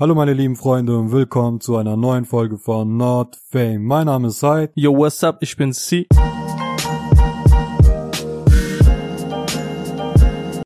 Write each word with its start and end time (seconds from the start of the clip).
Hallo 0.00 0.14
meine 0.14 0.32
lieben 0.32 0.56
Freunde 0.56 0.96
und 0.96 1.12
willkommen 1.12 1.60
zu 1.60 1.76
einer 1.76 1.94
neuen 1.94 2.24
Folge 2.24 2.56
von 2.56 2.96
Not 2.96 3.36
Fame. 3.50 3.84
Mein 3.84 4.06
Name 4.06 4.28
ist 4.28 4.40
Said. 4.40 4.70
Yo, 4.74 4.96
what's 4.96 5.22
up? 5.22 5.36
Ich 5.42 5.58
bin 5.58 5.74
C. 5.74 6.06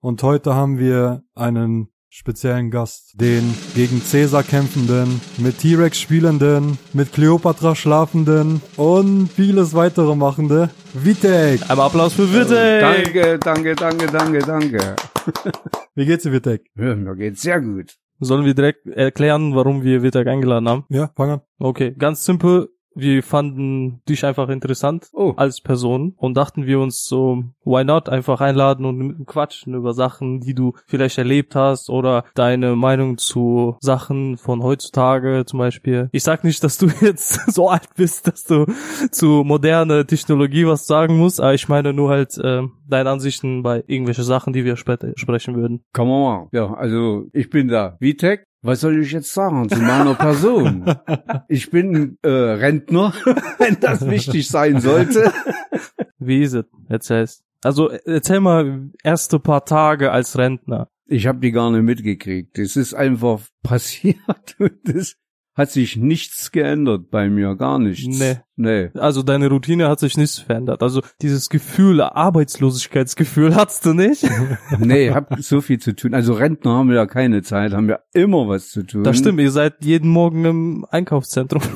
Und 0.01 0.23
heute 0.23 0.55
haben 0.55 0.79
wir 0.79 1.25
einen 1.35 1.89
speziellen 2.11 2.71
Gast, 2.71 3.21
den 3.21 3.43
gegen 3.75 4.01
Caesar 4.09 4.45
kämpfenden, 4.45 5.21
mit 5.39 5.59
T-Rex 5.59 5.99
spielenden, 5.99 6.79
mit 6.93 7.13
Cleopatra 7.13 7.75
schlafenden 7.75 8.63
und 8.77 9.27
vieles 9.33 9.75
weitere 9.75 10.15
machende 10.15 10.71
Vitek. 10.93 11.69
Einmal 11.69 11.87
Applaus 11.87 12.13
für 12.13 12.33
Witte. 12.33 12.79
Danke, 12.81 13.41
danke, 13.41 13.75
danke, 13.75 14.07
danke, 14.07 14.39
danke. 14.39 14.97
Wie 15.97 16.07
geht's 16.07 16.23
dir, 16.23 16.31
Vitek? 16.31 16.71
Ja, 16.77 16.95
mir 16.95 17.17
geht's 17.17 17.43
sehr 17.43 17.61
gut. 17.61 17.97
Sollen 18.25 18.47
wir 18.47 18.55
direkt 18.55 18.87
erklären, 18.87 19.55
warum 19.55 19.83
wir 19.83 20.03
Witek 20.03 20.27
eingeladen 20.27 20.69
haben? 20.69 20.85
Ja, 20.89 21.11
fang 21.15 21.31
an. 21.31 21.41
Okay, 21.59 21.95
ganz 21.97 22.25
simpel. 22.25 22.71
Wir 22.95 23.23
fanden 23.23 24.01
dich 24.09 24.25
einfach 24.25 24.49
interessant 24.49 25.09
Oh. 25.13 25.35
als 25.37 25.61
Person 25.61 26.15
und 26.17 26.37
dachten 26.37 26.67
wir 26.67 26.81
uns 26.81 27.05
so, 27.05 27.45
why 27.65 27.85
not 27.85 28.09
einfach 28.09 28.41
einladen 28.41 28.87
und 28.87 29.27
quatschen 29.27 29.75
über 29.75 29.93
Sachen, 29.95 30.41
die 30.41 30.55
du 30.55 30.73
vielleicht 30.87 31.19
erlebt 31.19 31.55
hast 31.55 31.91
oder 31.91 32.25
deine 32.35 32.77
Meinung 32.77 33.19
zu 33.19 33.77
Sachen 33.81 34.37
von 34.37 34.63
heutzutage 34.63 35.45
zum 35.47 35.59
Beispiel. 35.59 36.09
Ich 36.13 36.23
sag 36.23 36.45
nicht, 36.45 36.63
dass 36.63 36.79
du 36.79 36.87
jetzt 37.01 37.53
so 37.53 37.69
alt 37.69 37.89
bist, 37.97 38.27
dass 38.29 38.45
du 38.45 38.67
zu 39.11 39.43
moderne 39.45 40.07
Technologie 40.07 40.67
was 40.67 40.87
sagen 40.87 41.17
musst, 41.19 41.41
aber 41.41 41.55
ich 41.55 41.69
meine 41.69 41.93
nur 41.93 42.11
halt 42.11 42.37
äh, 42.39 42.63
deine 42.89 43.11
Ansichten 43.11 43.63
bei 43.63 43.83
irgendwelche 43.87 44.23
Sachen, 44.23 44.53
die 44.53 44.65
wir 44.65 44.77
später 44.77 45.13
sprechen 45.17 45.57
würden. 45.57 45.85
Man 45.97 46.09
mal. 46.09 46.49
Ja, 46.53 46.73
also 46.75 47.27
ich 47.33 47.51
bin 47.51 47.69
da. 47.69 47.97
Vitek, 47.99 48.47
was 48.65 48.81
soll 48.81 49.03
ich 49.03 49.13
jetzt 49.13 49.33
sagen 49.33 49.69
zu 49.69 49.79
meiner 49.79 50.15
Person? 50.15 50.87
Ich 51.49 51.71
bin 51.71 52.19
äh, 52.23 52.29
Rentner, 52.29 53.13
wenn 53.59 53.79
das 53.79 54.09
wichtig 54.09 54.49
sein 54.49 54.81
sollte. 54.81 55.33
Wie 56.19 56.43
ist 56.43 56.55
es? 56.55 56.65
Erzähl's. 56.89 57.45
Also 57.63 57.91
erzähl 57.91 58.41
mal 58.41 58.91
erste 59.03 59.39
paar 59.39 59.67
Tage 59.67 60.13
als 60.13 60.39
Rentner. 60.39 60.89
Ich 61.07 61.27
habe 61.27 61.41
die 61.41 61.53
gar 61.53 61.71
nicht 61.71 61.83
mitgekriegt. 61.83 62.59
Es 62.59 62.77
ist 62.77 62.95
einfach 62.95 63.41
passiert 63.63 64.17
und 64.59 64.89
es 64.89 65.17
hat 65.55 65.71
sich 65.71 65.97
nichts 65.97 66.51
geändert 66.51 67.11
bei 67.11 67.29
mir, 67.31 67.55
gar 67.57 67.79
nichts. 67.79 68.19
Nee. 68.19 68.37
Nee. 68.57 68.91
Also 68.95 69.23
deine 69.23 69.49
Routine 69.49 69.89
hat 69.89 70.01
sich 70.01 70.17
nicht 70.17 70.41
verändert. 70.41 70.83
Also 70.83 71.01
dieses 71.23 71.49
Gefühl, 71.49 72.01
Arbeitslosigkeitsgefühl 72.01 73.55
hattest 73.57 73.87
du 73.87 73.93
nicht. 73.95 74.25
Nee, 74.79 75.11
hab 75.11 75.35
so 75.39 75.61
viel 75.61 75.79
zu 75.79 75.95
tun. 75.95 76.15
Also 76.15 76.35
Rentner 76.35 76.73
haben 76.73 76.93
ja 76.93 77.07
keine 77.07 77.43
Zeit, 77.43 77.73
haben 77.73 77.89
ja 77.89 78.01
immer 78.13 78.49
was 78.49 78.69
zu 78.69 78.83
tun. 78.85 79.05
Das 79.05 79.19
stimmt, 79.19 79.41
ihr 79.41 79.51
seid 79.51 79.85
jeden 79.85 80.11
Morgen 80.11 80.45
im 80.45 80.87
Einkaufszentrum. 80.91 81.63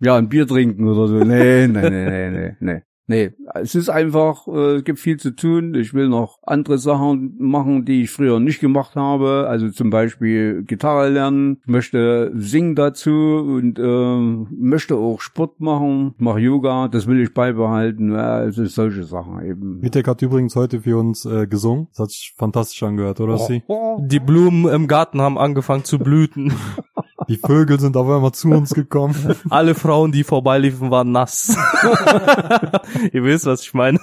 Ja, 0.00 0.16
ein 0.16 0.28
Bier 0.28 0.46
trinken 0.46 0.86
oder 0.88 1.08
so. 1.08 1.14
Nee, 1.20 1.66
nee, 1.68 1.88
nee, 1.90 2.30
nee, 2.30 2.56
nee, 2.60 2.82
nee. 3.06 3.32
Es 3.54 3.74
ist 3.74 3.88
einfach, 3.88 4.46
äh, 4.48 4.76
es 4.76 4.84
gibt 4.84 4.98
viel 4.98 5.18
zu 5.18 5.34
tun. 5.34 5.74
Ich 5.74 5.94
will 5.94 6.08
noch 6.08 6.38
andere 6.42 6.78
Sachen 6.78 7.36
machen, 7.38 7.84
die 7.84 8.02
ich 8.02 8.10
früher 8.10 8.40
nicht 8.40 8.60
gemacht 8.60 8.96
habe. 8.96 9.46
Also 9.48 9.70
zum 9.70 9.90
Beispiel 9.90 10.62
Gitarre 10.62 11.08
lernen, 11.08 11.58
Ich 11.62 11.68
möchte 11.68 12.32
singen 12.34 12.74
dazu 12.74 13.10
und 13.10 13.78
äh, 13.78 14.46
möchte 14.50 14.96
auch 14.96 15.20
Sport 15.20 15.60
machen, 15.60 16.14
mache 16.18 16.40
Yoga, 16.40 16.88
das 16.88 17.06
will 17.06 17.20
ich 17.20 17.34
beibehalten. 17.34 18.12
Ja, 18.12 18.36
also 18.36 18.64
solche 18.66 19.04
Sachen 19.04 19.44
eben. 19.44 19.82
Vitek 19.82 20.08
hat 20.08 20.22
übrigens 20.22 20.56
heute 20.56 20.80
für 20.80 20.98
uns 20.98 21.24
äh, 21.24 21.46
gesungen. 21.46 21.88
Das 21.90 22.00
hat 22.00 22.10
sich 22.10 22.34
fantastisch 22.36 22.82
angehört, 22.82 23.20
oder 23.20 23.38
Sie? 23.38 23.62
Die 23.98 24.20
Blumen 24.20 24.68
im 24.72 24.86
Garten 24.86 25.20
haben 25.20 25.38
angefangen 25.38 25.84
zu 25.84 25.98
blüten. 25.98 26.52
Die 27.28 27.36
Vögel 27.36 27.80
sind 27.80 27.96
auf 27.96 28.08
einmal 28.08 28.32
zu 28.32 28.48
uns 28.50 28.72
gekommen. 28.72 29.14
Alle 29.50 29.74
Frauen, 29.74 30.12
die 30.12 30.24
vorbeiliefen, 30.24 30.90
waren 30.90 31.12
nass. 31.12 31.56
ihr 33.12 33.24
wisst, 33.24 33.46
was 33.46 33.62
ich 33.62 33.74
meine. 33.74 33.98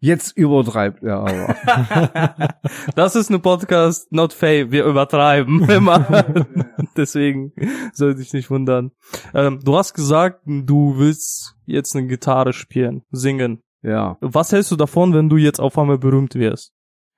Jetzt 0.00 0.36
übertreibt 0.36 1.02
er 1.02 1.18
aber. 1.18 2.48
Das 2.96 3.16
ist 3.16 3.28
eine 3.28 3.38
Podcast, 3.38 4.10
not 4.12 4.32
fame. 4.32 4.70
Wir 4.70 4.84
übertreiben 4.84 5.68
immer. 5.68 6.24
Deswegen 6.96 7.52
sollte 7.92 8.22
ich 8.22 8.32
nicht 8.32 8.50
wundern. 8.50 8.92
Ähm, 9.34 9.60
du 9.62 9.76
hast 9.76 9.94
gesagt, 9.94 10.40
du 10.46 10.94
willst 10.96 11.56
jetzt 11.66 11.94
eine 11.94 12.06
Gitarre 12.06 12.52
spielen, 12.52 13.02
singen. 13.10 13.60
Ja. 13.82 14.16
Was 14.20 14.52
hältst 14.52 14.70
du 14.70 14.76
davon, 14.76 15.12
wenn 15.12 15.28
du 15.28 15.36
jetzt 15.36 15.60
auf 15.60 15.78
einmal 15.78 15.98
berühmt 15.98 16.34
wirst? 16.34 16.72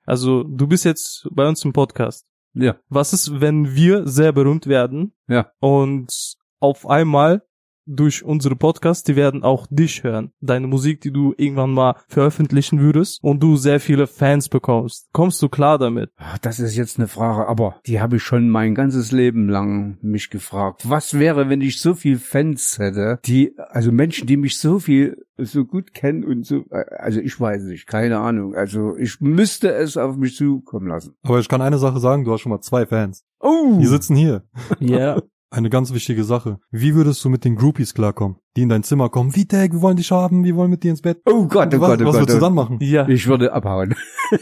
Also, 0.05 0.43
du 0.43 0.67
bist 0.67 0.85
jetzt 0.85 1.27
bei 1.31 1.47
uns 1.47 1.63
im 1.65 1.73
Podcast. 1.73 2.25
Ja. 2.61 2.75
Was 2.89 3.13
ist, 3.13 3.39
wenn 3.41 3.75
wir 3.75 4.07
sehr 4.07 4.31
berühmt 4.31 4.67
werden 4.67 5.13
Ja. 5.27 5.51
und 5.59 6.35
auf 6.59 6.87
einmal 6.89 7.43
durch 7.87 8.23
unsere 8.23 8.55
Podcasts, 8.55 9.03
die 9.03 9.15
werden 9.15 9.43
auch 9.43 9.65
dich 9.69 10.03
hören. 10.03 10.31
Deine 10.41 10.67
Musik, 10.67 11.01
die 11.01 11.11
du 11.11 11.33
irgendwann 11.37 11.71
mal 11.73 11.95
veröffentlichen 12.07 12.79
würdest 12.79 13.23
und 13.23 13.41
du 13.41 13.55
sehr 13.55 13.79
viele 13.79 14.07
Fans 14.07 14.49
bekommst. 14.49 15.07
Kommst 15.13 15.41
du 15.41 15.49
klar 15.49 15.77
damit? 15.77 16.11
Ah, 16.17 16.35
Das 16.41 16.59
ist 16.59 16.75
jetzt 16.75 16.99
eine 16.99 17.07
Frage, 17.07 17.47
aber 17.47 17.77
die 17.85 18.01
habe 18.01 18.17
ich 18.17 18.23
schon 18.23 18.49
mein 18.49 18.75
ganzes 18.75 19.11
Leben 19.11 19.49
lang 19.49 19.97
mich 20.01 20.29
gefragt. 20.29 20.89
Was 20.89 21.17
wäre, 21.17 21.49
wenn 21.49 21.61
ich 21.61 21.79
so 21.81 21.93
viel 21.93 22.17
Fans 22.17 22.77
hätte, 22.77 23.19
die, 23.25 23.53
also 23.69 23.91
Menschen, 23.91 24.27
die 24.27 24.37
mich 24.37 24.59
so 24.59 24.79
viel, 24.79 25.25
so 25.37 25.65
gut 25.65 25.93
kennen 25.93 26.23
und 26.23 26.45
so, 26.45 26.65
also 26.69 27.19
ich 27.19 27.39
weiß 27.39 27.63
nicht, 27.63 27.87
keine 27.87 28.17
Ahnung. 28.19 28.55
Also 28.55 28.97
ich 28.97 29.21
müsste 29.21 29.71
es 29.71 29.95
auf 29.97 30.17
mich 30.17 30.35
zukommen 30.35 30.87
lassen. 30.87 31.15
Aber 31.23 31.39
ich 31.39 31.47
kann 31.47 31.61
eine 31.61 31.77
Sache 31.77 31.99
sagen, 31.99 32.25
du 32.25 32.33
hast 32.33 32.41
schon 32.41 32.51
mal 32.51 32.61
zwei 32.61 32.85
Fans. 32.85 33.23
Oh! 33.39 33.77
Die 33.79 33.85
sitzen 33.85 34.15
hier. 34.15 34.43
Ja. 34.79 35.21
Eine 35.49 35.69
ganz 35.69 35.93
wichtige 35.93 36.25
Sache. 36.25 36.59
Wie 36.71 36.93
würdest 36.93 37.23
du 37.23 37.29
mit 37.29 37.45
den 37.45 37.55
Groupies 37.55 37.93
klarkommen, 37.93 38.35
die 38.57 38.63
in 38.63 38.69
dein 38.69 38.83
Zimmer 38.83 39.07
kommen? 39.07 39.33
Vitek, 39.33 39.71
wir 39.71 39.81
wollen 39.81 39.95
dich 39.95 40.11
haben, 40.11 40.43
wir 40.43 40.55
wollen 40.57 40.69
mit 40.69 40.83
dir 40.83 40.91
ins 40.91 41.01
Bett. 41.01 41.21
Oh 41.25 41.45
Gott, 41.47 41.73
oh 41.73 41.79
was 41.79 41.89
Gott, 41.91 42.01
oh 42.01 42.05
was 42.05 42.11
Gott. 42.15 42.21
würdest 42.23 42.29
du 42.33 42.37
oh- 42.37 42.41
dann 42.41 42.53
machen? 42.53 42.77
ja. 42.81 43.07
Ich 43.07 43.27
würde 43.27 43.53
abhauen. 43.53 43.95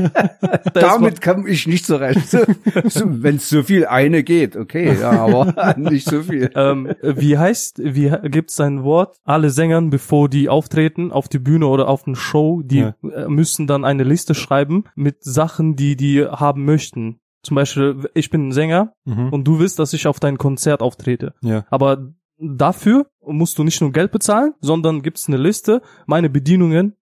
Damit 0.74 1.20
komme 1.20 1.48
ich 1.48 1.66
nicht 1.66 1.84
zurecht. 1.84 2.28
So, 2.90 3.02
Wenn 3.06 3.36
es 3.36 3.48
so 3.50 3.62
viel 3.62 3.84
eine 3.86 4.22
geht, 4.22 4.56
okay, 4.56 4.96
ja, 4.98 5.10
aber 5.10 5.76
nicht 5.78 6.08
so 6.08 6.22
viel. 6.22 6.50
ähm, 6.54 6.92
wie 7.02 7.36
heißt, 7.36 7.80
wie 7.84 8.10
gibt's 8.30 8.58
ein 8.60 8.82
Wort? 8.82 9.16
Alle 9.24 9.50
Sängern, 9.50 9.90
bevor 9.90 10.28
die 10.28 10.48
auftreten 10.48 11.12
auf 11.12 11.28
die 11.28 11.38
Bühne 11.38 11.66
oder 11.66 11.88
auf 11.88 12.06
eine 12.06 12.16
Show, 12.16 12.62
die 12.64 12.78
Ja. 12.78 12.94
äh, 13.02 13.28
müssen 13.28 13.66
dann 13.66 13.84
eine 13.84 14.04
Liste 14.04 14.34
schreiben 14.34 14.84
mit 14.94 15.22
Sachen, 15.22 15.76
die 15.76 15.96
die 15.96 16.24
haben 16.24 16.64
möchten. 16.64 17.20
Zum 17.42 17.54
Beispiel, 17.54 18.08
ich 18.14 18.30
bin 18.30 18.48
ein 18.48 18.52
Sänger 18.52 18.92
Mhm. 19.04 19.30
und 19.32 19.44
du 19.44 19.58
willst, 19.58 19.78
dass 19.78 19.92
ich 19.92 20.06
auf 20.06 20.20
dein 20.20 20.38
Konzert 20.38 20.82
auftrete. 20.82 21.34
Ja. 21.42 21.64
Aber 21.70 22.12
dafür 22.38 23.06
musst 23.24 23.58
du 23.58 23.64
nicht 23.64 23.80
nur 23.80 23.92
Geld 23.92 24.12
bezahlen, 24.12 24.54
sondern 24.60 25.02
gibt's 25.02 25.28
eine 25.28 25.36
Liste, 25.36 25.82
meine 26.06 26.30
Bedienungen, 26.30 26.96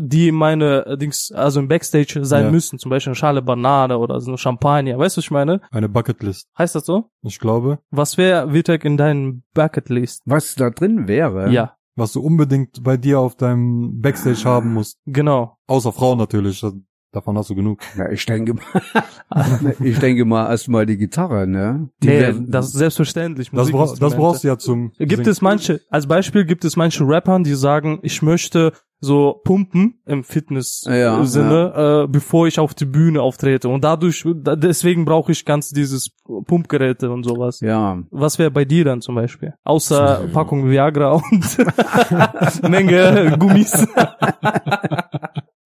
die 0.00 0.32
meine 0.32 0.96
Dings, 0.98 1.32
also 1.32 1.60
im 1.60 1.68
Backstage 1.68 2.24
sein 2.24 2.46
Ja. 2.46 2.50
müssen. 2.50 2.78
Zum 2.78 2.88
Beispiel 2.90 3.10
eine 3.10 3.14
Schale 3.16 3.42
Banane 3.42 3.98
oder 3.98 4.20
so 4.20 4.30
eine 4.30 4.38
Champagner. 4.38 4.98
Weißt 4.98 5.16
du, 5.16 5.18
was 5.18 5.24
ich 5.26 5.30
meine? 5.30 5.60
Eine 5.70 5.88
Bucketlist. 5.88 6.48
Heißt 6.56 6.74
das 6.74 6.86
so? 6.86 7.10
Ich 7.22 7.38
glaube, 7.38 7.78
Was 7.90 8.16
wäre, 8.16 8.52
Vitek, 8.54 8.84
in 8.84 8.96
deinen 8.96 9.42
Bucketlist? 9.54 10.22
Was 10.24 10.54
da 10.54 10.70
drin 10.70 11.08
wäre? 11.08 11.50
Ja, 11.52 11.76
was 11.94 12.12
du 12.12 12.20
unbedingt 12.22 12.82
bei 12.82 12.96
dir 12.96 13.20
auf 13.20 13.36
deinem 13.36 14.00
Backstage 14.00 14.44
haben 14.44 14.72
musst. 14.72 14.98
genau. 15.04 15.58
Außer 15.66 15.92
Frauen 15.92 16.16
natürlich. 16.18 16.64
Davon 17.12 17.36
hast 17.36 17.50
du 17.50 17.56
genug. 17.56 17.80
Ja, 17.98 18.08
ich 18.10 18.24
denke 18.24 18.54
mal, 18.54 19.74
ich 19.80 19.98
denke 19.98 20.24
mal 20.24 20.48
erstmal 20.48 20.86
die 20.86 20.96
Gitarre, 20.96 21.46
ne? 21.46 21.88
Die 22.02 22.08
nee, 22.08 22.20
werden- 22.20 22.50
das 22.50 22.66
ist 22.66 22.74
selbstverständlich. 22.74 23.50
Das, 23.50 23.70
bra 23.72 23.86
das 23.98 24.14
brauchst 24.14 24.44
du 24.44 24.48
ja 24.48 24.58
zum. 24.58 24.92
Gibt 24.98 25.10
Singen. 25.12 25.28
es 25.28 25.42
manche, 25.42 25.80
als 25.90 26.06
Beispiel 26.06 26.44
gibt 26.44 26.64
es 26.64 26.76
manche 26.76 27.04
Rappern, 27.06 27.42
die 27.42 27.54
sagen, 27.54 27.98
ich 28.02 28.22
möchte 28.22 28.72
so 29.02 29.40
pumpen 29.44 29.98
im 30.04 30.22
Fitness-Sinne, 30.22 31.72
Ja, 31.74 32.02
äh, 32.04 32.06
bevor 32.06 32.46
ich 32.46 32.58
auf 32.60 32.74
die 32.74 32.84
Bühne 32.84 33.22
auftrete. 33.22 33.68
Und 33.70 33.82
dadurch, 33.82 34.24
da- 34.42 34.56
deswegen 34.56 35.06
brauche 35.06 35.32
ich 35.32 35.44
ganz 35.46 35.70
dieses 35.70 36.10
Pumpgeräte 36.46 37.10
und 37.10 37.24
sowas. 37.24 37.60
ja, 37.60 37.98
Was 38.10 38.38
wäre 38.38 38.50
bei 38.50 38.66
dir 38.66 38.84
dann 38.84 39.00
zum 39.00 39.14
Beispiel? 39.14 39.54
Außer 39.64 40.28
Packung 40.34 40.68
Viagra 40.70 41.12
und 41.12 41.58
Menge 42.70 43.36
Gummis. 43.38 43.86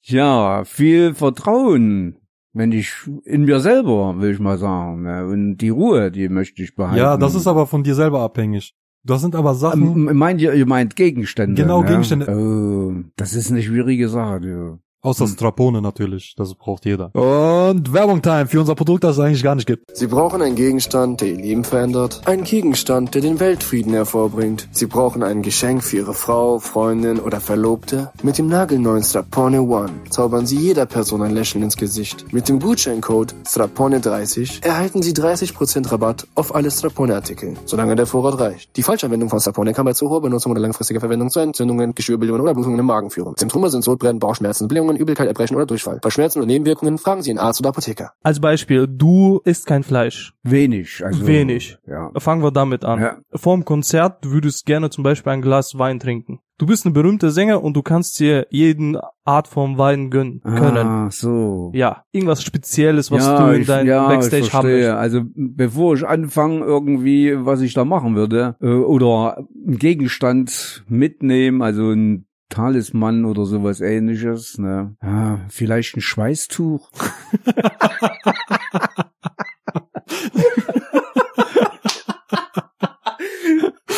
ja, 0.04 0.64
viel 0.64 1.14
Vertrauen, 1.14 2.16
wenn 2.52 2.72
ich 2.72 2.92
in 3.24 3.44
mir 3.44 3.60
selber, 3.60 4.20
will 4.20 4.32
ich 4.32 4.38
mal 4.38 4.58
sagen, 4.58 5.02
ne? 5.02 5.26
Und 5.26 5.58
die 5.58 5.70
Ruhe, 5.70 6.10
die 6.10 6.28
möchte 6.28 6.62
ich 6.62 6.74
behalten. 6.74 6.98
Ja, 6.98 7.16
das 7.16 7.34
ist 7.34 7.46
aber 7.46 7.66
von 7.66 7.82
dir 7.82 7.94
selber 7.94 8.20
abhängig. 8.20 8.74
Das 9.02 9.20
sind 9.20 9.34
aber 9.34 9.54
Sachen. 9.54 10.08
Ähm, 10.08 10.16
meint 10.16 10.40
ihr, 10.40 10.54
ihr 10.54 10.66
meint 10.66 10.96
Gegenstände? 10.96 11.60
Genau, 11.60 11.82
ne? 11.82 11.88
Gegenstände. 11.88 12.26
Oh, 12.30 13.02
das 13.16 13.34
ist 13.34 13.50
eine 13.50 13.62
schwierige 13.62 14.08
Sache, 14.08 14.40
du. 14.40 14.78
Außer 15.04 15.26
Hm. 15.26 15.32
Strapone 15.32 15.82
natürlich, 15.82 16.34
das 16.36 16.54
braucht 16.54 16.84
jeder. 16.86 17.14
Und 17.14 17.92
Werbung 17.92 18.22
Time 18.22 18.46
für 18.46 18.58
unser 18.60 18.74
Produkt, 18.74 19.04
das 19.04 19.16
es 19.18 19.22
eigentlich 19.22 19.42
gar 19.42 19.54
nicht 19.54 19.66
gibt. 19.66 19.96
Sie 19.96 20.06
brauchen 20.06 20.40
einen 20.42 20.56
Gegenstand, 20.56 21.20
der 21.20 21.28
ihr 21.28 21.36
Leben 21.36 21.62
verändert. 21.62 22.22
Einen 22.24 22.44
Gegenstand, 22.44 23.14
der 23.14 23.20
den 23.20 23.38
Weltfrieden 23.38 23.92
hervorbringt. 23.92 24.66
Sie 24.72 24.86
brauchen 24.86 25.22
ein 25.22 25.42
Geschenk 25.42 25.84
für 25.84 25.98
Ihre 25.98 26.14
Frau, 26.14 26.58
Freundin 26.58 27.20
oder 27.20 27.40
Verlobte. 27.40 28.10
Mit 28.22 28.38
dem 28.38 28.48
nagelneuen 28.48 29.02
Strapone 29.04 29.62
One 29.62 29.90
zaubern 30.10 30.46
Sie 30.46 30.56
jeder 30.56 30.86
Person 30.86 31.20
ein 31.22 31.34
Lächeln 31.34 31.62
ins 31.62 31.76
Gesicht. 31.76 32.32
Mit 32.32 32.48
dem 32.48 32.58
Gutscheincode 32.58 33.34
Strapone30 33.46 34.64
erhalten 34.64 35.02
Sie 35.02 35.12
30% 35.12 35.90
Rabatt 35.92 36.26
auf 36.34 36.54
alle 36.54 36.70
Strapone-Artikel, 36.70 37.54
solange 37.66 37.94
der 37.96 38.06
Vorrat 38.06 38.38
reicht. 38.40 38.74
Die 38.76 38.82
Falschanwendung 38.82 39.28
von 39.28 39.40
Strapone 39.40 39.74
kann 39.74 39.84
bei 39.84 39.92
zu 39.92 40.08
hoher 40.08 40.22
Benutzung 40.22 40.52
oder 40.52 40.60
langfristiger 40.62 41.00
Verwendung 41.00 41.28
zu 41.30 41.40
Entzündungen, 41.40 41.94
Geschwürbildungen 41.94 42.40
oder 42.40 42.54
Blutungen 42.54 42.78
im 42.78 42.86
Magen 42.86 43.10
führen. 43.10 43.34
Symptome 43.36 43.68
sind 43.70 43.84
Sodbrennen, 43.84 44.18
Bauchschmerzen, 44.18 44.66
Blähungen, 44.68 44.93
Übelkeit, 44.96 45.28
Erbrechen 45.28 45.56
oder 45.56 45.66
Durchfall. 45.66 45.98
Bei 46.02 46.10
Schmerzen 46.10 46.38
oder 46.38 46.46
Nebenwirkungen 46.46 46.98
fragen 46.98 47.22
Sie 47.22 47.30
einen 47.30 47.38
Arzt 47.38 47.60
oder 47.60 47.70
Apotheker. 47.70 48.12
Als 48.22 48.40
Beispiel, 48.40 48.86
du 48.88 49.40
isst 49.44 49.66
kein 49.66 49.82
Fleisch. 49.82 50.34
Wenig. 50.42 51.02
Also, 51.04 51.26
Wenig. 51.26 51.78
Ja. 51.86 52.10
Fangen 52.18 52.42
wir 52.42 52.50
damit 52.50 52.84
an. 52.84 53.00
Ja. 53.00 53.16
Vorm 53.34 53.64
Konzert 53.64 54.24
du 54.24 54.30
würdest 54.30 54.66
gerne 54.66 54.90
zum 54.90 55.04
Beispiel 55.04 55.32
ein 55.32 55.42
Glas 55.42 55.78
Wein 55.78 56.00
trinken. 56.00 56.40
Du 56.56 56.66
bist 56.66 56.86
eine 56.86 56.94
berühmte 56.94 57.30
Sänger 57.30 57.64
und 57.64 57.74
du 57.74 57.82
kannst 57.82 58.20
dir 58.20 58.46
jeden 58.48 58.96
Art 59.24 59.48
von 59.48 59.76
Wein 59.76 60.10
gönnen 60.10 60.40
können. 60.40 60.86
Ah, 60.86 61.08
so. 61.10 61.72
Ja, 61.74 62.04
irgendwas 62.12 62.44
Spezielles, 62.44 63.10
was 63.10 63.26
ja, 63.26 63.44
du 63.44 63.56
in 63.56 63.66
deinem 63.66 63.88
ja, 63.88 64.06
Backstage 64.06 64.44
ich 64.44 64.52
haben 64.52 64.68
verstehe. 64.68 64.94
möchtest. 64.94 64.98
Also 64.98 65.22
bevor 65.34 65.94
ich 65.94 66.06
anfange 66.06 66.60
irgendwie, 66.60 67.34
was 67.44 67.60
ich 67.60 67.74
da 67.74 67.84
machen 67.84 68.14
würde, 68.14 68.54
äh, 68.60 68.68
oder 68.68 69.38
einen 69.66 69.78
Gegenstand 69.78 70.84
mitnehmen, 70.88 71.60
also 71.60 71.90
ein 71.90 72.26
Talisman 72.48 73.24
oder 73.24 73.46
sowas 73.46 73.80
ähnliches, 73.80 74.58
ne? 74.58 74.96
Ja, 75.02 75.40
vielleicht 75.48 75.96
ein 75.96 76.00
Schweißtuch. 76.00 76.90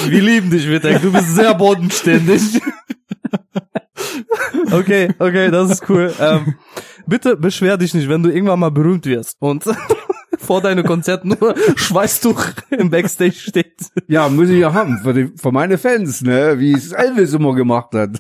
Wir 0.09 0.23
lieben 0.23 0.51
dich, 0.51 0.69
Wittek. 0.69 1.03
Du 1.03 1.13
bist 1.13 1.35
sehr 1.35 1.55
bodenständig. 1.55 2.61
okay, 4.73 5.13
okay, 5.19 5.51
das 5.51 5.71
ist 5.71 5.89
cool. 5.89 6.15
Ähm, 6.21 6.55
bitte 7.07 7.37
beschwer 7.37 7.77
dich 7.77 7.95
nicht, 7.95 8.09
wenn 8.09 8.23
du 8.23 8.31
irgendwann 8.31 8.61
mal 8.61 8.71
berühmt 8.71 9.07
wirst 9.07 9.37
und 9.41 9.65
vor 10.47 10.61
deinem 10.63 10.85
Konzert 10.85 11.25
nur 11.25 11.55
Schweißtuch 11.77 12.43
im 12.71 12.91
Backstage 12.91 13.33
steht. 13.33 13.91
Ja, 14.07 14.29
muss 14.29 14.49
ich 14.49 14.61
ja 14.61 14.73
haben 14.73 14.99
für, 14.99 15.13
die, 15.13 15.33
für 15.37 15.53
meine 15.53 15.77
Fans, 15.77 16.23
ne? 16.23 16.59
Wie 16.59 16.73
es 16.73 16.93
Elvis 16.93 17.35
immer 17.35 17.55
gemacht 17.55 17.95
hat. 17.95 18.19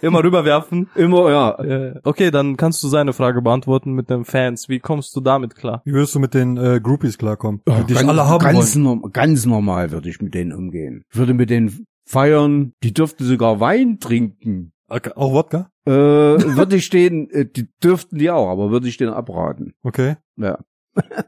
Immer 0.00 0.24
rüberwerfen. 0.24 0.88
Immer, 0.94 1.30
ja. 1.30 1.94
Okay, 2.04 2.30
dann 2.30 2.56
kannst 2.56 2.82
du 2.82 2.88
seine 2.88 3.12
Frage 3.12 3.42
beantworten 3.42 3.92
mit 3.92 4.10
den 4.10 4.24
Fans. 4.24 4.68
Wie 4.68 4.80
kommst 4.80 5.14
du 5.14 5.20
damit 5.20 5.54
klar? 5.54 5.82
Wie 5.84 5.92
wirst 5.92 6.14
du 6.14 6.18
mit 6.18 6.34
den 6.34 6.56
äh, 6.56 6.80
Groupies 6.82 7.18
klarkommen? 7.18 7.60
die 7.66 7.84
dich 7.84 7.96
ganz, 7.96 8.08
alle 8.08 8.26
haben 8.26 8.42
ganz, 8.42 8.74
wollen. 8.74 8.84
norm 8.84 9.12
ganz 9.12 9.46
normal 9.46 9.90
würde 9.90 10.08
ich 10.08 10.20
mit 10.20 10.34
denen 10.34 10.52
umgehen. 10.52 11.04
Ich 11.10 11.18
würde 11.18 11.34
mit 11.34 11.50
denen 11.50 11.86
feiern. 12.06 12.72
Die 12.82 12.94
dürften 12.94 13.24
sogar 13.24 13.60
Wein 13.60 13.98
trinken. 14.00 14.72
Okay, 14.88 15.12
Auch 15.14 15.32
Wodka? 15.32 15.70
Äh, 15.86 15.92
würde 15.92 16.76
ich 16.76 16.90
denen, 16.90 17.30
äh, 17.30 17.46
die 17.46 17.68
dürften 17.82 18.18
die 18.18 18.30
auch, 18.30 18.50
aber 18.50 18.70
würde 18.70 18.88
ich 18.88 18.96
denen 18.96 19.12
abraten. 19.12 19.74
Okay. 19.82 20.16
Ja. 20.36 20.58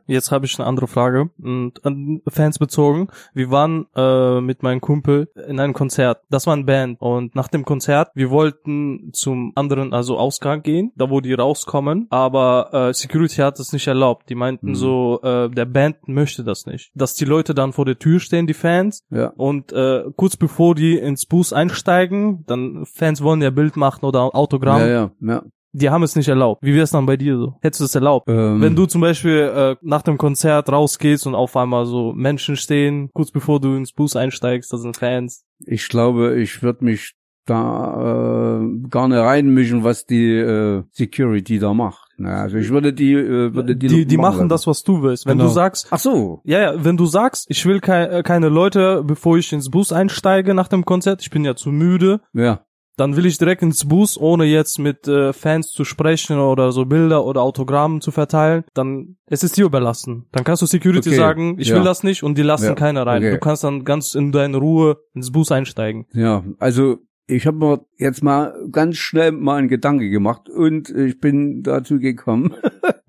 Jetzt 0.07 0.31
habe 0.33 0.47
ich 0.47 0.59
eine 0.59 0.67
andere 0.67 0.87
Frage 0.87 1.31
und 1.43 1.85
an 1.85 2.21
Fans 2.29 2.59
bezogen. 2.59 3.09
Wir 3.35 3.51
waren 3.51 3.87
äh, 3.95 4.41
mit 4.41 4.63
meinem 4.63 4.81
Kumpel 4.81 5.29
in 5.49 5.61
einem 5.61 5.73
Konzert. 5.73 6.21
Das 6.31 6.47
war 6.47 6.55
eine 6.55 6.65
Band 6.65 7.01
und 7.01 7.35
nach 7.35 7.49
dem 7.49 7.65
Konzert, 7.65 8.11
wir 8.15 8.31
wollten 8.31 9.11
zum 9.13 9.53
anderen, 9.55 9.93
also 9.93 10.19
Ausgang 10.19 10.63
gehen, 10.63 10.93
da 10.97 11.11
wo 11.11 11.21
die 11.21 11.33
rauskommen, 11.35 12.07
aber 12.11 12.71
äh, 12.91 12.93
Security 12.95 13.37
hat 13.37 13.59
es 13.61 13.73
nicht 13.73 13.87
erlaubt. 13.87 14.29
Die 14.29 14.35
meinten 14.35 14.71
Mhm. 14.71 14.75
so, 14.75 15.21
äh, 15.23 15.49
der 15.49 15.65
Band 15.67 16.09
möchte 16.09 16.45
das 16.45 16.67
nicht. 16.67 16.91
Dass 16.95 17.15
die 17.15 17.25
Leute 17.25 17.55
dann 17.55 17.73
vor 17.73 17.85
der 17.85 17.99
Tür 17.99 18.21
stehen, 18.21 18.47
die 18.47 18.55
Fans, 18.55 19.05
Ja. 19.11 19.29
und 19.37 19.73
äh, 19.73 20.05
kurz 20.17 20.37
bevor 20.37 20.75
die 20.75 20.97
ins 20.99 21.27
Bus 21.27 21.53
einsteigen, 21.53 22.45
dann 22.47 22.85
Fans 22.87 23.23
wollen 23.23 23.43
ja 23.43 23.51
Bild 23.51 23.77
machen 23.77 24.05
oder 24.05 24.35
Autogramm, 24.35 24.81
Ja, 24.81 24.87
ja, 24.89 25.11
ja. 25.21 25.43
Die 25.73 25.91
haben 25.91 26.03
es 26.03 26.17
nicht 26.17 26.29
erlaubt. 26.29 26.63
Wie 26.63 26.75
wär's 26.75 26.91
dann 26.91 27.07
bei 27.07 27.17
dir 27.17 27.37
so? 27.39 27.55
Hättest 27.63 27.81
du 27.81 27.85
es 27.87 27.95
erlaubt? 27.95 28.29
Ähm, 28.29 28.61
Wenn 28.61 28.77
du 28.77 28.87
zum 28.87 29.01
Beispiel 29.01 29.51
äh, 29.55 29.77
nach 29.83 30.03
dem 30.03 30.19
Konzert 30.19 30.71
rausgehst 30.71 31.27
und 31.27 31.35
auf 31.35 31.57
einmal 31.57 31.87
so 31.87 32.13
Menschen 32.13 32.57
stehen, 32.57 33.11
kurz 33.15 33.31
bevor 33.31 33.61
du 33.61 33.75
ins 33.77 33.93
Bus 33.93 34.15
einsteigst, 34.17 34.73
da 34.73 34.77
sind 34.79 34.97
Fans. 34.97 35.45
ich 35.67 35.89
glaube, 35.89 36.39
ich 36.41 36.63
würde 36.63 36.85
mich 36.85 37.15
da 37.45 38.61
äh, 38.61 38.89
gar 38.89 39.09
nicht 39.09 39.19
reinmischen, 39.19 39.83
was 39.83 40.07
die 40.07 40.37
äh, 40.37 40.83
Security 40.93 41.59
da 41.59 41.75
macht. 41.75 42.09
Ne? 42.19 42.31
Also 42.33 42.57
ich 42.59 42.71
würde 42.71 42.93
die, 42.93 43.15
äh, 43.15 43.53
würde 43.55 43.75
die, 43.75 43.89
Die, 43.89 44.07
die 44.07 44.17
machen 44.17 44.37
lassen. 44.37 44.49
das, 44.49 44.67
was 44.69 44.83
du 44.85 45.03
willst. 45.03 45.27
Wenn 45.27 45.39
Genau. 45.39 45.49
du 45.49 45.55
sagst, 45.55 45.89
Ach 45.91 45.99
so. 45.99 46.41
ja, 46.45 46.61
ja, 46.61 46.85
wenn 46.85 46.97
du 46.97 47.07
sagst, 47.07 47.47
ich 47.49 47.67
will 47.67 47.81
kei 47.81 48.05
äh, 48.05 48.23
keine 48.23 48.49
Leute, 48.49 49.03
bevor 49.05 49.39
ich 49.39 49.53
ins 49.53 49.71
Bus 49.71 49.93
einsteige 49.93 50.55
nach 50.55 50.69
dem 50.69 50.85
Konzert, 50.85 51.21
ich 51.23 51.31
bin 51.31 51.45
ja 51.45 51.57
zu 51.57 51.71
müde, 51.71 52.21
Ja. 52.33 52.61
Dann 52.97 53.17
will 53.17 53.27
ich 53.27 53.39
direkt 53.39 53.63
ins 53.63 53.87
Bus, 53.87 54.19
ohne 54.19 54.45
jetzt 54.45 54.79
mit 54.79 55.09
äh, 55.09 55.33
Fans 55.33 55.69
zu 55.71 55.85
sprechen 55.85 56.39
oder 56.39 56.73
so 56.73 56.85
Bilder 56.85 57.25
oder 57.25 57.43
Autogrammen 57.43 58.01
zu 58.01 58.11
verteilen, 58.11 58.65
dann 58.75 59.17
es 59.27 59.43
ist 59.43 59.57
dir 59.57 59.65
überlassen. 59.65 60.27
Dann 60.33 60.45
kannst 60.45 60.63
du 60.63 60.67
Security 60.67 61.09
Okay, 61.11 61.17
sagen, 61.17 61.57
ich 61.59 61.69
ja. 61.69 61.77
will 61.77 61.85
das 61.85 62.03
nicht 62.03 62.23
und 62.23 62.37
die 62.37 62.43
lassen 62.43 62.67
Ja, 62.67 62.75
keiner 62.75 63.07
rein. 63.07 63.23
okay. 63.23 63.31
Du 63.33 63.39
kannst 63.39 63.65
dann 63.65 63.85
ganz 63.85 64.15
in 64.15 64.31
deine 64.33 64.59
Ruhe 64.59 64.99
ins 65.15 65.33
Bus 65.33 65.51
einsteigen. 65.51 66.07
Ja, 66.13 66.45
also 66.59 66.99
ich 67.27 67.47
habe 67.47 67.57
mir 67.57 67.81
jetzt 67.99 68.23
mal 68.23 68.53
ganz 68.73 68.97
schnell 68.97 69.33
mal 69.33 69.57
einen 69.57 69.69
Gedanke 69.69 70.11
gemacht 70.11 70.51
und 70.51 70.91
ich 70.91 71.19
bin 71.21 71.63
dazu 71.63 71.99
gekommen, 71.99 72.55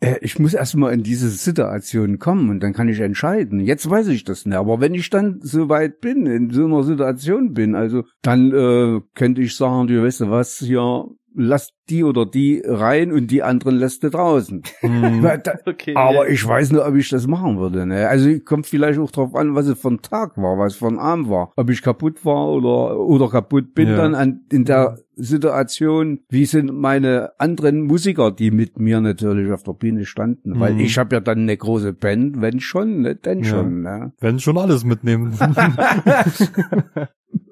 äh, 0.00 0.16
ich 0.20 0.38
muss 0.38 0.54
erstmal 0.54 0.92
in 0.92 1.02
diese 1.02 1.28
Situation 1.30 2.18
kommen 2.18 2.50
und 2.50 2.60
dann 2.62 2.72
kann 2.72 2.88
ich 2.88 3.00
entscheiden. 3.00 3.60
Jetzt 3.60 3.88
weiß 3.88 4.08
ich 4.08 4.24
das 4.24 4.46
nicht, 4.46 4.56
aber 4.56 4.80
wenn 4.80 4.94
ich 4.94 5.10
dann 5.10 5.40
so 5.42 5.68
weit 5.68 6.00
bin, 6.00 6.26
in 6.26 6.50
so 6.50 6.64
einer 6.66 6.82
Situation 6.82 7.52
bin, 7.54 7.74
also 7.74 8.04
dann 8.22 8.52
äh, 8.52 9.00
könnte 9.14 9.42
ich 9.42 9.56
sagen, 9.56 9.86
du 9.86 10.02
weißt 10.02 10.22
du 10.22 10.30
was, 10.30 10.58
hier 10.58 11.06
lass 11.38 11.72
die 11.90 12.02
oder 12.02 12.24
die 12.24 12.62
rein 12.64 13.12
und 13.12 13.30
die 13.30 13.42
anderen 13.42 13.76
lässt 13.76 14.02
du 14.02 14.08
draußen. 14.10 14.62
Hm. 14.80 15.24
Okay. 15.66 15.94
aber 15.94 16.28
ich 16.28 16.46
weiß 16.46 16.72
nicht, 16.72 16.80
ob 16.82 16.94
ich 16.94 17.08
das 17.08 17.26
machen 17.26 17.58
würde. 17.58 17.86
Ne? 17.86 18.08
Also 18.08 18.30
kommt 18.40 18.66
vielleicht 18.66 18.98
auch 18.98 19.10
drauf 19.10 19.34
an, 19.34 19.54
was 19.54 19.66
es 19.66 19.78
für 19.78 19.88
ein 19.88 20.00
Tag 20.00 20.36
war, 20.36 20.58
was 20.58 20.76
für 20.76 20.86
ein 20.86 20.98
Abend 20.98 21.28
war. 21.28 21.52
Ob 21.56 21.68
ich 21.70 21.82
kaputt 21.82 22.24
war 22.24 22.48
oder 22.48 22.98
oder 22.98 23.28
kaputt 23.28 23.74
bin 23.74 23.88
Ja. 23.88 23.96
dann 23.96 24.14
an, 24.14 24.40
in 24.50 24.64
der 24.64 24.98
Situation. 25.16 26.20
Wie 26.28 26.44
sind 26.44 26.72
meine 26.72 27.32
anderen 27.38 27.82
Musiker, 27.82 28.30
die 28.30 28.50
mit 28.50 28.78
mir 28.78 29.00
natürlich 29.00 29.50
auf 29.50 29.62
der 29.62 29.72
Bühne 29.72 30.04
standen? 30.04 30.60
Weil 30.60 30.74
Mhm. 30.74 30.80
ich 30.80 30.98
habe 30.98 31.16
ja 31.16 31.20
dann 31.20 31.38
eine 31.40 31.56
große 31.56 31.92
Band, 31.94 32.40
wenn 32.40 32.60
schon, 32.60 33.00
ne? 33.00 33.16
denn 33.16 33.40
Ja. 33.40 33.44
schon. 33.50 33.80
Ne? 33.82 34.12
Wenn 34.20 34.38
schon 34.38 34.58
alles 34.58 34.84
mitnehmen. 34.84 35.32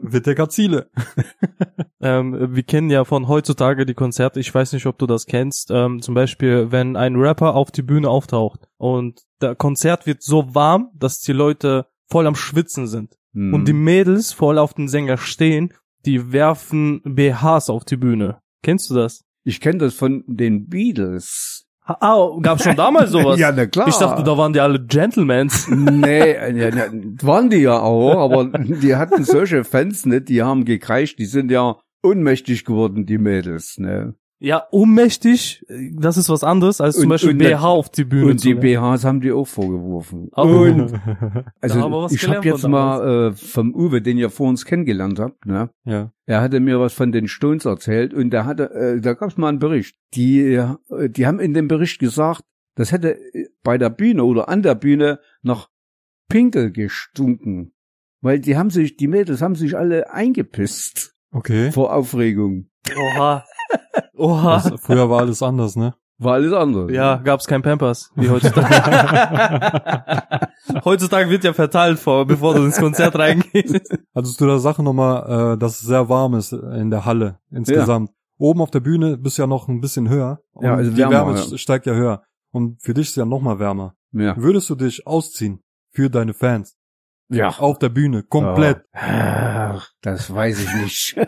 Wittecker 0.00 0.48
Ziele. 0.48 0.90
Ähm, 2.00 2.54
wir 2.54 2.62
kennen 2.64 2.90
ja 2.90 3.04
von 3.06 3.28
heutzutage 3.28 3.86
die 3.86 3.94
Konzerte, 3.94 4.38
ich 4.38 4.54
weiß 4.54 4.74
nicht, 4.74 4.84
ob 4.84 4.98
du 4.98 5.06
das 5.06 5.24
kennst, 5.24 5.70
ähm, 5.72 6.02
zum 6.02 6.14
Beispiel, 6.14 6.70
wenn 6.70 6.96
ein 6.96 7.16
Rapper 7.16 7.54
auf 7.54 7.70
die 7.70 7.80
Bühne 7.80 8.10
auftaucht 8.10 8.68
und 8.76 9.22
der 9.40 9.54
Konzert 9.54 10.04
wird 10.04 10.22
so 10.22 10.54
warm, 10.54 10.90
dass 10.94 11.20
die 11.20 11.32
Leute 11.32 11.86
voll 12.10 12.26
am 12.26 12.34
Schwitzen 12.34 12.88
sind 12.88 13.16
Hm. 13.32 13.54
und 13.54 13.66
die 13.68 13.72
Mädels 13.72 14.34
voll 14.34 14.58
auf 14.58 14.74
den 14.74 14.86
Sänger 14.88 15.16
stehen, 15.16 15.72
die 16.06 16.32
werfen 16.32 17.00
BHs 17.04 17.70
auf 17.70 17.84
die 17.84 17.96
Bühne. 17.96 18.38
Kennst 18.62 18.90
du 18.90 18.94
das? 18.94 19.24
ich 19.44 19.60
kenne 19.60 19.78
das 19.78 19.94
von 19.94 20.24
den 20.26 20.68
Beatles. 20.68 21.66
Ah, 21.86 22.30
gab's 22.40 22.64
schon 22.64 22.76
damals 22.76 23.10
sowas? 23.10 23.38
Ja, 23.38 23.52
na 23.52 23.66
klar. 23.66 23.88
Ich 23.88 23.96
dachte, 23.96 24.22
da 24.22 24.38
waren 24.38 24.54
die 24.54 24.60
alle 24.60 24.82
Gentlemans. 24.84 25.68
Nee, 25.68 26.32
äh, 26.32 26.56
ja, 26.56 26.68
ja, 26.70 26.86
waren 27.22 27.50
die 27.50 27.58
ja 27.58 27.78
auch, 27.78 28.16
aber 28.16 28.46
die 28.58 28.96
hatten 28.96 29.24
solche 29.24 29.64
Fans, 29.64 30.06
ne, 30.06 30.22
die 30.22 30.42
haben 30.42 30.64
gekreischt, 30.64 31.18
die 31.18 31.26
sind 31.26 31.50
ja 31.50 31.76
ohnmächtig 32.02 32.64
geworden, 32.64 33.04
die 33.04 33.18
Mädels, 33.18 33.76
ne. 33.78 34.14
Ja, 34.44 34.66
ohnmächtig, 34.70 35.64
das 35.92 36.18
ist 36.18 36.28
was 36.28 36.44
anderes, 36.44 36.80
als 36.80 36.96
zum 36.96 37.04
Und- 37.04 37.08
Beispiel 37.10 37.30
und 37.30 37.38
BH 37.38 37.50
das- 37.52 37.62
auf 37.62 37.88
die 37.88 38.04
Bühne 38.04 38.30
Und 38.32 38.38
zu 38.38 38.48
die. 38.48 38.54
BHs 38.54 39.04
haben 39.04 39.20
die 39.22 39.32
auch 39.32 39.46
vorgeworfen. 39.46 40.28
Oh. 40.36 40.42
Und 40.42 40.92
Da 40.92 41.00
haben 41.06 41.44
wir 41.44 41.54
also 41.60 41.90
was 41.92 42.12
ich 42.12 42.28
habe 42.28 42.46
jetzt 42.46 42.68
mal 42.68 43.28
äh, 43.30 43.32
vom 43.32 43.74
Uwe, 43.74 44.02
den 44.02 44.18
ihr 44.18 44.28
vor 44.28 44.48
uns 44.48 44.64
kennengelernt 44.66 45.18
habt, 45.18 45.46
ne? 45.46 45.70
ja. 45.84 46.12
Er 46.26 46.40
hatte 46.42 46.60
mir 46.60 46.78
was 46.80 46.92
von 46.92 47.10
den 47.12 47.26
Stones 47.28 47.64
erzählt 47.64 48.12
und 48.12 48.30
der 48.30 48.44
hatte, 48.44 48.70
äh, 48.70 49.00
da 49.00 49.14
gab's 49.14 49.36
mal 49.38 49.48
einen 49.48 49.58
Bericht. 49.58 49.96
Die, 50.14 50.40
äh, 50.42 51.08
die 51.08 51.26
haben 51.26 51.40
in 51.40 51.54
dem 51.54 51.68
Bericht 51.68 51.98
gesagt, 51.98 52.42
das 52.76 52.92
hätte 52.92 53.18
bei 53.62 53.78
der 53.78 53.88
Bühne 53.90 54.24
oder 54.24 54.48
an 54.48 54.62
der 54.62 54.74
Bühne 54.74 55.20
nach 55.42 55.68
Pinkel 56.28 56.70
gestunken. 56.70 57.72
Weil 58.20 58.40
die 58.40 58.56
haben 58.56 58.70
sich, 58.70 58.96
die 58.96 59.06
Mädels 59.08 59.40
haben 59.42 59.54
sich 59.54 59.76
alle 59.76 60.12
eingepisst 60.12 61.14
Okay. 61.30 61.70
vor 61.72 61.94
Aufregung. 61.94 62.68
Oha. 63.16 63.44
Oha. 64.16 64.54
Das, 64.68 64.80
früher 64.80 65.08
war 65.10 65.20
alles 65.20 65.42
anders, 65.42 65.76
ne? 65.76 65.94
War 66.18 66.34
alles 66.34 66.52
andere. 66.52 66.92
Ja, 66.92 67.16
gab's 67.16 67.46
kein 67.46 67.62
Pampers, 67.62 68.12
wie 68.14 68.30
heutzutage. 68.30 68.70
heutzutage 70.84 71.28
wird 71.28 71.42
ja 71.42 71.52
verteilt 71.52 71.98
vor, 71.98 72.24
bevor 72.24 72.54
du 72.54 72.62
ins 72.64 72.78
Konzert 72.78 73.18
reingehst. 73.18 73.80
Also 74.14 74.32
zu 74.32 74.46
der 74.46 74.60
Sache 74.60 74.82
nochmal, 74.84 75.54
äh, 75.54 75.58
dass 75.58 75.80
es 75.80 75.86
sehr 75.86 76.08
warm 76.08 76.34
ist 76.34 76.52
in 76.52 76.90
der 76.90 77.04
Halle 77.04 77.40
insgesamt. 77.50 78.10
oben 78.38 78.60
auf 78.60 78.70
der 78.70 78.78
Bühne 78.80 79.16
bist 79.18 79.38
du 79.38 79.42
ja 79.42 79.46
noch 79.48 79.66
ein 79.66 79.80
bisschen 79.80 80.08
höher. 80.08 80.38
Und 80.52 80.64
Ja, 80.64 80.76
also 80.76 80.90
die 80.92 80.96
wärmer, 80.98 81.26
Wärme 81.34 81.40
ja. 81.50 81.58
steigt 81.58 81.86
ja 81.86 81.94
höher. 81.94 82.22
Und 82.52 82.80
für 82.80 82.94
dich 82.94 83.08
ist 83.08 83.16
ja 83.16 83.24
noch 83.24 83.40
mal 83.40 83.58
wärmer. 83.58 83.94
Ja. 84.12 84.36
Würdest 84.36 84.70
du 84.70 84.76
dich 84.76 85.08
ausziehen 85.08 85.64
für 85.90 86.08
deine 86.10 86.32
Fans 86.34 86.76
Ja. 87.28 87.48
auf 87.58 87.78
der 87.80 87.88
Bühne 87.88 88.22
komplett? 88.22 88.84
Ach, 88.92 89.88
das 90.02 90.32
weiß 90.32 90.60
ich 90.62 90.74
nicht. 90.74 91.16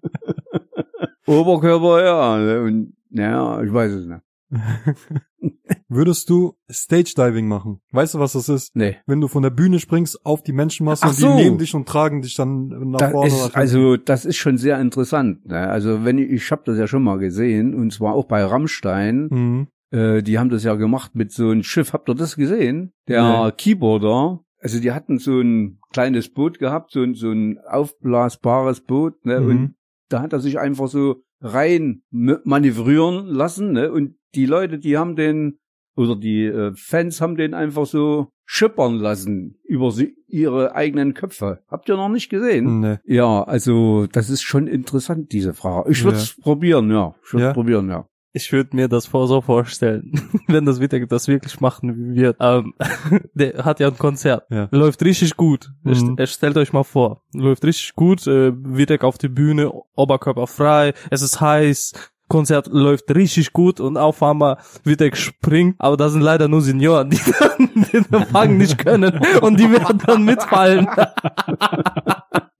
Oberkörper, 1.28 2.04
ja. 2.04 2.58
Und, 2.62 2.94
ja, 3.10 3.62
ich 3.62 3.72
weiß 3.72 3.92
es 3.92 4.06
nicht. 4.06 4.20
Würdest 5.88 6.28
du 6.30 6.54
Stage 6.70 7.12
Diving 7.16 7.48
machen? 7.48 7.80
Weißt 7.92 8.14
du, 8.14 8.18
was 8.18 8.32
das 8.32 8.48
ist? 8.48 8.74
Nee. 8.74 8.96
Wenn 9.06 9.20
du 9.20 9.28
von 9.28 9.42
der 9.42 9.50
Bühne 9.50 9.78
springst 9.78 10.24
auf 10.24 10.42
die 10.42 10.52
Menschenmasse 10.52 11.02
Ach 11.04 11.10
und 11.10 11.16
die 11.18 11.22
so. 11.22 11.34
nehmen 11.34 11.58
dich 11.58 11.74
und 11.74 11.86
tragen 11.86 12.22
dich 12.22 12.34
dann 12.34 12.68
nach 12.90 12.98
Das 12.98 13.12
vorne. 13.12 13.28
ist, 13.30 13.54
also 13.56 13.96
das 13.96 14.24
ist 14.24 14.36
schon 14.36 14.56
sehr 14.58 14.80
interessant. 14.80 15.46
Ne? 15.46 15.68
Also 15.68 16.04
wenn 16.04 16.18
ich, 16.18 16.30
ich 16.30 16.50
habe 16.50 16.62
das 16.64 16.78
ja 16.78 16.86
schon 16.86 17.02
mal 17.02 17.18
gesehen 17.18 17.74
und 17.74 17.92
zwar 17.92 18.14
auch 18.14 18.24
bei 18.26 18.42
Rammstein. 18.44 19.28
Mhm. 19.30 19.68
Äh, 19.90 20.22
die 20.22 20.38
haben 20.38 20.50
das 20.50 20.64
ja 20.64 20.74
gemacht 20.74 21.14
mit 21.14 21.32
so 21.32 21.50
einem 21.50 21.62
Schiff. 21.62 21.92
Habt 21.92 22.08
ihr 22.08 22.14
das 22.14 22.36
gesehen? 22.36 22.92
Der 23.06 23.44
Nee. 23.46 23.52
Keyboarder. 23.52 24.40
Also 24.60 24.80
die 24.80 24.92
hatten 24.92 25.18
so 25.18 25.40
ein 25.40 25.78
kleines 25.92 26.32
Boot 26.32 26.58
gehabt, 26.58 26.90
so 26.90 27.02
ein, 27.02 27.14
so 27.14 27.30
ein 27.30 27.58
aufblasbares 27.68 28.80
Boot. 28.80 29.24
Ne? 29.24 29.40
Mhm. 29.40 29.48
Und 29.50 29.74
da 30.08 30.20
hat 30.22 30.32
er 30.32 30.40
sich 30.40 30.58
einfach 30.58 30.88
so 30.88 31.22
rein 31.40 32.02
manövrieren 32.10 33.26
lassen. 33.26 33.72
Ne? 33.72 33.90
Und 33.92 34.16
die 34.34 34.46
Leute, 34.46 34.78
die 34.78 34.96
haben 34.96 35.16
den 35.16 35.58
oder 35.96 36.14
die 36.16 36.44
äh, 36.44 36.72
Fans 36.76 37.20
haben 37.20 37.36
den 37.36 37.54
einfach 37.54 37.86
so 37.86 38.28
schippern 38.44 38.94
lassen 38.96 39.58
über 39.64 39.90
sie, 39.90 40.16
ihre 40.26 40.74
eigenen 40.74 41.12
Köpfe. 41.12 41.60
Habt 41.68 41.88
ihr 41.88 41.96
noch 41.96 42.08
nicht 42.08 42.28
gesehen? 42.28 42.80
Nee. 42.80 42.98
Ja, 43.04 43.42
also 43.42 44.06
das 44.06 44.30
ist 44.30 44.42
schon 44.42 44.68
interessant, 44.68 45.32
diese 45.32 45.54
Frage. 45.54 45.90
Ich 45.90 46.04
würde 46.04 46.18
es 46.18 46.36
probieren, 46.40 46.90
ja. 46.90 47.14
Ich 47.24 47.32
würde 47.32 47.46
Ja? 47.46 47.52
probieren, 47.52 47.88
ja. 47.88 48.08
Ich 48.38 48.52
würde 48.52 48.76
mir 48.76 48.86
das 48.88 49.06
vor 49.06 49.26
so 49.26 49.40
vorstellen, 49.40 50.12
wenn 50.46 50.64
das 50.64 50.80
wieder 50.80 51.04
das 51.06 51.26
wirklich 51.26 51.60
machen 51.60 52.14
wird. 52.14 52.36
Ähm, 52.38 52.72
der 53.34 53.64
hat 53.64 53.80
ja 53.80 53.88
ein 53.88 53.98
Konzert, 53.98 54.44
Ja. 54.48 54.68
läuft 54.70 55.02
richtig 55.04 55.36
gut. 55.36 55.72
Mhm. 55.82 56.14
Mhm. 56.16 56.26
Stellt 56.26 56.56
euch 56.56 56.72
mal 56.72 56.84
vor, 56.84 57.22
läuft 57.34 57.64
richtig 57.64 57.96
gut, 57.96 58.24
äh, 58.28 58.52
Wittek 58.54 59.02
auf 59.02 59.18
die 59.18 59.28
Bühne, 59.28 59.72
Oberkörper 59.96 60.46
frei, 60.46 60.94
es 61.10 61.22
ist 61.22 61.40
heiß, 61.40 61.94
Konzert 62.28 62.68
läuft 62.70 63.12
richtig 63.12 63.52
gut 63.52 63.80
und 63.80 63.96
auf 63.96 64.22
einmal 64.22 64.58
Wittek 64.84 65.16
springt, 65.16 65.74
aber 65.80 65.96
da 65.96 66.08
sind 66.10 66.20
leider 66.20 66.46
nur 66.46 66.60
Senioren, 66.60 67.10
die 67.10 67.18
dann 67.40 67.68
den 67.92 68.04
Empfang 68.12 68.56
nicht 68.56 68.78
können 68.78 69.18
und 69.40 69.58
die 69.58 69.68
werden 69.72 70.00
dann 70.06 70.24
mitfallen. 70.24 70.86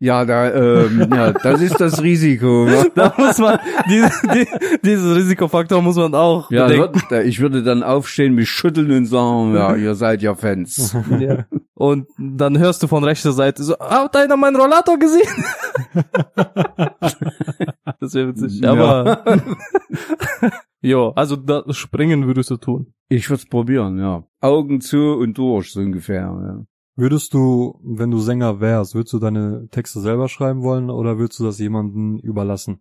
Ja, 0.00 0.25
da, 0.25 0.52
ähm, 0.55 1.09
ja, 1.12 1.33
das 1.33 1.61
ist 1.61 1.81
das 1.81 2.00
Risiko. 2.02 2.69
Da 2.95 3.12
muss 3.19 3.38
man, 3.38 3.59
die, 3.90 4.05
die, 4.33 4.47
dieses 4.85 5.17
Risikofaktor 5.17 5.83
muss 5.83 5.97
man 5.97 6.14
auch 6.14 6.50
Ja, 6.52 6.67
bedenken. 6.69 7.02
wird- 7.11 7.26
ich 7.26 7.40
würde 7.40 7.64
dann 7.64 7.83
aufstehen, 7.83 8.35
mich 8.35 8.49
schütteln 8.49 8.90
und 8.93 9.07
sagen, 9.07 9.55
ja, 9.55 9.75
ihr 9.76 9.95
seid 9.97 10.23
ja 10.23 10.35
Fans. 10.37 10.97
Ja. 11.19 11.47
Und 11.75 12.07
dann 12.19 12.59
hörst 12.59 12.83
du 12.83 12.87
von 12.88 13.05
rechter 13.05 13.33
Seite 13.33 13.62
so, 13.62 13.76
hat 13.78 14.17
einer 14.17 14.37
meinen 14.37 14.57
Rollator 14.57 14.99
gesehen? 14.99 15.28
das 18.00 18.14
wäre 18.14 18.28
witzig. 18.28 18.61
Ja. 18.61 18.73
Aber 18.73 19.23
jo, 20.81 21.11
also 21.14 21.37
das 21.37 21.76
Springen 21.76 22.26
würdest 22.26 22.50
du 22.50 22.57
tun. 22.57 22.93
Ich 23.09 23.28
würde 23.31 23.43
es 23.43 23.49
probieren, 23.49 23.99
ja. 23.99 24.25
Augen 24.40 24.81
zu 24.81 24.99
und 25.19 25.37
durch, 25.38 25.73
so 25.73 25.81
ungefähr. 25.81 26.23
Ja. 26.23 26.64
Würdest 26.99 27.33
du, 27.33 27.78
wenn 27.85 28.11
du 28.11 28.19
Sänger 28.19 28.59
wärst, 28.61 28.97
würdest 28.97 29.12
du 29.12 29.21
deine 29.21 29.69
Texte 29.71 30.00
selber 30.00 30.28
schreiben 30.28 30.62
wollen 30.62 30.90
oder 30.90 31.17
würdest 31.17 31.38
du 31.38 31.45
das 31.45 31.61
jemandem 31.61 32.19
überlassen? 32.19 32.81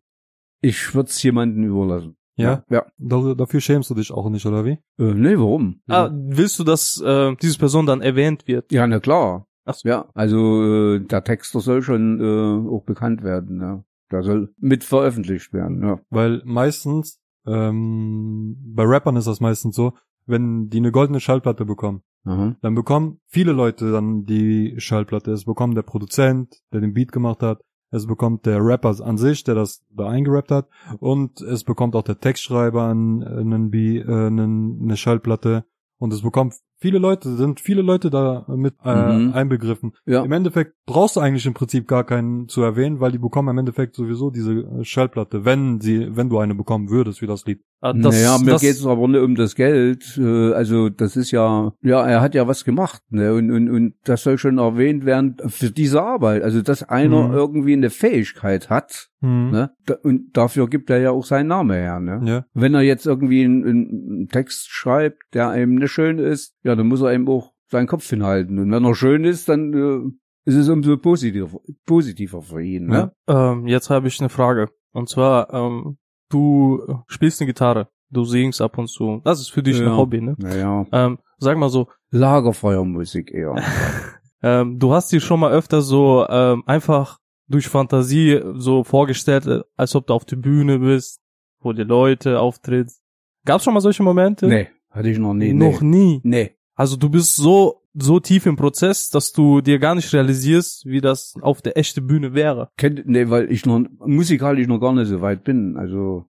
Ich 0.59 0.95
würde 0.95 1.09
es 1.09 1.21
jemandem 1.21 1.63
überlassen. 1.65 2.17
Ja? 2.35 2.63
Ja. 2.69 2.85
Da- 2.97 3.35
Dafür 3.35 3.61
schämst 3.61 3.91
du 3.91 3.93
dich 3.93 4.11
auch 4.11 4.29
nicht, 4.31 4.45
oder 4.47 4.65
wie? 4.65 4.79
Äh, 4.97 5.13
nee, 5.13 5.37
warum? 5.37 5.81
Ah, 5.87 6.09
willst 6.11 6.57
du, 6.57 6.63
dass 6.63 6.99
äh, 6.99 7.35
diese 7.41 7.59
Person 7.59 7.85
dann 7.85 8.01
erwähnt 8.01 8.47
wird? 8.47 8.71
Ja, 8.71 8.87
na 8.87 8.99
klar. 8.99 9.45
Ach 9.65 9.75
so. 9.75 9.87
Ja, 9.87 10.09
also 10.15 10.95
äh, 10.95 10.99
der 10.99 11.23
Texter 11.23 11.59
soll 11.59 11.83
schon 11.83 12.19
äh, 12.19 12.69
auch 12.75 12.83
bekannt 12.85 13.21
werden. 13.21 13.61
Ja. 13.61 13.83
Der 14.11 14.23
soll 14.23 14.51
mit 14.59 14.83
veröffentlicht 14.83 15.53
werden. 15.53 15.83
Ja. 15.83 15.99
Weil 16.09 16.41
meistens, 16.43 17.19
ähm, 17.45 18.55
bei 18.73 18.83
Rappern 18.83 19.15
ist 19.15 19.27
das 19.27 19.41
meistens 19.41 19.75
so, 19.75 19.93
wenn 20.27 20.69
die 20.69 20.77
eine 20.77 20.91
goldene 20.91 21.19
Schallplatte 21.19 21.65
bekommen, 21.65 22.03
Aha. 22.25 22.55
dann 22.61 22.75
bekommen 22.75 23.19
viele 23.25 23.53
Leute 23.53 23.91
dann 23.91 24.25
die 24.25 24.75
Schallplatte. 24.77 25.31
Es 25.31 25.45
bekommt 25.45 25.75
der 25.75 25.83
Produzent, 25.83 26.61
der 26.71 26.81
den 26.81 26.93
Beat 26.93 27.11
gemacht 27.11 27.41
hat, 27.41 27.61
es 27.89 28.05
bekommt 28.05 28.45
der 28.45 28.63
Rapper 28.63 28.95
an 29.01 29.17
sich, 29.17 29.43
der 29.43 29.55
das 29.55 29.85
da 29.89 30.09
eingerappt 30.09 30.51
hat, 30.51 30.67
und 30.99 31.41
es 31.41 31.63
bekommt 31.63 31.95
auch 31.95 32.03
der 32.03 32.19
Textschreiber 32.19 32.83
an, 32.83 33.23
einen 33.23 33.73
äh, 33.73 34.01
einen, 34.01 34.81
eine 34.83 34.97
Schallplatte, 34.97 35.65
und 35.97 36.13
es 36.13 36.21
bekommt 36.21 36.53
viele 36.79 36.99
Leute, 36.99 37.35
sind 37.35 37.59
viele 37.59 37.81
Leute 37.81 38.09
da 38.09 38.45
mit 38.49 38.75
äh, 38.83 38.93
Mhm. 38.95 39.33
einbegriffen. 39.33 39.93
Ja. 40.05 40.23
Im 40.23 40.31
Endeffekt 40.31 40.73
brauchst 40.85 41.15
du 41.15 41.19
eigentlich 41.19 41.45
im 41.45 41.53
Prinzip 41.53 41.87
gar 41.87 42.03
keinen 42.03 42.47
zu 42.47 42.61
erwähnen, 42.61 42.99
weil 42.99 43.11
die 43.11 43.17
bekommen 43.17 43.49
im 43.49 43.57
Endeffekt 43.57 43.95
sowieso 43.95 44.29
diese 44.29 44.53
äh, 44.53 44.83
Schallplatte, 44.83 45.45
wenn 45.45 45.81
sie, 45.81 46.15
wenn 46.15 46.29
du 46.29 46.37
eine 46.39 46.55
bekommen 46.55 46.89
würdest, 46.89 47.21
wie 47.21 47.27
das 47.27 47.45
Lied. 47.45 47.61
Ah, 47.79 47.93
das, 47.93 48.15
naja, 48.15 48.37
mir 48.39 48.51
das, 48.51 48.61
geht's 48.61 48.83
aber 48.85 49.07
nicht 49.07 49.21
um 49.21 49.35
das 49.35 49.53
Geld. 49.55 50.17
Äh, 50.17 50.53
Also 50.53 50.89
das 50.89 51.15
ist 51.15 51.29
ja, 51.31 51.73
ja, 51.83 52.07
er 52.07 52.21
hat 52.21 52.33
ja 52.33 52.47
was 52.47 52.65
gemacht, 52.65 53.01
ne? 53.09 53.33
Und, 53.33 53.51
und, 53.51 53.69
und 53.69 53.93
das 54.03 54.23
soll 54.23 54.37
schon 54.39 54.57
erwähnt 54.57 55.05
werden 55.05 55.37
für 55.47 55.69
diese 55.69 56.01
Arbeit. 56.01 56.41
Also 56.43 56.61
dass 56.63 56.81
einer 56.83 57.27
Mhm. 57.27 57.33
irgendwie 57.33 57.73
eine 57.73 57.89
Fähigkeit 57.91 58.69
hat, 58.71 59.09
ne? 59.21 59.71
Da, 59.85 59.95
und 60.03 60.35
dafür 60.35 60.67
gibt 60.69 60.89
er 60.89 60.99
ja 60.99 61.11
auch 61.11 61.25
seinen 61.25 61.47
Namen 61.47 61.71
her, 61.71 61.99
ne? 61.99 62.21
Ja. 62.23 62.45
Wenn 62.53 62.73
er 62.73 62.81
jetzt 62.81 63.05
irgendwie 63.05 63.43
einen, 63.43 63.65
einen 63.65 64.27
Text 64.29 64.69
schreibt, 64.69 65.21
der 65.35 65.49
einem 65.49 65.75
nicht 65.75 65.91
schön 65.91 66.17
ist, 66.17 66.55
ja, 66.67 66.75
dann 66.75 66.87
muss 66.87 67.01
er 67.01 67.13
eben 67.13 67.27
auch 67.29 67.53
seinen 67.71 67.87
Kopf 67.87 68.07
hinhalten. 68.09 68.59
Und 68.59 68.71
wenn 68.71 68.83
er 68.85 68.93
schön 68.95 69.23
ist, 69.23 69.47
dann 69.49 69.73
äh, 69.73 70.49
ist 70.49 70.55
es 70.55 70.69
umso 70.69 70.97
positiver, 70.97 71.59
positiver 71.85 72.41
für 72.41 72.61
ihn, 72.61 72.87
ne? 72.87 73.11
ähm, 73.27 73.67
jetzt 73.67 73.89
habe 73.89 74.07
ich 74.07 74.19
eine 74.19 74.29
Frage. 74.29 74.69
Und 74.91 75.09
zwar, 75.09 75.53
ähm, 75.53 75.97
du 76.29 76.81
spielst 77.07 77.41
eine 77.41 77.47
Gitarre, 77.47 77.87
du 78.09 78.23
singst 78.23 78.61
ab 78.61 78.77
und 78.77 78.89
zu. 78.89 79.21
Das 79.23 79.39
ist 79.39 79.49
für 79.49 79.63
dich 79.63 79.79
Ja. 79.79 79.85
ein 79.87 79.97
Hobby, 79.97 80.21
ne? 80.21 80.35
Naja, 80.37 80.85
Ähm, 80.91 81.19
sag 81.37 81.57
mal 81.57 81.69
so, 81.69 81.87
Lagerfeuermusik 82.11 83.31
eher. 83.33 83.55
ähm, 84.43 84.79
du 84.79 84.93
hast 84.93 85.11
dir 85.11 85.19
schon 85.19 85.39
mal 85.39 85.51
öfter 85.51 85.81
so 85.81 86.25
ähm, 86.29 86.63
einfach 86.65 87.19
durch 87.47 87.67
Fantasie 87.67 88.41
so 88.55 88.83
vorgestellt, 88.83 89.45
äh, 89.47 89.61
als 89.75 89.95
ob 89.95 90.07
du 90.07 90.13
auf 90.13 90.25
der 90.25 90.35
Bühne 90.37 90.79
bist, 90.79 91.21
wo 91.61 91.73
die 91.73 91.83
Leute 91.83 92.39
auftrittst. 92.39 93.01
Gab's 93.45 93.63
schon 93.63 93.73
mal 93.73 93.81
solche 93.81 94.03
Momente? 94.03 94.47
nee, 94.47 94.67
hatte 94.89 95.09
ich 95.09 95.17
noch 95.19 95.33
nie. 95.33 95.53
Noch 95.53 95.81
nee. 95.81 95.97
nie. 95.97 96.21
Nee. 96.23 96.56
Also 96.77 96.95
du 96.95 97.09
bist 97.09 97.35
so 97.35 97.81
so 97.99 98.19
tief 98.19 98.45
im 98.45 98.55
Prozess, 98.55 99.09
dass 99.09 99.31
du 99.31 99.61
dir 99.61 99.79
gar 99.79 99.95
nicht 99.95 100.13
realisierst, 100.13 100.85
wie 100.85 101.01
das 101.01 101.33
auf 101.41 101.63
der 101.63 101.77
echten 101.77 102.05
Bühne 102.05 102.35
wäre. 102.35 102.69
Kennt, 102.77 103.07
nee, 103.07 103.29
weil 103.29 103.51
ich 103.51 103.65
noch 103.65 103.83
musikalisch 104.05 104.67
noch 104.67 104.79
gar 104.79 104.93
nicht 104.93 105.07
so 105.07 105.21
weit 105.21 105.43
bin. 105.43 105.77
Also 105.77 106.25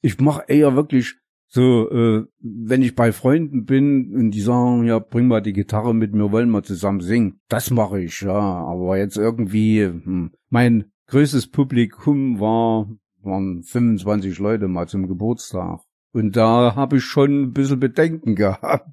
ich 0.00 0.18
mache 0.20 0.42
eher 0.48 0.74
wirklich 0.74 1.14
so, 1.46 1.88
äh, 1.90 2.24
wenn 2.40 2.82
ich 2.82 2.96
bei 2.96 3.12
Freunden 3.12 3.66
bin 3.66 4.16
und 4.16 4.30
die 4.32 4.40
sagen, 4.40 4.84
ja, 4.84 4.98
bring 4.98 5.28
mal 5.28 5.42
die 5.42 5.52
Gitarre 5.52 5.94
mit, 5.94 6.12
wir 6.12 6.32
wollen 6.32 6.50
mal 6.50 6.64
zusammen 6.64 7.00
singen. 7.00 7.40
Das 7.48 7.70
mache 7.70 8.00
ich, 8.00 8.22
ja. 8.22 8.32
Aber 8.32 8.98
jetzt 8.98 9.16
irgendwie, 9.16 9.84
hm, 9.84 10.32
mein 10.48 10.90
größtes 11.06 11.50
Publikum 11.50 12.40
war, 12.40 12.90
waren 13.22 13.62
25 13.62 14.38
Leute 14.38 14.66
mal 14.66 14.88
zum 14.88 15.06
Geburtstag. 15.06 15.80
Und 16.12 16.36
da 16.36 16.74
habe 16.74 16.96
ich 16.96 17.04
schon 17.04 17.42
ein 17.42 17.52
bisschen 17.52 17.78
Bedenken 17.78 18.34
gehabt. 18.34 18.88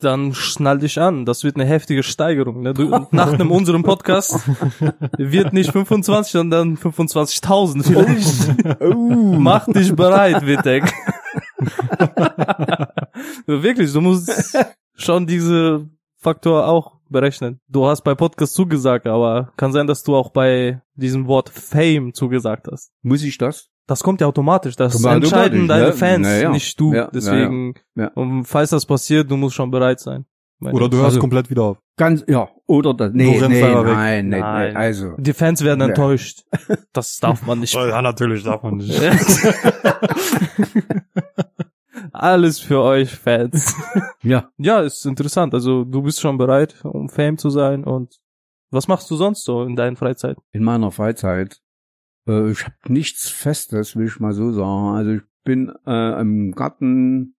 Dann 0.00 0.32
schnall 0.32 0.78
dich 0.78 1.00
an. 1.00 1.24
Das 1.24 1.42
wird 1.42 1.56
eine 1.56 1.64
heftige 1.64 2.04
Steigerung. 2.04 2.62
Ne? 2.62 2.72
Du, 2.72 3.06
nach 3.10 3.32
einem 3.32 3.50
unserem 3.50 3.82
Podcast 3.82 4.40
wird 5.18 5.52
nicht 5.52 5.72
25, 5.72 6.32
sondern 6.32 6.76
25.000 6.76 7.82
vielleicht. 7.82 8.80
Oh. 8.80 9.36
Mach 9.38 9.66
dich 9.66 9.94
bereit, 9.94 10.46
Wittek. 10.46 10.84
Wirklich, 13.46 13.92
du 13.92 14.00
musst 14.00 14.56
schon 14.94 15.26
diese 15.26 15.88
Faktor 16.16 16.68
auch 16.68 16.98
berechnen. 17.08 17.60
Du 17.68 17.86
hast 17.86 18.02
bei 18.02 18.14
Podcast 18.14 18.54
zugesagt, 18.54 19.06
aber 19.06 19.52
kann 19.56 19.72
sein, 19.72 19.86
dass 19.86 20.02
du 20.04 20.14
auch 20.14 20.30
bei 20.30 20.80
diesem 20.94 21.26
Wort 21.26 21.48
Fame 21.48 22.14
zugesagt 22.14 22.68
hast. 22.70 22.92
Muss 23.02 23.22
ich 23.22 23.38
das? 23.38 23.70
Das 23.88 24.02
kommt 24.04 24.20
ja 24.20 24.26
automatisch. 24.28 24.76
Das 24.76 24.92
Kommt 24.92 25.06
automatisch, 25.06 25.32
entscheiden 25.32 25.66
deine 25.66 25.86
ne? 25.86 25.92
Fans, 25.94 26.26
Naja. 26.26 26.50
nicht 26.50 26.78
du. 26.78 26.92
Ja, 26.94 27.10
Deswegen, 27.12 27.74
ja. 27.96 28.08
Und 28.14 28.44
falls 28.44 28.70
das 28.70 28.84
passiert, 28.86 29.28
du 29.30 29.36
musst 29.36 29.56
schon 29.56 29.70
bereit 29.70 29.98
sein. 29.98 30.24
Oder 30.60 30.88
du 30.88 30.96
hörst 30.96 31.06
Also- 31.10 31.20
komplett 31.20 31.48
wieder 31.50 31.62
auf. 31.62 31.78
Ganz, 31.96 32.24
ja, 32.28 32.48
oder 32.66 32.94
das. 32.94 33.12
Nee, 33.12 33.40
nee, 33.48 33.62
nein, 33.62 34.28
nee, 34.28 34.38
Nein. 34.40 34.72
nee, 34.72 34.76
also. 34.78 35.14
Die 35.16 35.32
Fans 35.32 35.64
werden 35.64 35.80
Ja. 35.80 35.86
enttäuscht. 35.88 36.44
Das 36.92 37.16
darf 37.18 37.44
man 37.46 37.60
nicht. 37.60 37.74
Ja, 37.74 38.00
natürlich 38.02 38.44
darf 38.44 38.62
man 38.62 38.76
nicht. 38.76 39.00
Alles 42.12 42.60
für 42.60 42.80
euch 42.82 43.10
Fans. 43.14 43.74
Ja, 44.22 44.48
Ja, 44.58 44.80
ist 44.80 45.04
interessant. 45.06 45.54
Also 45.54 45.84
du 45.84 46.02
bist 46.02 46.20
schon 46.20 46.38
bereit, 46.38 46.76
um 46.84 47.08
Fame 47.08 47.38
zu 47.38 47.50
sein 47.50 47.84
und 47.84 48.14
was 48.70 48.86
machst 48.88 49.10
du 49.10 49.16
sonst 49.16 49.44
so 49.44 49.62
in 49.64 49.76
deiner 49.76 49.96
Freizeit? 49.96 50.36
in 50.52 50.62
meiner 50.62 50.90
Freizeit 50.90 51.60
Äh, 52.28 52.50
ich 52.50 52.64
habe 52.64 52.76
nichts 52.88 53.28
Festes, 53.28 53.96
will 53.96 54.06
ich 54.06 54.20
mal 54.20 54.32
so 54.32 54.52
sagen. 54.52 54.96
Also 54.96 55.10
ich 55.12 55.22
bin 55.44 55.72
äh, 55.86 56.20
im 56.20 56.52
Garten 56.52 57.34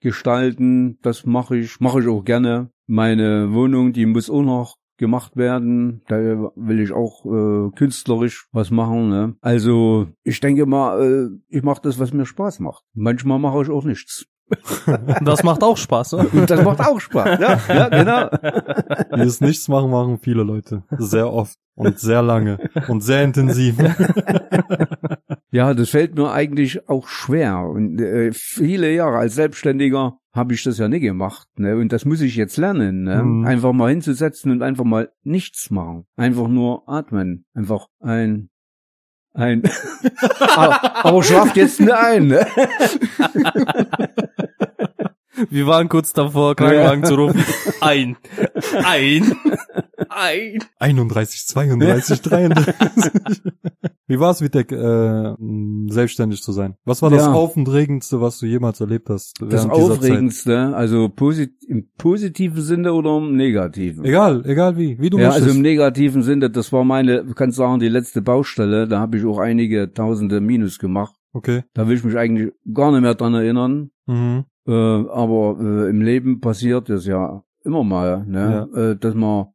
gestalten, 0.00 0.98
das 1.02 1.24
mache 1.24 1.56
ich, 1.56 1.80
mache 1.80 2.00
ich 2.00 2.08
auch 2.08 2.24
gerne. 2.24 2.70
Meine 2.86 3.52
Wohnung, 3.52 3.92
die 3.92 4.04
muss 4.04 4.28
auch 4.28 4.42
noch 4.42 4.76
gemacht 4.98 5.36
werden. 5.36 6.02
Da 6.08 6.16
will 6.56 6.80
ich 6.80 6.92
auch 6.92 7.24
äh, 7.24 7.70
künstlerisch 7.74 8.48
was 8.52 8.70
machen. 8.70 9.08
Ne? 9.08 9.36
Also 9.40 10.08
ich 10.22 10.40
denke 10.40 10.66
mal, 10.66 11.00
äh, 11.02 11.28
ich 11.48 11.62
mache 11.62 11.80
das, 11.82 11.98
was 11.98 12.12
mir 12.12 12.26
Spaß 12.26 12.60
macht. 12.60 12.84
Manchmal 12.94 13.38
mache 13.38 13.62
ich 13.62 13.70
auch 13.70 13.84
nichts. 13.84 14.26
Das 15.22 15.42
macht 15.42 15.62
auch 15.62 15.76
Spaß, 15.76 16.12
ne? 16.12 16.46
Das 16.46 16.62
macht 16.62 16.80
auch 16.80 17.00
Spaß. 17.00 17.38
Ja, 17.40 17.58
ja 17.68 17.88
genau. 17.88 18.28
Dieses 19.16 19.40
Nichts 19.40 19.68
machen 19.68 19.90
machen 19.90 20.18
viele 20.18 20.42
Leute. 20.42 20.82
Sehr 20.98 21.32
oft 21.32 21.56
und 21.74 21.98
sehr 21.98 22.22
lange 22.22 22.58
und 22.88 23.02
sehr 23.02 23.22
intensiv. 23.22 23.76
Ja, 25.54 25.74
das 25.74 25.90
fällt 25.90 26.16
mir 26.16 26.32
eigentlich 26.32 26.88
auch 26.88 27.08
schwer. 27.08 27.58
Und 27.58 28.00
äh, 28.00 28.32
viele 28.32 28.90
Jahre 28.90 29.18
als 29.18 29.34
Selbstständiger 29.34 30.16
habe 30.32 30.54
ich 30.54 30.62
das 30.64 30.78
ja 30.78 30.88
nie 30.88 31.00
gemacht. 31.00 31.46
Ne? 31.58 31.76
Und 31.76 31.92
das 31.92 32.06
muss 32.06 32.22
ich 32.22 32.36
jetzt 32.36 32.56
lernen. 32.56 33.02
Ne? 33.02 33.22
Mhm. 33.22 33.44
Einfach 33.44 33.74
mal 33.74 33.90
hinzusetzen 33.90 34.50
und 34.50 34.62
einfach 34.62 34.84
mal 34.84 35.10
nichts 35.24 35.70
machen. 35.70 36.06
Einfach 36.16 36.48
nur 36.48 36.88
atmen. 36.88 37.44
Einfach 37.52 37.88
ein 38.00 38.48
ein 39.34 39.62
aber, 40.40 41.06
aber 41.06 41.22
schlaft 41.22 41.56
jetzt 41.56 41.80
nicht 41.80 41.92
ein, 41.92 42.26
ne? 42.26 42.46
Wir 45.50 45.66
waren 45.66 45.88
kurz 45.88 46.12
davor, 46.12 46.54
Krankenwagen 46.56 47.04
zu 47.04 47.14
rufen. 47.14 47.44
Ein. 47.80 48.16
Ein. 48.84 49.32
Ein. 50.08 50.58
31, 50.78 51.46
32, 51.46 52.20
33. 52.22 52.74
Wie 54.06 54.18
war 54.20 54.30
es, 54.30 54.42
Vitek, 54.42 54.72
äh, 54.72 55.34
selbstständig 55.88 56.42
zu 56.42 56.52
sein? 56.52 56.74
Was 56.84 57.00
war 57.02 57.10
das 57.10 57.22
Ja. 57.22 57.32
Aufregendste, 57.32 58.20
was 58.20 58.38
du 58.38 58.46
jemals 58.46 58.80
erlebt 58.80 59.08
hast? 59.08 59.36
Das 59.48 59.68
Aufregendste, 59.68 60.74
also 60.74 61.08
posit 61.08 61.52
im 61.66 61.88
positiven 61.96 62.60
Sinne 62.60 62.92
oder 62.92 63.16
im 63.18 63.36
negativen? 63.36 64.04
Egal, 64.04 64.42
egal 64.46 64.76
wie, 64.76 64.98
wie 65.00 65.08
du 65.10 65.18
ja, 65.18 65.28
also 65.28 65.40
möchtest. 65.40 65.56
im 65.56 65.62
negativen 65.62 66.22
Sinne, 66.22 66.50
das 66.50 66.72
war 66.72 66.84
meine, 66.84 67.24
du 67.24 67.32
kannst 67.34 67.56
sagen, 67.56 67.80
die 67.80 67.88
letzte 67.88 68.20
Baustelle, 68.22 68.86
da 68.86 69.00
habe 69.00 69.16
ich 69.16 69.24
auch 69.24 69.38
einige 69.38 69.92
tausende 69.92 70.40
Minus 70.40 70.78
gemacht. 70.78 71.14
okay. 71.32 71.62
Da 71.74 71.88
will 71.88 71.96
ich 71.96 72.04
mich 72.04 72.16
eigentlich 72.18 72.52
gar 72.74 72.92
nicht 72.92 73.00
mehr 73.00 73.14
dran 73.14 73.34
erinnern. 73.34 73.90
Mhm. 74.06 74.44
Äh, 74.66 74.72
aber 74.72 75.56
äh, 75.60 75.90
im 75.90 76.00
Leben 76.00 76.40
passiert 76.40 76.88
es 76.90 77.06
ja 77.06 77.42
immer 77.64 77.84
mal, 77.84 78.24
ne? 78.26 78.68
Äh, 78.74 78.96
dass 78.96 79.14
man 79.14 79.46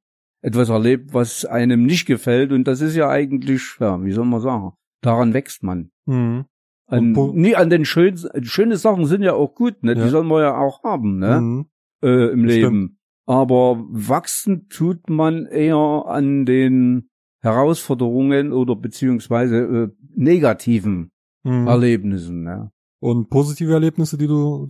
etwas 0.42 0.70
erlebt, 0.70 1.14
was 1.14 1.46
einem 1.46 1.84
nicht 1.84 2.06
gefällt. 2.06 2.52
Und 2.52 2.66
das 2.68 2.82
ist 2.82 2.96
ja 2.96 3.10
eigentlich, 3.10 3.78
ja, 3.80 4.04
wie 4.04 4.12
soll 4.12 4.26
man 4.26 4.42
sagen, 4.42 4.74
daran 5.02 5.34
wächst 5.34 5.64
man. 5.64 5.92
Mhm. 6.06 6.46
An, 6.90 7.12
nie 7.34 7.56
an 7.56 7.70
den 7.70 7.84
schönen, 7.84 8.18
schöne 8.44 8.78
Sachen 8.78 9.06
sind 9.06 9.22
ja 9.22 9.34
auch 9.34 9.56
gut, 9.56 9.84
ne? 9.84 9.94
Ja. 9.94 10.04
Die 10.04 10.10
sollen 10.10 10.28
wir 10.28 10.42
ja 10.42 10.58
auch 10.58 10.84
haben, 10.84 11.20
ne? 11.20 11.42
Mhm. 11.42 11.66
Äh, 12.02 12.30
Im 12.32 12.50
Stimmt. 12.50 12.50
Leben. 12.50 13.00
Aber 13.26 13.84
wachsen 13.90 14.70
tut 14.70 15.10
man 15.10 15.46
eher 15.48 16.06
an 16.08 16.46
den 16.46 17.10
Herausforderungen 17.42 18.54
oder 18.54 18.76
beziehungsweise 18.76 19.58
äh, 19.58 19.90
negativen 20.16 21.12
Mhm. 21.48 21.68
Erlebnissen, 21.68 22.44
ne? 22.44 22.72
Und 23.00 23.30
positive 23.30 23.72
Erlebnisse, 23.72 24.18
die 24.18 24.28
du 24.28 24.68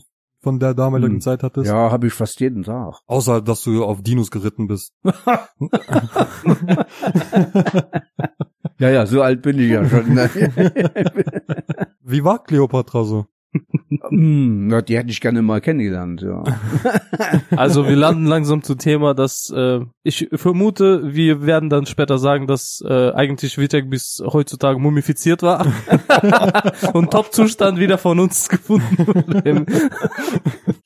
von 0.48 0.60
der 0.60 0.74
damaligen 0.74 1.16
Hm. 1.16 1.22
Zeit 1.22 1.44
hattest? 1.44 1.68
Ja, 1.68 1.92
habe 1.92 2.08
ich 2.08 2.14
fast 2.14 2.40
jeden 2.40 2.64
Tag. 2.64 3.02
Außer, 3.06 3.42
dass 3.42 3.64
du 3.64 3.84
auf 3.84 4.02
Dinos 4.02 4.32
geritten 4.32 4.68
bist. 4.68 4.94
Ja, 8.80 8.90
ja, 8.90 9.06
so 9.08 9.24
alt 9.24 9.42
bin 9.42 9.58
ich 9.60 9.72
ja 9.72 9.84
schon. 9.90 10.14
Ne? 10.14 10.30
Wie 12.04 12.24
war 12.24 12.44
Cleopatra 12.44 13.04
so? 13.04 13.26
Hm, 13.90 14.84
die 14.88 14.98
hätte 14.98 15.10
ich 15.10 15.22
gerne 15.22 15.42
mal 15.42 15.62
kennengelernt, 15.62 16.22
ja. 16.22 16.44
Also 17.56 17.88
wir 17.88 17.96
landen 17.96 18.26
langsam 18.26 18.62
zu 18.62 18.76
Thema, 18.76 19.14
dass 19.14 19.50
äh, 19.56 19.80
ich 20.04 20.28
vermute, 20.34 21.16
wir 21.16 21.46
werden 21.46 21.70
dann 21.70 21.86
später 21.86 22.18
sagen, 22.18 22.48
dass 22.48 22.84
äh, 22.86 23.12
eigentlich 23.12 23.58
Vitek 23.58 23.90
bis 23.90 24.22
heutzutage 24.26 24.80
mumifiziert 24.80 25.42
war 25.44 25.66
und 26.94 27.12
Top-Zustand 27.12 27.80
wieder 27.80 27.98
von 27.98 28.20
uns 28.20 28.50
gefunden 28.50 29.08
wurde. 29.08 29.66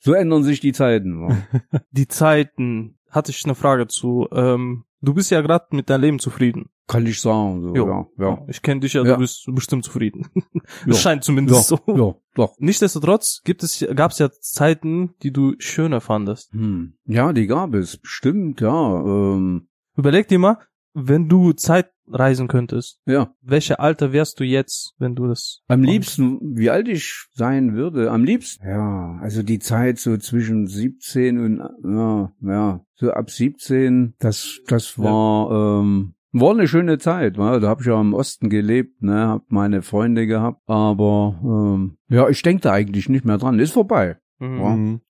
So 0.00 0.12
ändern 0.14 0.44
sich 0.44 0.60
die 0.60 0.72
Zeiten. 0.72 1.44
Die 1.90 2.08
Zeiten, 2.08 2.96
hatte 3.12 3.30
ich 3.30 3.44
eine 3.44 3.54
Frage 3.54 3.86
zu. 3.86 4.26
Ähm, 4.32 4.84
du 5.00 5.14
bist 5.14 5.30
ja 5.30 5.42
gerade 5.42 5.66
mit 5.70 5.90
deinem 5.90 6.00
Leben 6.00 6.18
zufrieden. 6.18 6.70
Kann 6.88 7.06
ich 7.06 7.20
sagen. 7.20 7.62
So, 7.62 7.74
ja, 7.74 8.06
ja. 8.18 8.44
Ich 8.48 8.60
kenne 8.62 8.80
dich 8.80 8.92
ja, 8.94 9.04
Ja. 9.04 9.14
du 9.14 9.20
bist 9.20 9.44
bestimmt 9.52 9.84
zufrieden. 9.84 10.26
Ja. 10.54 10.88
Das 10.88 11.00
scheint 11.02 11.24
zumindest 11.24 11.70
Ja, 11.70 11.76
so. 11.76 11.92
ja, 11.96 12.14
doch. 12.34 12.54
Nichtsdestotrotz 12.58 13.40
gibt 13.44 13.62
es, 13.62 13.84
gab 13.94 14.12
es 14.12 14.18
ja 14.18 14.30
Zeiten, 14.30 15.14
die 15.22 15.32
du 15.32 15.54
schöner 15.58 16.00
fandest. 16.00 16.52
Hm. 16.52 16.94
Ja, 17.04 17.32
die 17.32 17.46
gab 17.46 17.74
es. 17.74 17.98
Stimmt, 18.02 18.60
ja. 18.60 19.00
Ähm, 19.04 19.68
Überleg 19.96 20.28
dir 20.28 20.38
mal, 20.38 20.58
wenn 20.94 21.28
du 21.28 21.52
Zeit 21.52 21.90
reisen 22.08 22.48
könntest, 22.48 23.00
ja. 23.06 23.32
welche 23.40 23.78
Alter 23.80 24.12
wärst 24.12 24.38
du 24.40 24.44
jetzt, 24.44 24.94
wenn 24.98 25.14
du 25.14 25.26
das 25.26 25.62
Am 25.68 25.82
liebsten, 25.82 26.38
wie 26.56 26.68
alt 26.70 26.88
ich 26.88 27.26
sein 27.32 27.74
würde, 27.74 28.10
am 28.10 28.24
liebsten. 28.24 28.66
Ja, 28.66 29.18
also 29.22 29.42
die 29.42 29.58
Zeit 29.58 29.98
so 29.98 30.16
zwischen 30.18 30.66
17 30.66 31.38
und, 31.38 31.58
ja, 31.84 32.32
ja, 32.40 32.84
so 32.94 33.10
ab 33.12 33.30
17, 33.30 34.14
das, 34.18 34.60
das 34.66 34.98
war, 34.98 35.80
ähm, 35.80 36.14
war 36.32 36.50
eine 36.52 36.66
schöne 36.68 36.98
Zeit, 36.98 37.36
wa? 37.38 37.58
da 37.60 37.68
habe 37.68 37.82
ich 37.82 37.86
ja 37.86 38.00
im 38.00 38.14
Osten 38.14 38.48
gelebt, 38.48 39.02
ne, 39.02 39.28
hab 39.28 39.50
meine 39.50 39.82
Freunde 39.82 40.26
gehabt, 40.26 40.60
aber 40.66 41.38
ähm, 41.44 41.96
ja, 42.08 42.28
ich 42.28 42.42
denke 42.42 42.62
da 42.62 42.72
eigentlich 42.72 43.08
nicht 43.08 43.24
mehr 43.24 43.38
dran, 43.38 43.58
ist 43.58 43.72
vorbei. 43.72 44.18
Mhm. 44.38 44.58
Ja. 44.58 44.76
Mhm. 44.76 45.00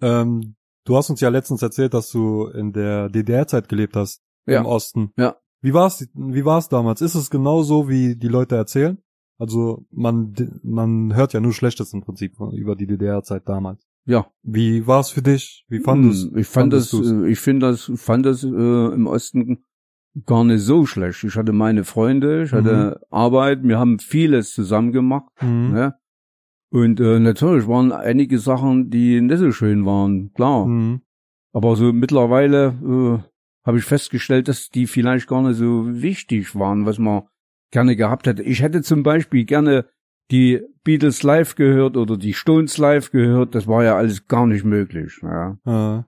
Ähm, 0.00 0.54
du 0.84 0.96
hast 0.96 1.10
uns 1.10 1.20
ja 1.20 1.28
letztens 1.28 1.62
erzählt, 1.62 1.94
dass 1.94 2.10
du 2.10 2.46
in 2.46 2.72
der 2.72 3.08
DDR-Zeit 3.08 3.68
gelebt 3.68 3.96
hast. 3.96 4.22
Ja. 4.46 4.60
Im 4.60 4.66
Osten. 4.66 5.10
Ja. 5.16 5.36
Wie 5.60 5.74
war's, 5.74 6.08
wie 6.14 6.44
war's 6.44 6.68
damals? 6.68 7.00
Ist 7.02 7.14
es 7.14 7.28
genauso, 7.30 7.88
wie 7.88 8.16
die 8.16 8.28
Leute 8.28 8.56
erzählen? 8.56 8.98
Also, 9.38 9.84
man, 9.90 10.34
man 10.62 11.14
hört 11.14 11.32
ja 11.32 11.40
nur 11.40 11.52
Schlechtes 11.52 11.92
im 11.92 12.00
Prinzip 12.02 12.32
über 12.52 12.74
die 12.74 12.86
DDR-Zeit 12.86 13.42
damals. 13.48 13.86
Ja, 14.04 14.26
Wie 14.42 14.86
war's 14.86 15.10
für 15.10 15.20
dich? 15.22 15.66
Wie 15.68 15.80
fandest 15.80 16.30
Hm, 16.30 16.38
Ich 16.38 16.46
fand 16.46 16.72
das, 16.72 16.90
du's? 16.90 17.10
äh, 17.10 17.28
ich 17.28 17.38
finde 17.40 17.66
das, 17.66 17.92
fand 17.96 18.24
das 18.24 18.42
äh, 18.42 18.46
im 18.48 19.06
Osten 19.06 19.64
gar 20.26 20.44
nicht 20.44 20.62
so 20.62 20.86
schlecht. 20.86 21.24
Ich 21.24 21.36
hatte 21.36 21.52
meine 21.52 21.84
Freunde, 21.84 22.44
ich 22.44 22.52
hatte 22.52 23.00
Arbeit, 23.10 23.62
wir 23.62 23.78
haben 23.78 23.98
vieles 23.98 24.52
zusammen 24.52 24.92
gemacht. 24.92 25.30
Mhm. 25.40 25.72
Ne? 25.72 25.94
Und 26.70 27.00
äh, 27.00 27.18
natürlich 27.18 27.66
waren 27.66 27.92
einige 27.92 28.38
Sachen, 28.38 28.90
die 28.90 29.20
nicht 29.20 29.38
so 29.38 29.52
schön 29.52 29.86
waren, 29.86 30.32
klar. 30.34 30.66
Mhm. 30.66 31.00
Aber 31.52 31.76
so 31.76 31.92
mittlerweile 31.92 32.66
äh, 32.66 33.66
habe 33.66 33.78
ich 33.78 33.84
festgestellt, 33.84 34.48
dass 34.48 34.68
die 34.68 34.86
vielleicht 34.86 35.28
gar 35.28 35.42
nicht 35.42 35.56
so 35.56 36.02
wichtig 36.02 36.54
waren, 36.54 36.86
was 36.86 36.98
man 36.98 37.22
gerne 37.70 37.96
gehabt 37.96 38.26
hätte. 38.26 38.42
Ich 38.42 38.62
hätte 38.62 38.82
zum 38.82 39.02
Beispiel 39.02 39.44
gerne 39.44 39.86
die 40.30 40.60
Beatles 40.84 41.22
live 41.22 41.54
gehört 41.54 41.96
oder 41.96 42.16
die 42.16 42.34
Stones 42.34 42.78
live 42.78 43.10
gehört. 43.10 43.54
Das 43.54 43.66
war 43.66 43.84
ja 43.84 43.96
alles 43.96 44.26
gar 44.26 44.46
nicht 44.46 44.64
möglich. 44.64 45.20
Ja. 45.22 45.58
Äh, 45.64 46.02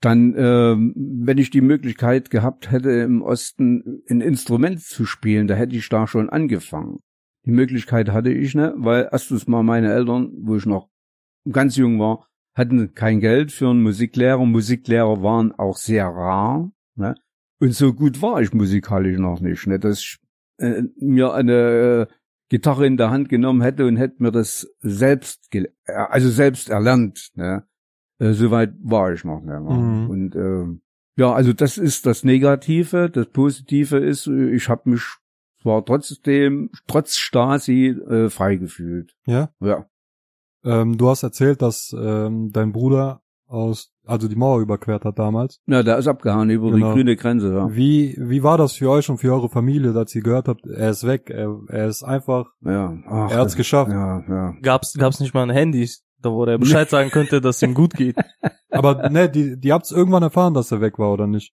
Dann, 0.00 0.34
ähm, 0.36 0.94
wenn 0.96 1.38
ich 1.38 1.50
die 1.50 1.60
Möglichkeit 1.60 2.30
gehabt 2.30 2.70
hätte, 2.70 2.90
im 2.90 3.22
Osten 3.22 4.02
ein 4.08 4.20
Instrument 4.20 4.80
zu 4.80 5.04
spielen, 5.04 5.48
da 5.48 5.54
hätte 5.54 5.74
ich 5.74 5.88
da 5.88 6.06
schon 6.06 6.30
angefangen. 6.30 7.00
Die 7.44 7.50
Möglichkeit 7.50 8.10
hatte 8.10 8.30
ich 8.30 8.54
nicht, 8.54 8.72
weil 8.76 9.08
erstens 9.10 9.48
mal 9.48 9.62
meine 9.62 9.92
Eltern, 9.92 10.30
wo 10.42 10.56
ich 10.56 10.66
noch 10.66 10.88
ganz 11.50 11.76
jung 11.76 11.98
war, 11.98 12.28
hatten 12.54 12.94
kein 12.94 13.20
Geld 13.20 13.52
für 13.52 13.70
einen 13.70 13.82
Musiklehrer. 13.82 14.44
Musiklehrer 14.44 15.22
waren 15.22 15.52
auch 15.52 15.76
sehr 15.76 16.06
rar. 16.06 16.70
Ne? 16.96 17.14
Und 17.60 17.72
so 17.72 17.94
gut 17.94 18.20
war 18.20 18.40
ich 18.42 18.52
musikalisch 18.52 19.18
noch 19.18 19.40
nicht. 19.40 19.66
Ne? 19.66 19.78
Dass 19.78 20.00
ich 20.00 20.18
äh, 20.58 20.82
mir 20.96 21.32
eine 21.32 22.08
äh, 22.08 22.14
Gitarre 22.48 22.86
in 22.86 22.96
der 22.96 23.10
Hand 23.10 23.28
genommen 23.28 23.62
hätte 23.62 23.86
und 23.86 23.96
hätte 23.96 24.22
mir 24.22 24.32
das 24.32 24.68
selbst, 24.80 25.54
äh, 25.54 25.66
also 25.86 26.28
selbst 26.28 26.68
erlernt. 26.68 27.30
Ne? 27.34 27.64
Äh, 28.18 28.32
Soweit 28.32 28.72
war 28.82 29.12
ich 29.12 29.24
noch 29.24 29.40
nicht. 29.40 29.60
Mhm. 29.60 30.10
Und 30.10 30.34
äh, 30.34 30.80
ja, 31.20 31.32
also 31.32 31.52
das 31.52 31.78
ist 31.78 32.06
das 32.06 32.24
Negative. 32.24 33.10
Das 33.10 33.26
Positive 33.26 33.98
ist, 33.98 34.26
ich 34.26 34.68
habe 34.68 34.90
mich 34.90 35.02
zwar 35.62 35.84
trotzdem, 35.84 36.70
trotz 36.86 37.16
Stasi, 37.16 37.88
äh, 37.88 38.28
frei 38.30 38.56
gefühlt. 38.56 39.14
ja. 39.26 39.50
Ja. 39.60 39.86
Ähm, 40.64 40.98
du 40.98 41.08
hast 41.08 41.22
erzählt, 41.22 41.62
dass 41.62 41.94
ähm, 41.96 42.50
dein 42.52 42.72
Bruder 42.72 43.22
aus, 43.46 43.92
also 44.04 44.26
die 44.28 44.34
Mauer 44.36 44.60
überquert 44.60 45.04
hat 45.04 45.18
damals. 45.18 45.60
Ja, 45.66 45.82
der 45.84 45.96
ist 45.98 46.08
abgehauen 46.08 46.50
über 46.50 46.70
Genau. 46.72 46.88
die 46.88 46.94
grüne 46.94 47.16
Grenze. 47.16 47.54
Ja. 47.54 47.74
Wie, 47.74 48.16
wie 48.18 48.42
war 48.42 48.58
das 48.58 48.72
für 48.74 48.90
euch 48.90 49.08
und 49.08 49.18
für 49.18 49.32
eure 49.32 49.48
Familie, 49.48 49.94
als 49.94 50.14
ihr 50.16 50.22
gehört 50.22 50.48
habt, 50.48 50.66
er 50.66 50.90
ist 50.90 51.06
weg, 51.06 51.30
er, 51.30 51.58
er 51.68 51.86
ist 51.86 52.02
einfach, 52.02 52.50
ja. 52.60 52.98
Ach, 53.06 53.30
er 53.30 53.38
hat's 53.38 53.54
geschafft. 53.56 53.90
Ja, 53.92 54.22
ja. 54.28 54.54
Gab's, 54.60 54.94
gab's 54.98 55.20
nicht 55.20 55.32
mal 55.32 55.44
ein 55.44 55.50
Handy, 55.50 55.88
da 56.20 56.30
wo 56.32 56.44
er 56.44 56.58
Bescheid 56.58 56.88
sagen 56.90 57.10
könnte, 57.10 57.40
dass 57.40 57.62
ihm 57.62 57.74
gut 57.74 57.94
geht. 57.94 58.16
Aber 58.70 59.08
ne, 59.10 59.28
die, 59.30 59.58
die 59.58 59.72
habt's 59.72 59.90
irgendwann 59.92 60.22
erfahren, 60.22 60.54
dass 60.54 60.72
er 60.72 60.80
weg 60.80 60.98
war 60.98 61.12
oder 61.12 61.26
nicht? 61.26 61.52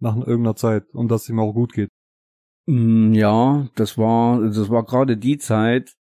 Nach 0.00 0.16
irgendeiner 0.16 0.56
Zeit 0.56 0.84
und 0.92 1.10
dass 1.10 1.28
ihm 1.28 1.38
auch 1.40 1.52
gut 1.52 1.72
geht. 1.72 1.88
Mm, 2.66 3.12
Ja, 3.12 3.68
das 3.76 3.96
war, 3.98 4.40
das 4.42 4.70
war 4.70 4.84
gerade 4.84 5.16
die 5.16 5.38
Zeit, 5.38 5.94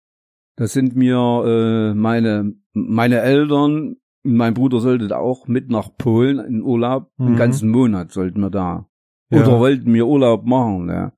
da 0.57 0.67
sind 0.67 0.95
mir 0.95 1.17
äh, 1.45 1.93
meine, 1.93 2.53
meine 2.73 3.19
Eltern, 3.21 3.95
und 4.23 4.35
mein 4.35 4.53
Bruder 4.53 4.79
sollte 4.79 5.07
da 5.07 5.17
auch 5.17 5.47
mit 5.47 5.69
nach 5.69 5.89
Polen 5.97 6.39
in 6.39 6.61
Urlaub, 6.61 7.09
Mhm. 7.17 7.27
einen 7.27 7.35
ganzen 7.37 7.69
Monat 7.71 8.11
sollten 8.11 8.39
wir 8.41 8.51
da. 8.51 8.87
Ja. 9.31 9.41
Oder 9.41 9.59
wollten 9.59 9.93
wir 9.93 10.05
Urlaub 10.07 10.45
machen, 10.45 10.85
ne? 10.85 11.13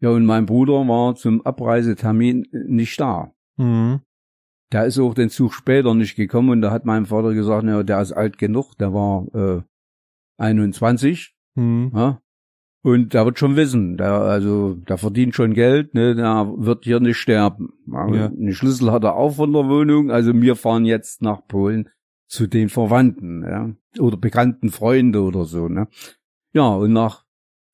Ja, 0.00 0.10
und 0.10 0.24
mein 0.26 0.46
Bruder 0.46 0.74
war 0.88 1.14
zum 1.16 1.44
Abreisetermin 1.44 2.46
nicht 2.66 2.98
da. 3.00 3.32
Mhm. 3.56 4.00
Der 4.72 4.84
ist 4.84 4.98
auch 4.98 5.14
den 5.14 5.30
Zug 5.30 5.54
später 5.54 5.94
nicht 5.94 6.14
gekommen 6.16 6.50
und 6.50 6.60
da 6.62 6.70
hat 6.70 6.84
mein 6.84 7.06
Vater 7.06 7.32
gesagt, 7.34 7.64
ja, 7.66 7.82
der 7.82 8.02
ist 8.02 8.12
alt 8.12 8.36
genug, 8.38 8.76
der 8.78 8.92
war 8.92 9.26
äh, 9.34 9.62
21, 10.38 11.34
Mhm. 11.56 11.90
ja? 11.94 12.20
Und 12.82 13.12
der 13.12 13.24
wird 13.24 13.38
schon 13.40 13.56
wissen, 13.56 13.96
der, 13.96 14.12
also, 14.12 14.74
der 14.74 14.98
verdient 14.98 15.34
schon 15.34 15.52
Geld, 15.52 15.94
ne, 15.94 16.14
der 16.14 16.52
wird 16.56 16.84
hier 16.84 17.00
nicht 17.00 17.16
sterben. 17.18 17.70
Ja, 17.86 18.06
Ja. 18.14 18.26
Einen 18.26 18.52
Schlüssel 18.52 18.92
hat 18.92 19.02
er 19.02 19.16
auch 19.16 19.34
von 19.34 19.52
der 19.52 19.68
Wohnung, 19.68 20.10
also 20.12 20.32
wir 20.32 20.54
fahren 20.54 20.84
jetzt 20.84 21.20
nach 21.20 21.44
Polen 21.48 21.88
zu 22.28 22.46
den 22.46 22.68
Verwandten, 22.68 23.42
ja, 23.42 23.70
oder 24.00 24.16
bekannten 24.16 24.70
Freunde 24.70 25.22
oder 25.22 25.44
so, 25.44 25.68
ne. 25.68 25.88
Ja, 26.52 26.68
und 26.68 26.92
nach 26.92 27.24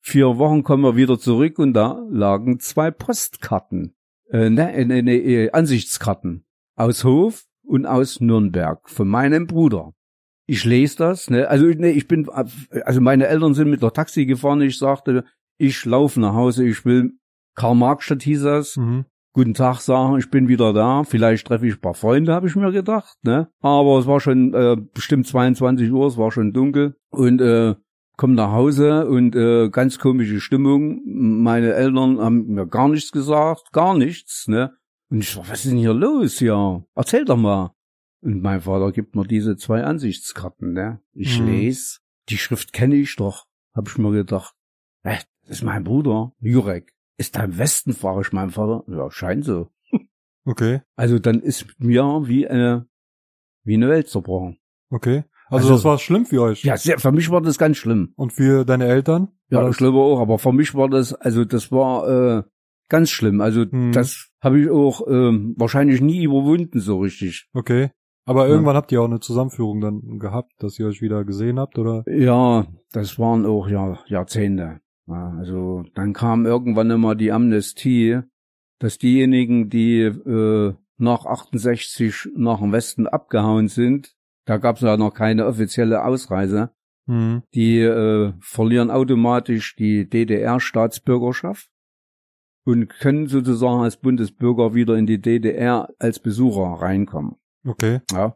vier 0.01 0.37
Wochen 0.39 0.63
kommen 0.63 0.83
wir 0.83 0.95
wieder 0.95 1.19
zurück 1.19 1.59
und 1.59 1.73
da 1.73 2.03
lagen 2.09 2.59
zwei 2.59 2.89
Postkarten, 2.89 3.93
äh, 4.31 4.49
ne, 4.49 4.73
äh, 4.73 4.85
ne, 4.85 5.03
ne, 5.03 5.15
äh, 5.17 5.51
Ansichtskarten 5.51 6.44
aus 6.75 7.03
Hof 7.03 7.45
und 7.63 7.85
aus 7.85 8.19
Nürnberg 8.19 8.89
von 8.89 9.07
meinem 9.07 9.47
Bruder. 9.47 9.93
Ich 10.47 10.63
lese 10.63 10.97
das, 10.97 11.29
ne? 11.29 11.47
Also 11.47 11.65
ne, 11.65 11.91
ich 11.91 12.07
bin, 12.07 12.29
also 12.29 13.01
meine 13.01 13.27
Eltern 13.27 13.53
sind 13.53 13.69
mit 13.69 13.81
der 13.81 13.93
Taxi 13.93 14.25
gefahren. 14.25 14.61
Ich 14.61 14.77
sagte, 14.77 15.23
ich 15.57 15.85
laufe 15.85 16.19
nach 16.19 16.33
Hause. 16.33 16.67
Ich 16.67 16.85
will 16.85 17.13
Karl-Marx-Stadt 17.55 18.21
hieß 18.21 18.43
das. 18.43 18.77
Mhm. 18.77 19.05
Guten 19.33 19.53
Tag 19.53 19.79
sagen, 19.79 20.17
ich 20.17 20.29
bin 20.29 20.47
wieder 20.47 20.71
da. 20.71 21.03
Vielleicht 21.03 21.47
treffe 21.47 21.67
ich 21.67 21.75
ein 21.75 21.81
paar 21.81 21.93
Freunde, 21.93 22.33
habe 22.33 22.47
ich 22.47 22.55
mir 22.55 22.71
gedacht, 22.71 23.17
ne? 23.23 23.49
Aber 23.59 23.99
es 23.99 24.07
war 24.07 24.21
schon 24.21 24.53
äh, 24.53 24.77
bestimmt 24.93 25.27
22 25.27 25.91
Uhr, 25.91 26.07
es 26.07 26.17
war 26.17 26.31
schon 26.31 26.53
dunkel 26.53 26.95
und 27.09 27.41
äh, 27.41 27.75
komm 28.15 28.33
nach 28.35 28.51
Hause 28.51 29.07
und 29.07 29.35
äh, 29.35 29.69
ganz 29.69 29.99
komische 29.99 30.39
Stimmung. 30.39 31.01
Meine 31.05 31.73
Eltern 31.73 32.19
haben 32.19 32.47
mir 32.47 32.65
gar 32.65 32.87
nichts 32.87 33.11
gesagt, 33.11 33.73
gar 33.73 33.97
nichts, 33.97 34.47
ne? 34.47 34.71
Und 35.09 35.19
ich 35.19 35.29
sag, 35.31 35.49
was 35.49 35.63
ist 35.65 35.71
denn 35.71 35.77
hier 35.79 35.93
los 35.93 36.39
hier? 36.39 36.85
Erzähl 36.95 37.25
doch 37.25 37.37
mal. 37.37 37.73
Und 38.21 38.41
mein 38.41 38.61
Vater 38.61 38.91
gibt 38.91 39.15
mir 39.15 39.25
diese 39.25 39.55
zwei 39.55 39.83
Ansichtskarten, 39.83 40.73
ne? 40.73 40.99
Ich 41.13 41.39
Mhm. 41.39 41.47
lese, 41.47 41.99
die 42.29 42.37
Schrift 42.37 42.73
kenne 42.73 42.95
ich 42.95 43.15
doch. 43.15 43.45
Hab 43.73 43.87
ich 43.87 43.97
mir 43.97 44.11
gedacht, 44.11 44.55
äh, 45.03 45.17
das 45.43 45.57
ist 45.57 45.63
mein 45.63 45.83
Bruder, 45.83 46.33
Jurek. 46.39 46.93
Ist 47.17 47.35
da 47.35 47.43
im 47.43 47.57
Westen, 47.57 47.93
frage 47.93 48.21
ich 48.21 48.33
meinen 48.33 48.49
Vater. 48.51 48.83
Ja, 48.91 49.09
scheint 49.11 49.45
so. 49.45 49.69
Okay, 50.47 50.81
Also 50.95 51.17
dann 51.19 51.39
ist 51.41 51.65
mir 51.79 52.03
wie 52.27 52.47
eine, 52.47 52.87
wie 53.63 53.73
eine 53.75 53.89
Welt 53.89 54.09
zerbrochen. 54.09 54.59
okay. 54.91 55.23
Also, 55.47 55.67
Also- 55.67 55.73
das 55.75 55.83
war 55.83 55.99
schlimm 55.99 56.25
für 56.25 56.41
euch. 56.41 56.63
Ja, 56.63 56.75
sehr, 56.77 56.97
für 56.99 57.11
mich 57.11 57.29
war 57.29 57.39
das 57.41 57.57
ganz 57.59 57.77
schlimm. 57.77 58.13
Und 58.15 58.33
für 58.33 58.65
deine 58.65 58.85
Eltern? 58.87 59.29
Ja, 59.49 59.67
glaube 59.69 59.99
auch, 59.99 60.19
aber 60.19 60.39
für 60.39 60.51
mich 60.53 60.73
war 60.73 60.89
das, 60.89 61.13
also 61.13 61.45
das 61.45 61.71
war 61.71 62.07
äh, 62.39 62.43
ganz 62.89 63.11
schlimm. 63.11 63.41
Also 63.41 63.65
Mhm. 63.69 63.91
das 63.91 64.29
habe 64.45 64.59
ich 64.61 64.69
auch 64.69 65.01
ähm, 65.09 65.53
wahrscheinlich 65.57 65.99
nie 66.01 66.23
überwunden 66.23 66.79
so 66.79 66.99
richtig. 66.99 67.49
Okay. 67.53 67.89
Aber 68.27 68.45
Ja. 68.47 68.53
irgendwann 68.53 68.75
habt 68.75 68.91
ihr 68.91 69.01
auch 69.01 69.05
eine 69.09 69.19
Zusammenführung 69.19 69.81
dann 69.81 70.19
gehabt, 70.19 70.53
dass 70.59 70.79
ihr 70.79 70.87
euch 70.87 71.01
wieder 71.01 71.25
gesehen 71.25 71.59
habt, 71.59 71.77
oder? 71.77 72.03
Ja, 72.07 72.65
das 72.91 73.19
waren 73.19 73.45
auch 73.45 73.67
ja, 73.67 73.99
Jahrzehnte. 74.07 74.79
Ja, 75.07 75.35
also 75.37 75.83
dann 75.93 76.13
kam 76.13 76.45
irgendwann 76.45 76.89
immer 76.89 77.13
die 77.15 77.31
Amnestie, 77.31 78.21
dass 78.79 78.97
diejenigen, 78.97 79.69
die 79.69 79.99
äh, 80.01 80.73
nach 80.97 81.25
68 81.25 82.29
nach 82.35 82.59
dem 82.61 82.71
Westen 82.71 83.05
abgehauen 83.05 83.67
sind, 83.67 84.15
da 84.45 84.57
gab 84.57 84.77
es 84.77 84.81
ja 84.81 84.97
noch 84.97 85.13
keine 85.13 85.45
offizielle 85.45 86.03
Ausreise, 86.05 86.71
Mhm. 87.07 87.43
die 87.53 87.79
äh, 87.81 88.33
verlieren 88.39 88.89
automatisch 88.89 89.75
die 89.75 90.09
DDR-Staatsbürgerschaft 90.09 91.69
und 92.65 92.89
können 92.89 93.27
sozusagen 93.27 93.81
als 93.81 93.97
Bundesbürger 93.97 94.73
wieder 94.73 94.95
in 94.95 95.05
die 95.05 95.21
DDR 95.21 95.89
als 95.99 96.19
Besucher 96.19 96.81
reinkommen. 96.81 97.35
Okay. 97.65 98.01
Ja. 98.11 98.35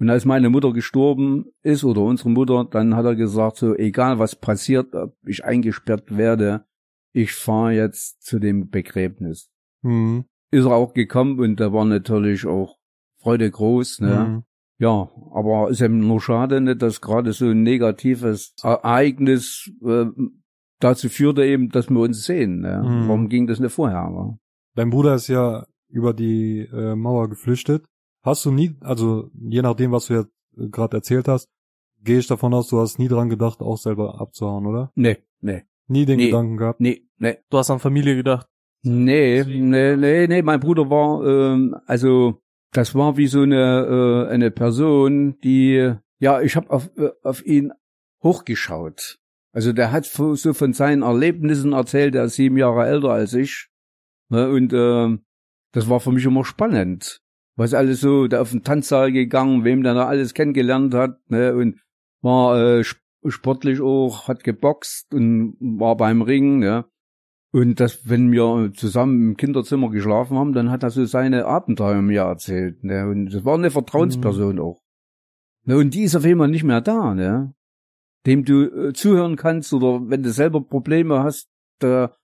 Und 0.00 0.10
als 0.10 0.24
meine 0.24 0.50
Mutter 0.50 0.72
gestorben 0.72 1.46
ist 1.62 1.84
oder 1.84 2.02
unsere 2.02 2.30
Mutter, 2.30 2.64
dann 2.64 2.94
hat 2.94 3.04
er 3.04 3.16
gesagt, 3.16 3.56
so 3.56 3.74
egal 3.74 4.18
was 4.18 4.36
passiert, 4.36 4.94
ob 4.94 5.16
ich 5.26 5.44
eingesperrt 5.44 6.16
werde, 6.16 6.64
ich 7.12 7.32
fahre 7.32 7.72
jetzt 7.72 8.22
zu 8.22 8.38
dem 8.38 8.70
Begräbnis. 8.70 9.50
Mhm. 9.82 10.24
Ist 10.50 10.66
er 10.66 10.74
auch 10.74 10.94
gekommen 10.94 11.38
und 11.40 11.58
da 11.58 11.72
war 11.72 11.84
natürlich 11.84 12.46
auch 12.46 12.78
Freude 13.20 13.50
groß, 13.50 14.00
ne? 14.00 14.26
Mhm. 14.28 14.42
Ja, 14.80 15.10
aber 15.32 15.70
ist 15.70 15.80
eben 15.80 16.06
nur 16.06 16.20
schade, 16.20 16.60
ne, 16.60 16.76
dass 16.76 17.00
gerade 17.00 17.32
so 17.32 17.46
ein 17.46 17.64
negatives 17.64 18.54
Ereignis 18.62 19.72
äh, 19.84 20.06
dazu 20.80 21.08
führte 21.08 21.44
eben, 21.44 21.68
dass 21.70 21.88
wir 21.90 22.00
uns 22.00 22.24
sehen. 22.24 22.60
Ne? 22.60 22.82
Mhm. 22.84 23.08
Warum 23.08 23.28
ging 23.28 23.46
das 23.46 23.60
nicht 23.60 23.72
vorher? 23.72 23.98
wa? 24.12 24.38
Dein 24.74 24.90
Bruder 24.90 25.14
ist 25.14 25.28
ja 25.28 25.66
über 25.88 26.12
die 26.14 26.60
äh, 26.72 26.94
Mauer 26.94 27.28
geflüchtet. 27.28 27.84
Hast 28.22 28.44
du 28.44 28.50
nie, 28.50 28.76
also 28.80 29.30
je 29.34 29.62
nachdem, 29.62 29.92
was 29.92 30.06
du 30.06 30.14
jetzt 30.14 30.30
äh, 30.56 30.68
gerade 30.68 30.98
erzählt 30.98 31.28
hast, 31.28 31.48
gehe 32.02 32.18
ich 32.18 32.26
davon 32.26 32.54
aus, 32.54 32.68
du 32.68 32.78
hast 32.78 32.98
nie 32.98 33.08
dran 33.08 33.28
gedacht, 33.28 33.60
auch 33.60 33.78
selber 33.78 34.20
abzuhauen, 34.20 34.66
oder? 34.66 34.92
Nee, 34.94 35.18
nee, 35.40 35.64
Nie 35.88 36.04
den 36.04 36.18
Nee. 36.18 36.26
Gedanken 36.26 36.56
gehabt. 36.58 36.80
nee, 36.80 37.02
nee. 37.18 37.38
Du 37.50 37.58
hast 37.58 37.70
an 37.70 37.78
Familie 37.80 38.14
gedacht. 38.16 38.46
Nee, 38.82 39.42
nee, 39.44 39.96
nee, 39.96 40.26
nee, 40.28 40.42
mein 40.42 40.60
Bruder 40.60 40.88
war, 40.90 41.26
ähm, 41.26 41.74
also 41.86 42.40
das 42.72 42.94
war 42.94 43.16
wie 43.16 43.26
so 43.26 43.40
eine, 43.40 44.26
äh, 44.28 44.32
eine 44.32 44.50
Person, 44.52 45.38
die, 45.42 45.94
ja, 46.20 46.40
ich 46.42 46.54
habe 46.54 46.70
auf, 46.70 46.88
äh, 46.96 47.10
auf 47.24 47.44
ihn 47.44 47.72
hochgeschaut. 48.22 49.18
Also 49.58 49.72
der 49.72 49.90
hat 49.90 50.04
so 50.04 50.36
von 50.54 50.72
seinen 50.72 51.02
Erlebnissen 51.02 51.72
erzählt, 51.72 52.14
er 52.14 52.26
ist 52.26 52.36
sieben 52.36 52.56
Jahre 52.56 52.86
älter 52.86 53.10
als 53.10 53.34
ich. 53.34 53.66
Ne, 54.28 54.48
und 54.48 54.72
ähm, 54.72 55.24
das 55.72 55.90
war 55.90 55.98
für 55.98 56.12
mich 56.12 56.24
immer 56.24 56.44
spannend. 56.44 57.22
Was 57.56 57.74
alles 57.74 58.00
so, 58.00 58.28
der 58.28 58.40
auf 58.40 58.52
den 58.52 58.62
Tanzsaal 58.62 59.10
gegangen, 59.10 59.64
wem 59.64 59.82
der 59.82 59.94
da 59.94 60.06
alles 60.06 60.32
kennengelernt 60.32 60.94
hat, 60.94 61.18
ne, 61.28 61.56
und 61.56 61.80
war 62.22 62.56
äh, 62.56 62.80
sp- 62.86 63.02
sportlich 63.26 63.80
auch, 63.80 64.28
hat 64.28 64.44
geboxt 64.44 65.12
und 65.12 65.56
war 65.60 65.96
beim 65.96 66.22
Ring, 66.22 66.60
ne. 66.60 66.84
Und 67.50 67.80
das, 67.80 68.08
wenn 68.08 68.30
wir 68.30 68.70
zusammen 68.76 69.30
im 69.30 69.36
Kinderzimmer 69.36 69.90
geschlafen 69.90 70.38
haben, 70.38 70.52
dann 70.52 70.70
hat 70.70 70.84
er 70.84 70.90
so 70.90 71.04
seine 71.04 71.46
Abenteuer 71.46 72.00
mir 72.00 72.20
erzählt. 72.20 72.84
Ne? 72.84 73.08
Und 73.08 73.34
das 73.34 73.44
war 73.44 73.54
eine 73.54 73.72
Vertrauensperson 73.72 74.60
auch. 74.60 74.84
Ne? 75.64 75.78
Und 75.78 75.94
die 75.94 76.02
ist 76.02 76.14
auf 76.14 76.24
einmal 76.24 76.46
nicht 76.46 76.62
mehr 76.62 76.80
da, 76.80 77.12
ne? 77.12 77.54
Dem 78.26 78.44
du 78.44 78.64
äh, 78.88 78.92
zuhören 78.92 79.36
kannst 79.36 79.72
oder 79.72 80.00
wenn 80.08 80.22
du 80.22 80.30
selber 80.30 80.60
Probleme 80.60 81.22
hast, 81.22 81.48
da 81.78 82.14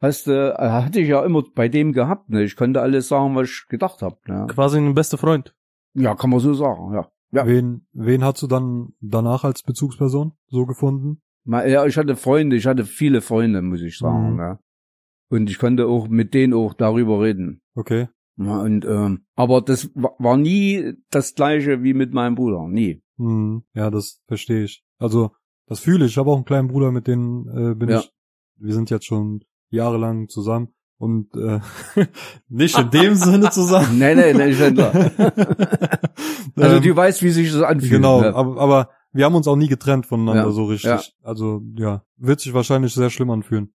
hast 0.00 0.26
du, 0.26 0.32
äh, 0.54 0.70
hatte 0.70 1.00
ich 1.00 1.08
ja 1.08 1.24
immer 1.24 1.42
bei 1.54 1.68
dem 1.68 1.92
gehabt, 1.92 2.30
ne? 2.30 2.42
Ich 2.44 2.56
konnte 2.56 2.80
alles 2.80 3.08
sagen, 3.08 3.34
was 3.34 3.48
ich 3.50 3.66
gedacht 3.68 4.00
habe, 4.02 4.16
ne? 4.26 4.46
Quasi 4.48 4.78
ein 4.78 4.94
bester 4.94 5.18
Freund. 5.18 5.54
Ja, 5.94 6.14
kann 6.14 6.30
man 6.30 6.40
so 6.40 6.54
sagen, 6.54 6.94
ja. 6.94 7.10
Ja. 7.32 7.46
Wen, 7.46 7.86
wen 7.92 8.24
hast 8.24 8.42
du 8.42 8.46
dann 8.46 8.92
danach 9.00 9.44
als 9.44 9.62
Bezugsperson 9.62 10.32
so 10.48 10.66
gefunden? 10.66 11.20
Ja, 11.44 11.86
ich 11.86 11.96
hatte 11.96 12.16
Freunde, 12.16 12.56
ich 12.56 12.66
hatte 12.66 12.84
viele 12.84 13.20
Freunde, 13.20 13.62
muss 13.62 13.80
ich 13.82 13.98
sagen, 13.98 14.30
Mhm. 14.32 14.36
ne? 14.36 14.58
Und 15.30 15.48
ich 15.48 15.58
konnte 15.58 15.86
auch 15.86 16.08
mit 16.08 16.34
denen 16.34 16.54
auch 16.54 16.74
darüber 16.74 17.20
reden. 17.22 17.60
Okay. 17.74 18.08
Ja, 18.36 18.60
und 18.62 18.84
ähm, 18.84 19.26
aber 19.36 19.60
das 19.60 19.90
wa- 19.94 20.14
war 20.18 20.36
nie 20.36 20.94
das 21.10 21.34
gleiche 21.34 21.82
wie 21.84 21.94
mit 21.94 22.12
meinem 22.12 22.34
Bruder, 22.34 22.66
nie. 22.66 23.02
Hm, 23.18 23.62
ja, 23.74 23.90
das 23.90 24.20
verstehe 24.26 24.64
ich. 24.64 24.82
Also, 24.98 25.30
das 25.70 25.80
fühle 25.80 26.04
ich. 26.04 26.12
Ich 26.12 26.18
habe 26.18 26.30
auch 26.30 26.36
einen 26.36 26.44
kleinen 26.44 26.68
Bruder, 26.68 26.92
mit 26.92 27.06
dem 27.06 27.48
äh, 27.48 27.74
bin 27.74 27.88
Ja. 27.88 28.00
ich. 28.00 28.12
Wir 28.56 28.74
sind 28.74 28.90
jetzt 28.90 29.06
schon 29.06 29.42
jahrelang 29.70 30.28
zusammen 30.28 30.74
und 30.98 31.34
äh, 31.34 31.60
nicht 32.48 32.78
in 32.78 32.90
dem 32.90 33.14
Sinne 33.26 33.48
zusammen. 33.50 33.98
Nee, 33.98 34.14
nee, 34.14 34.34
nee, 34.34 34.52
schon 34.52 34.74
klar. 34.74 34.92
Also 36.56 36.76
Ähm, 36.76 36.82
du 36.82 36.96
weißt, 36.96 37.22
wie 37.22 37.30
sich 37.30 37.50
das 37.52 37.62
anfühlt. 37.62 37.92
Genau, 37.92 38.20
ne? 38.20 38.34
aber, 38.34 38.60
aber 38.60 38.90
wir 39.12 39.24
haben 39.24 39.34
uns 39.34 39.48
auch 39.48 39.56
nie 39.56 39.68
getrennt 39.68 40.06
voneinander 40.06 40.44
Ja, 40.44 40.50
so 40.50 40.64
richtig. 40.66 40.90
ja. 40.90 41.00
Also 41.22 41.62
ja, 41.76 42.02
wird 42.16 42.40
sich 42.40 42.52
wahrscheinlich 42.52 42.92
sehr 42.94 43.10
schlimm 43.10 43.30
anfühlen. 43.30 43.72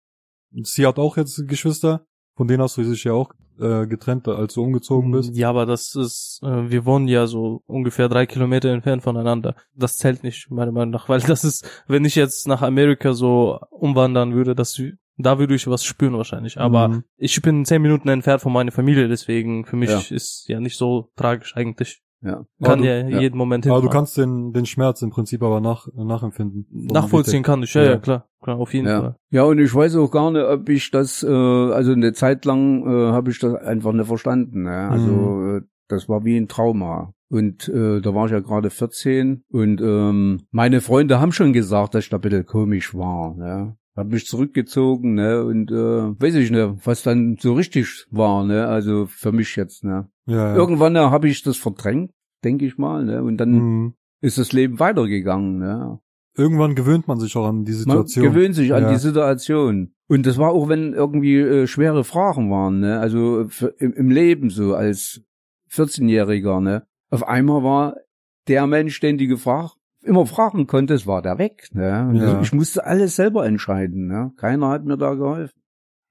Sie 0.63 0.85
hat 0.85 0.97
auch 0.99 1.15
jetzt 1.17 1.47
Geschwister, 1.47 2.05
von 2.41 2.47
denen 2.47 2.63
hast 2.63 2.75
du 2.77 2.81
dich 2.81 3.03
ja 3.03 3.13
auch 3.13 3.31
äh, 3.59 3.85
getrennt, 3.85 4.27
als 4.27 4.55
du 4.55 4.63
umgezogen 4.63 5.11
bist. 5.11 5.35
Ja, 5.35 5.51
aber 5.51 5.67
das 5.67 5.93
ist, 5.93 6.39
äh, 6.41 6.71
wir 6.71 6.85
wohnen 6.85 7.07
ja 7.07 7.27
so 7.27 7.61
ungefähr 7.67 8.09
drei 8.09 8.25
Kilometer 8.25 8.69
entfernt 8.69 9.03
voneinander. 9.03 9.53
Das 9.75 9.97
zählt 9.97 10.23
nicht, 10.23 10.49
meiner 10.49 10.71
Meinung 10.71 10.89
nach, 10.89 11.07
weil 11.07 11.19
das 11.19 11.43
ist, 11.43 11.69
wenn 11.87 12.03
ich 12.03 12.15
jetzt 12.15 12.47
nach 12.47 12.63
Amerika 12.63 13.13
so 13.13 13.59
umwandern 13.69 14.33
würde, 14.33 14.55
das, 14.55 14.81
da 15.17 15.37
würde 15.37 15.53
ich 15.53 15.67
was 15.67 15.83
spüren 15.83 16.17
wahrscheinlich. 16.17 16.59
Aber 16.59 16.87
Mhm. 16.87 17.03
ich 17.17 17.39
bin 17.43 17.63
zehn 17.63 17.83
Minuten 17.83 18.09
entfernt 18.09 18.41
von 18.41 18.51
meiner 18.53 18.71
Familie, 18.71 19.07
deswegen 19.07 19.65
für 19.67 19.75
mich 19.75 19.91
Ja. 19.91 20.15
ist 20.15 20.45
ja 20.47 20.59
nicht 20.59 20.77
so 20.79 21.11
tragisch 21.15 21.55
eigentlich. 21.55 22.01
Ja. 22.21 22.45
Kann 22.63 22.79
du- 22.79 22.85
ja, 22.85 23.07
ja. 23.07 23.19
jeden 23.19 23.37
Moment 23.37 23.67
Aber 23.67 23.81
du 23.81 23.89
kannst 23.89 24.17
den, 24.17 24.53
den 24.53 24.65
Schmerz 24.65 25.01
im 25.01 25.09
Prinzip 25.09 25.41
aber 25.43 25.59
nach, 25.61 25.87
nachempfinden. 25.93 26.67
Nachvollziehen 26.71 27.43
kann 27.43 27.63
ich, 27.63 27.73
ja, 27.73 27.83
Ja. 27.83 27.89
ja, 27.91 27.97
klar. 27.97 28.27
klar, 28.41 28.57
auf 28.57 28.73
jeden 28.73 28.87
Ja. 28.87 28.99
Fall. 29.01 29.15
Ja, 29.31 29.43
und 29.43 29.59
ich 29.59 29.73
weiß 29.73 29.95
auch 29.97 30.11
gar 30.11 30.31
nicht, 30.31 30.43
ob 30.43 30.69
ich 30.69 30.91
das, 30.91 31.23
äh, 31.23 31.27
also 31.27 31.91
eine 31.93 32.13
Zeit 32.13 32.45
lang 32.45 32.85
äh, 32.85 33.11
habe 33.11 33.31
ich 33.31 33.39
das 33.39 33.55
einfach 33.55 33.93
nicht 33.93 34.07
verstanden. 34.07 34.63
Ne? 34.63 34.89
Also 34.89 35.11
Mhm. 35.11 35.57
äh, 35.57 35.61
das 35.87 36.07
war 36.09 36.23
wie 36.23 36.37
ein 36.37 36.47
Trauma. 36.47 37.13
Und 37.29 37.69
äh, 37.69 38.01
da 38.01 38.13
war 38.13 38.25
ich 38.25 38.31
ja 38.33 38.39
gerade 38.41 38.69
14 38.69 39.45
und 39.49 39.79
ähm, 39.79 40.41
meine 40.51 40.81
Freunde 40.81 41.21
haben 41.21 41.31
schon 41.31 41.53
gesagt, 41.53 41.95
dass 41.95 42.03
ich 42.03 42.09
da 42.09 42.17
ein 42.17 42.21
bisschen 42.21 42.45
komisch 42.45 42.93
war. 42.93 43.33
Ne? 43.35 43.77
Hab 43.95 44.07
mich 44.07 44.25
zurückgezogen, 44.25 45.15
ne, 45.15 45.43
und 45.43 45.69
äh, 45.71 45.75
weiß 45.75 46.35
ich 46.35 46.49
nicht, 46.51 46.85
was 46.85 47.03
dann 47.03 47.37
so 47.39 47.53
richtig 47.53 48.05
war, 48.09 48.45
ne, 48.45 48.67
also 48.67 49.05
für 49.05 49.31
mich 49.33 49.55
jetzt, 49.57 49.83
ne. 49.83 50.09
Ja, 50.27 50.35
ja. 50.49 50.55
Irgendwann 50.55 50.95
ja, 50.95 51.11
habe 51.11 51.27
ich 51.27 51.43
das 51.43 51.57
verdrängt, 51.57 52.11
denke 52.43 52.65
ich 52.65 52.77
mal, 52.77 53.03
ne, 53.03 53.21
und 53.21 53.37
dann 53.37 53.51
Mhm. 53.51 53.93
ist 54.21 54.37
das 54.37 54.53
Leben 54.53 54.79
weitergegangen, 54.79 55.57
ne. 55.59 55.99
Irgendwann 56.37 56.75
gewöhnt 56.75 57.09
man 57.09 57.19
sich 57.19 57.35
auch 57.35 57.45
an 57.47 57.65
die 57.65 57.71
Man 57.73 57.79
Situation. 57.79 58.23
gewöhnt 58.25 58.55
sich 58.55 58.73
an 58.73 58.83
Ja. 58.83 58.89
die 58.91 58.97
Situation. 58.99 59.93
Und 60.07 60.25
das 60.25 60.37
war 60.37 60.51
auch, 60.51 60.69
wenn 60.69 60.93
irgendwie 60.93 61.35
äh, 61.39 61.67
schwere 61.67 62.05
Fragen 62.05 62.49
waren, 62.49 62.79
ne? 62.79 62.99
Also 63.01 63.45
für, 63.49 63.75
im, 63.79 63.91
im 63.93 64.09
Leben 64.09 64.49
so 64.49 64.73
als 64.73 65.21
14-Jähriger, 65.69 66.61
ne? 66.61 66.83
Auf 67.09 67.27
einmal 67.27 67.63
war 67.63 67.95
der 68.47 68.65
Mensch, 68.67 68.99
den 69.01 69.17
die 69.17 69.27
gefragt, 69.27 69.75
immer 70.03 70.25
fragen 70.25 70.67
konnte, 70.67 70.93
es 70.93 71.05
war 71.07 71.21
der 71.21 71.37
weg, 71.37 71.67
ne? 71.73 72.11
Ja. 72.13 72.41
Ich 72.41 72.53
musste 72.53 72.85
alles 72.85 73.15
selber 73.15 73.45
entscheiden, 73.45 74.07
ne? 74.07 74.31
Keiner 74.37 74.69
hat 74.69 74.85
mir 74.85 74.97
da 74.97 75.13
geholfen. 75.13 75.53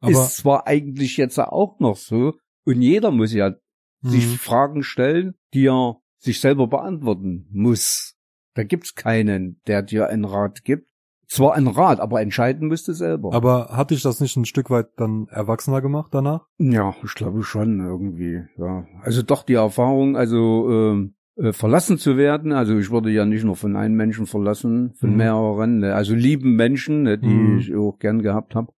Aber 0.00 0.12
ist 0.12 0.36
zwar 0.38 0.66
eigentlich 0.66 1.16
jetzt 1.16 1.38
auch 1.38 1.78
noch 1.80 1.96
so. 1.96 2.34
Und 2.64 2.80
jeder 2.82 3.10
muss 3.10 3.32
ja 3.32 3.54
sich 4.02 4.26
Mhm. 4.26 4.36
Fragen 4.36 4.82
stellen, 4.82 5.34
die 5.52 5.66
er 5.66 5.96
sich 6.18 6.40
selber 6.40 6.66
beantworten 6.68 7.46
muss. 7.50 8.14
Da 8.54 8.64
gibt's 8.64 8.94
keinen, 8.94 9.60
der 9.66 9.82
dir 9.82 10.08
einen 10.08 10.24
Rat 10.24 10.64
gibt. 10.64 10.88
Zwar 11.28 11.54
einen 11.54 11.68
Rat, 11.68 12.00
aber 12.00 12.20
entscheiden 12.20 12.66
musst 12.68 12.88
du 12.88 12.92
selber. 12.92 13.32
aber 13.32 13.68
hat 13.76 13.90
dich 13.92 14.02
das 14.02 14.20
nicht 14.20 14.36
ein 14.36 14.44
Stück 14.46 14.68
weit 14.68 14.88
dann 14.96 15.28
erwachsener 15.28 15.80
gemacht 15.80 16.08
danach? 16.12 16.46
ja, 16.58 16.94
ich 17.04 17.14
glaube 17.14 17.44
schon 17.44 17.78
irgendwie. 17.78 18.42
Ja, 18.58 18.84
also 19.02 19.22
doch 19.22 19.44
die 19.44 19.54
Erfahrung, 19.54 20.16
also 20.16 20.68
ähm, 20.70 21.14
äh, 21.40 21.52
verlassen 21.52 21.96
zu 21.98 22.16
werden. 22.16 22.52
Also 22.52 22.78
ich 22.78 22.90
wurde 22.90 23.10
ja 23.10 23.24
nicht 23.24 23.44
nur 23.44 23.56
von 23.56 23.76
einem 23.76 23.96
Menschen 23.96 24.26
verlassen, 24.26 24.92
von 24.94 25.10
Mhm. 25.10 25.16
mehreren, 25.16 25.78
ne? 25.78 25.94
also 25.94 26.14
lieben 26.14 26.54
Menschen, 26.56 27.02
ne, 27.04 27.18
die 27.18 27.26
Mhm. 27.28 27.58
ich 27.58 27.74
auch 27.74 27.98
gern 27.98 28.22
gehabt 28.22 28.54
habe. 28.54 28.72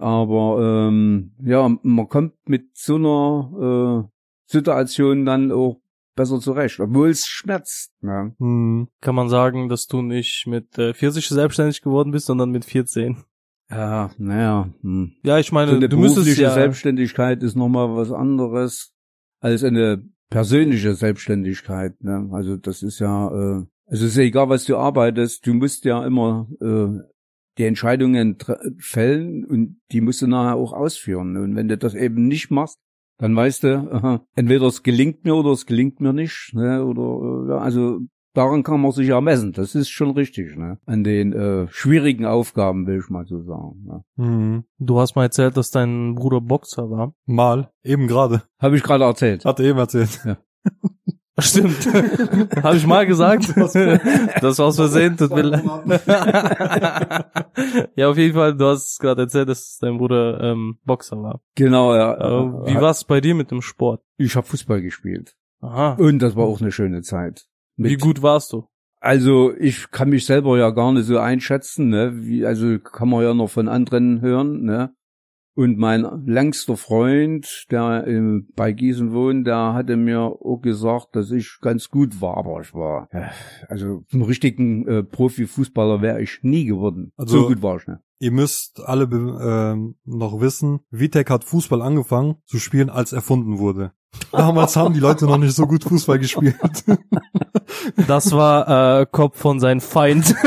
Aber 0.00 0.88
ähm, 0.88 1.32
ja, 1.44 1.68
man 1.82 2.08
kommt 2.08 2.34
mit 2.46 2.70
so 2.76 2.96
einer 2.96 4.06
äh, 4.06 4.08
Situation 4.46 5.24
dann 5.26 5.52
auch 5.52 5.80
besser 6.14 6.40
zurecht, 6.40 6.80
obwohl 6.80 7.10
es 7.10 7.26
schmerzt. 7.26 7.92
Ne? 8.00 8.34
Mhm. 8.38 8.88
Kann 9.00 9.14
man 9.14 9.28
sagen, 9.28 9.68
dass 9.68 9.86
du 9.86 10.00
nicht 10.02 10.46
mit 10.46 10.78
äh, 10.78 10.94
40 10.94 11.28
selbstständig 11.28 11.82
geworden 11.82 12.10
bist, 12.12 12.26
sondern 12.26 12.50
mit 12.50 12.64
14. 12.64 13.18
Ja, 13.68 14.10
naja. 14.16 14.68
Hm. 14.82 15.12
Ja, 15.24 15.38
ich 15.38 15.50
meine, 15.50 15.72
so 15.72 15.76
eine 15.76 15.88
du 15.88 15.98
müsstest 15.98 16.38
ja, 16.38 16.52
Selbstständigkeit 16.52 17.42
ist 17.42 17.56
nochmal 17.56 17.96
was 17.96 18.12
anderes 18.12 18.94
als 19.40 19.64
eine 19.64 20.04
persönliche 20.30 20.94
Selbstständigkeit. 20.94 22.02
Ne? 22.02 22.28
Also 22.32 22.56
das 22.56 22.82
ist 22.82 22.98
ja, 22.98 23.28
äh, 23.28 23.64
also 23.86 24.04
es 24.04 24.10
ist 24.12 24.16
ja 24.16 24.24
egal, 24.24 24.48
was 24.48 24.64
du 24.64 24.76
arbeitest, 24.76 25.46
du 25.46 25.54
musst 25.54 25.84
ja 25.84 26.04
immer 26.04 26.48
äh, 26.60 27.00
die 27.58 27.64
Entscheidungen 27.64 28.36
fällen 28.78 29.44
und 29.44 29.80
die 29.92 30.00
musst 30.00 30.22
du 30.22 30.26
nachher 30.26 30.56
auch 30.56 30.72
ausführen. 30.72 31.36
Und 31.36 31.56
wenn 31.56 31.68
du 31.68 31.78
das 31.78 31.94
eben 31.94 32.26
nicht 32.26 32.50
machst, 32.50 32.78
dann 33.18 33.34
weißt 33.34 33.64
du, 33.64 33.90
aha, 33.92 34.26
entweder 34.34 34.66
es 34.66 34.82
gelingt 34.82 35.24
mir 35.24 35.34
oder 35.34 35.52
es 35.52 35.66
gelingt 35.66 36.00
mir 36.00 36.12
nicht. 36.12 36.52
Ne? 36.52 36.84
Oder 36.84 37.46
äh, 37.46 37.50
ja, 37.50 37.58
also 37.58 38.00
daran 38.36 38.62
kann 38.62 38.80
man 38.80 38.92
sich 38.92 39.08
ja 39.08 39.20
messen. 39.20 39.52
Das 39.52 39.74
ist 39.74 39.88
schon 39.88 40.10
richtig. 40.10 40.56
Ne? 40.56 40.78
An 40.86 41.04
den 41.04 41.32
äh, 41.32 41.66
schwierigen 41.70 42.26
Aufgaben 42.26 42.86
will 42.86 42.98
ich 42.98 43.08
mal 43.08 43.26
so 43.26 43.42
sagen. 43.42 43.84
Ne? 43.84 44.04
Mhm. 44.16 44.64
du 44.78 45.00
hast 45.00 45.16
mal 45.16 45.24
erzählt, 45.24 45.56
dass 45.56 45.70
dein 45.70 46.14
Bruder 46.14 46.40
Boxer 46.40 46.90
war. 46.90 47.14
Mal, 47.24 47.70
eben 47.82 48.06
gerade. 48.06 48.42
Habe 48.58 48.76
ich 48.76 48.82
gerade 48.82 49.04
erzählt. 49.04 49.44
Hat 49.44 49.60
er 49.60 49.66
eben 49.66 49.78
erzählt. 49.78 50.20
Stimmt. 51.38 51.86
Habe 52.62 52.76
ich 52.76 52.86
mal 52.86 53.06
gesagt? 53.06 53.54
das 53.56 54.58
war 54.58 54.66
aus 54.66 54.76
Versehen, 54.76 55.18
tut 55.18 55.34
mir 55.34 55.42
leid. 55.42 55.64
ja, 57.94 58.08
auf 58.08 58.16
jeden 58.16 58.34
Fall, 58.34 58.56
du 58.56 58.64
hast 58.64 58.98
gerade 59.00 59.22
erzählt, 59.22 59.50
dass 59.50 59.76
dein 59.78 59.98
Bruder 59.98 60.40
ähm, 60.40 60.78
Boxer 60.84 61.22
war. 61.22 61.42
Genau, 61.54 61.94
ja. 61.94 62.14
Äh, 62.14 62.68
wie 62.68 62.80
war's 62.80 63.04
bei 63.04 63.20
dir 63.20 63.34
mit 63.34 63.50
dem 63.50 63.60
Sport? 63.60 64.02
Ich 64.16 64.34
habe 64.34 64.46
Fußball 64.46 64.80
gespielt. 64.80 65.36
Aha. 65.60 65.92
Und 65.94 66.20
das 66.20 66.36
war 66.36 66.44
auch 66.44 66.62
eine 66.62 66.72
schöne 66.72 67.02
Zeit. 67.02 67.46
Mit- 67.76 67.90
Wie 67.92 67.96
gut 67.96 68.22
warst 68.22 68.52
du? 68.52 68.64
Also 69.00 69.54
ich 69.56 69.90
kann 69.90 70.08
mich 70.10 70.24
selber 70.26 70.58
ja 70.58 70.70
gar 70.70 70.92
nicht 70.92 71.04
so 71.06 71.18
einschätzen, 71.18 71.90
ne? 71.90 72.12
Wie, 72.16 72.44
also 72.46 72.78
kann 72.78 73.08
man 73.10 73.22
ja 73.22 73.34
noch 73.34 73.48
von 73.50 73.68
anderen 73.68 74.20
hören, 74.20 74.62
ne? 74.64 74.94
Und 75.54 75.78
mein 75.78 76.04
längster 76.26 76.76
Freund, 76.76 77.66
der 77.70 78.06
äh, 78.06 78.40
bei 78.56 78.72
Gießen 78.72 79.12
wohnt, 79.12 79.46
der 79.46 79.72
hatte 79.72 79.96
mir 79.96 80.20
auch 80.20 80.60
gesagt, 80.60 81.16
dass 81.16 81.30
ich 81.30 81.58
ganz 81.62 81.88
gut 81.88 82.20
war, 82.20 82.36
aber 82.36 82.60
ich 82.60 82.74
war, 82.74 83.08
äh, 83.10 83.28
also 83.68 84.02
zum 84.10 84.22
richtigen 84.22 84.86
äh, 84.86 85.02
Profifußballer 85.02 86.02
wäre 86.02 86.20
ich 86.20 86.40
nie 86.42 86.66
geworden. 86.66 87.12
Also- 87.16 87.40
so 87.42 87.48
gut 87.48 87.62
war 87.62 87.76
ich 87.78 87.86
nicht. 87.86 88.00
Ihr 88.18 88.32
müsst 88.32 88.80
alle 88.80 89.04
ähm, 89.04 89.96
noch 90.06 90.40
wissen, 90.40 90.80
Vitek 90.90 91.28
hat 91.30 91.44
Fußball 91.44 91.82
angefangen 91.82 92.36
zu 92.46 92.58
spielen, 92.58 92.88
als 92.88 93.12
erfunden 93.12 93.58
wurde. 93.58 93.92
Damals 94.32 94.76
haben 94.76 94.94
die 94.94 95.00
Leute 95.00 95.26
noch 95.26 95.38
nicht 95.38 95.54
so 95.54 95.66
gut 95.66 95.84
Fußball 95.84 96.18
gespielt. 96.18 96.56
Das 98.06 98.30
war 98.32 99.00
äh, 99.00 99.06
Kopf 99.10 99.38
von 99.38 99.58
seinem 99.58 99.80
Feind. 99.80 100.34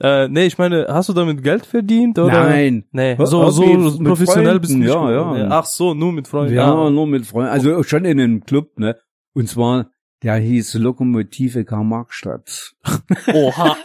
äh, 0.00 0.28
nee, 0.28 0.46
ich 0.46 0.58
meine, 0.58 0.86
hast 0.88 1.08
du 1.08 1.12
damit 1.12 1.42
Geld 1.42 1.66
verdient 1.66 2.18
oder? 2.18 2.44
Nein. 2.48 2.84
Nee, 2.92 3.16
so, 3.24 3.50
so 3.50 3.64
mit 3.66 4.04
professionell 4.04 4.60
bist 4.60 4.72
du 4.72 4.78
nicht 4.78 4.90
Freunden, 4.90 5.12
ja, 5.14 5.36
ja. 5.36 5.48
Ach 5.50 5.64
so, 5.66 5.94
nur 5.94 6.12
mit 6.12 6.28
Freunden. 6.28 6.54
Ja, 6.54 6.72
Ah. 6.72 6.90
nur 6.90 7.06
mit 7.06 7.26
Freunden. 7.26 7.50
Also 7.50 7.82
schon 7.82 8.04
in 8.04 8.20
einem 8.20 8.44
Club, 8.44 8.78
ne? 8.78 8.96
Und 9.34 9.48
zwar, 9.48 9.86
der 10.24 10.36
hieß 10.36 10.74
Lokomotive 10.74 11.64
Karl-Marx-Stadt. 11.66 12.74
Oha. 13.34 13.76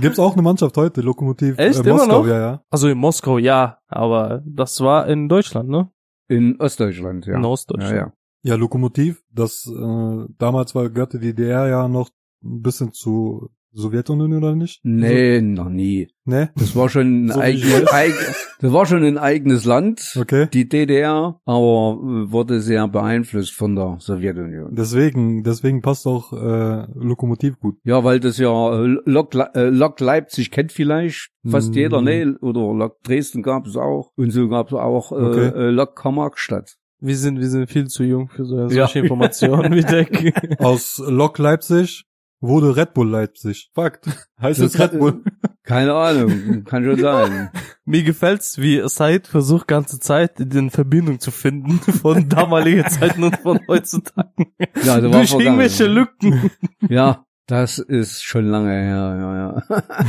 Gibt's 0.00 0.18
auch 0.20 0.34
eine 0.34 0.42
Mannschaft 0.42 0.76
heute, 0.76 1.00
Lokomotiv 1.00 1.58
Echt? 1.58 1.80
äh, 1.84 1.90
Immer 1.90 1.98
Moskau, 1.98 2.18
noch? 2.22 2.26
ja, 2.28 2.38
ja. 2.38 2.62
Also 2.70 2.88
in 2.88 2.98
Moskau, 2.98 3.38
ja, 3.38 3.78
aber 3.88 4.42
das 4.46 4.80
war 4.80 5.08
in 5.08 5.28
Deutschland, 5.28 5.68
ne? 5.68 5.90
In 6.28 6.60
Ostdeutschland, 6.60 7.26
ja. 7.26 7.34
In 7.36 7.42
ja, 7.42 7.48
Ostdeutschland. 7.48 7.96
ja. 7.96 8.12
Ja, 8.42 8.54
Lokomotiv, 8.54 9.24
das 9.32 9.66
äh, 9.66 10.26
damals 10.38 10.76
war 10.76 10.88
gehörte 10.88 11.18
die 11.18 11.34
DDR 11.34 11.66
ja 11.66 11.88
noch 11.88 12.10
ein 12.44 12.62
bisschen 12.62 12.92
zu 12.92 13.50
Sowjetunion 13.76 14.32
oder 14.34 14.54
nicht? 14.56 14.80
Nee, 14.84 15.40
noch 15.40 15.68
nie. 15.68 16.08
So, 16.24 16.30
ne? 16.32 16.50
Das 16.56 16.74
war 16.74 16.88
schon 16.88 17.26
ein, 17.26 17.28
So 17.28 17.40
eigen, 17.40 18.14
das 18.60 18.72
war 18.72 18.86
schon 18.86 19.04
ein 19.04 19.18
eigenes 19.18 19.64
Land, 19.64 20.16
Okay. 20.18 20.48
die 20.52 20.68
DDR, 20.68 21.38
aber 21.44 21.98
wurde 22.30 22.60
sehr 22.60 22.88
beeinflusst 22.88 23.52
von 23.52 23.76
der 23.76 23.96
Sowjetunion. 24.00 24.74
Deswegen, 24.74 25.42
deswegen 25.44 25.82
passt 25.82 26.06
auch 26.06 26.32
äh, 26.32 26.86
Lokomotiv 26.94 27.58
gut. 27.60 27.76
Ja, 27.84 28.02
weil 28.02 28.18
das 28.18 28.38
ja 28.38 28.82
äh, 28.82 28.96
Lok, 29.04 29.34
äh, 29.54 29.68
Lok 29.68 30.00
Leipzig 30.00 30.50
kennt 30.50 30.72
vielleicht 30.72 31.30
fast 31.46 31.70
Mhm. 31.70 31.74
jeder, 31.76 32.00
ne? 32.00 32.36
Oder 32.40 32.72
Lok 32.74 33.02
Dresden 33.02 33.42
gab 33.42 33.66
es 33.66 33.76
auch. 33.76 34.10
Und 34.16 34.30
so 34.30 34.48
gab 34.48 34.68
es 34.68 34.72
auch 34.72 35.12
äh, 35.12 35.14
Okay. 35.16 35.46
äh, 35.54 35.70
Lok 35.70 35.94
Karl-Marx-Stadt. 35.96 36.76
Wir 36.98 37.16
sind, 37.16 37.38
wir 37.38 37.48
sind 37.48 37.68
viel 37.70 37.88
zu 37.88 38.04
jung 38.04 38.28
für 38.30 38.46
so, 38.46 38.68
solche 38.70 38.98
Ja. 38.98 39.02
Informationen 39.04 39.74
wie 39.74 39.82
Deck. 39.82 40.32
Aus 40.60 41.00
Lok 41.06 41.36
Leipzig 41.38 42.04
wurde 42.40 42.76
Red 42.76 42.94
Bull 42.94 43.08
Leipzig. 43.08 43.70
Fakt. 43.74 44.06
Heißt 44.40 44.60
Das 44.60 44.74
jetzt 44.74 44.80
Red 44.80 44.98
Bull. 44.98 45.22
Keine 45.62 45.94
Ahnung, 45.94 46.64
kann 46.64 46.84
schon 46.84 47.00
sein. 47.00 47.50
Mir 47.84 48.04
gefällt's, 48.04 48.58
wie 48.58 48.80
Said 48.88 49.26
versucht 49.26 49.66
ganze 49.66 49.98
Zeit 49.98 50.38
in 50.38 50.70
Verbindung 50.70 51.18
zu 51.18 51.32
finden 51.32 51.80
von 51.80 52.28
damaliger 52.28 52.86
Zeiten 52.86 53.24
und 53.24 53.36
von 53.38 53.58
heutzutage. 53.66 54.46
Ja, 54.84 55.02
war 55.02 55.10
Durch 55.10 55.32
irgendwelche 55.32 55.86
Lücken. 55.86 56.52
Ja, 56.88 57.25
das 57.46 57.78
ist 57.78 58.24
schon 58.24 58.46
lange 58.46 58.72
her, 58.72 59.16
ja, 59.18 59.36
ja. 59.36 59.62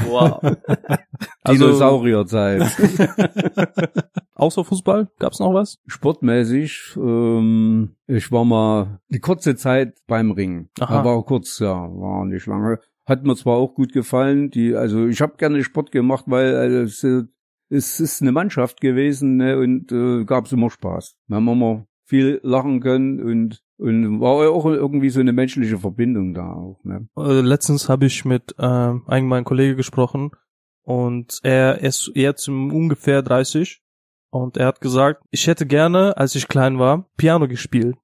Wow. 0.07 0.41
Also, 1.43 1.65
Dinosaurierzeit. 1.65 2.61
außer 4.35 4.65
Fußball, 4.65 5.09
gab's 5.17 5.39
noch 5.39 5.53
was? 5.53 5.79
Sportmäßig, 5.87 6.95
ähm, 6.97 7.95
ich 8.05 8.31
war 8.31 8.43
mal 8.43 8.99
die 9.07 9.19
kurze 9.19 9.55
Zeit 9.55 9.97
beim 10.07 10.31
Ring. 10.31 10.69
Aha. 10.79 10.99
Aber 10.99 11.23
kurz, 11.23 11.59
ja, 11.59 11.73
war 11.73 12.25
nicht 12.25 12.45
lange. 12.47 12.79
Hat 13.05 13.23
mir 13.23 13.35
zwar 13.37 13.55
auch 13.55 13.75
gut 13.75 13.93
gefallen, 13.93 14.49
die, 14.49 14.75
also 14.75 15.07
ich 15.07 15.21
habe 15.21 15.37
gerne 15.37 15.63
Sport 15.63 15.91
gemacht, 15.91 16.25
weil 16.27 16.53
äh, 16.53 16.81
es, 16.81 17.03
es 17.69 17.99
ist 17.99 18.21
eine 18.21 18.33
Mannschaft 18.33 18.81
gewesen 18.81 19.37
ne, 19.37 19.57
und 19.57 19.91
äh, 19.91 20.25
gab's 20.25 20.51
immer 20.51 20.69
Spaß. 20.69 21.15
Wir 21.27 21.37
haben 21.37 21.47
immer 21.47 21.87
viel 22.03 22.39
lachen 22.43 22.81
können 22.81 23.21
und 23.21 23.63
und 23.77 24.19
war 24.19 24.51
auch 24.51 24.65
irgendwie 24.65 25.09
so 25.09 25.19
eine 25.19 25.33
menschliche 25.33 25.77
Verbindung 25.77 26.33
da 26.33 26.51
auch. 26.53 26.79
Ne? 26.83 27.07
Äh, 27.17 27.41
letztens 27.41 27.89
habe 27.89 28.05
ich 28.05 28.25
mit 28.25 28.55
ähm, 28.59 29.03
einem 29.07 29.27
meiner 29.27 29.43
Kollegen 29.43 29.77
gesprochen 29.77 30.31
und 30.83 31.39
er 31.43 31.81
ist 31.81 32.11
jetzt 32.15 32.47
um 32.47 32.73
ungefähr 32.73 33.21
30 33.21 33.81
und 34.29 34.57
er 34.57 34.67
hat 34.67 34.81
gesagt, 34.81 35.23
ich 35.31 35.47
hätte 35.47 35.65
gerne, 35.65 36.17
als 36.17 36.35
ich 36.35 36.47
klein 36.47 36.79
war, 36.79 37.09
Piano 37.17 37.47
gespielt. 37.47 37.97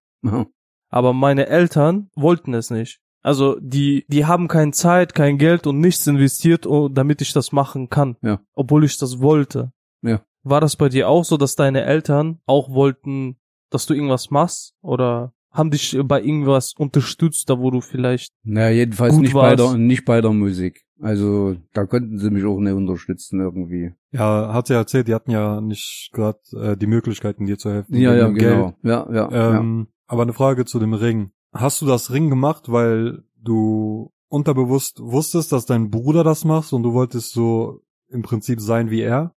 Aber 0.90 1.14
meine 1.14 1.48
Eltern 1.48 2.10
wollten 2.16 2.54
es 2.54 2.70
nicht. 2.70 3.02
Also 3.24 3.58
die, 3.60 4.06
die 4.10 4.26
haben 4.26 4.48
keine 4.48 4.72
Zeit, 4.72 5.16
kein 5.16 5.38
Geld 5.38 5.66
und 5.66 5.80
nichts 5.80 6.06
investiert, 6.06 6.68
oh, 6.68 6.90
damit 6.90 7.22
ich 7.22 7.34
das 7.34 7.52
machen 7.52 7.90
kann. 7.90 8.18
Ja. 8.22 8.42
Obwohl 8.54 8.84
ich 8.84 8.98
das 8.98 9.22
wollte. 9.22 9.72
Ja. 10.02 10.22
War 10.44 10.60
das 10.60 10.76
bei 10.76 10.90
dir 10.90 11.08
auch 11.08 11.24
so, 11.24 11.38
dass 11.38 11.56
deine 11.56 11.84
Eltern 11.84 12.42
auch 12.46 12.70
wollten, 12.70 13.38
dass 13.70 13.86
du 13.86 13.94
irgendwas 13.94 14.30
machst? 14.30 14.76
Oder 14.82 15.34
haben 15.54 15.70
dich 15.70 15.98
bei 16.04 16.22
irgendwas 16.22 16.74
unterstützt, 16.76 17.50
da 17.50 17.60
wo 17.60 17.72
du 17.72 17.80
vielleicht. 17.80 18.34
Naja, 18.44 18.76
jedenfalls 18.76 19.14
Gut 19.14 19.22
nicht 19.22 19.34
bei, 19.34 19.58
war's. 19.58 19.72
der, 19.72 19.78
nicht 19.78 20.04
bei 20.04 20.20
der 20.20 20.34
Musik. 20.34 20.84
Also 21.00 21.56
da 21.74 21.86
konnten 21.86 22.18
sie 22.18 22.30
mich 22.30 22.44
auch 22.46 22.60
nicht 22.60 22.74
unterstützen 22.74 23.40
irgendwie. 23.40 23.92
Ja, 24.12 24.54
hat 24.54 24.68
sie 24.68 24.74
erzählt, 24.74 25.08
die 25.08 25.14
hatten 25.14 25.32
ja 25.32 25.62
nicht 25.62 26.10
gerade 26.14 26.40
äh, 26.54 26.78
die 26.78 26.88
Möglichkeiten, 26.88 27.46
dir 27.46 27.58
zu 27.58 27.72
helfen. 27.72 27.96
Ja, 27.96 28.16
ja, 28.16 28.28
genau. 28.30 28.74
Ja, 28.84 29.08
ja, 29.12 29.30
ja. 29.32 29.60
Ähm, 29.60 29.88
Aber 30.08 30.24
eine 30.24 30.34
Frage 30.34 30.66
zu 30.66 30.80
dem 30.80 30.94
Ring. 30.94 31.32
Hast 31.54 31.82
du 31.82 31.86
das 31.86 32.12
Ring 32.12 32.30
gemacht, 32.30 32.72
weil 32.72 33.24
du 33.40 34.12
unterbewusst 34.30 35.00
wusstest, 35.02 35.52
dass 35.52 35.66
dein 35.66 35.92
Bruder 35.92 36.24
das 36.24 36.46
macht 36.46 36.74
und 36.74 36.84
du 36.84 36.94
wolltest 36.94 37.34
so 37.34 37.82
im 38.08 38.24
Prinzip 38.24 38.60
sein 38.60 38.90
wie 38.90 39.02
er? 39.02 39.36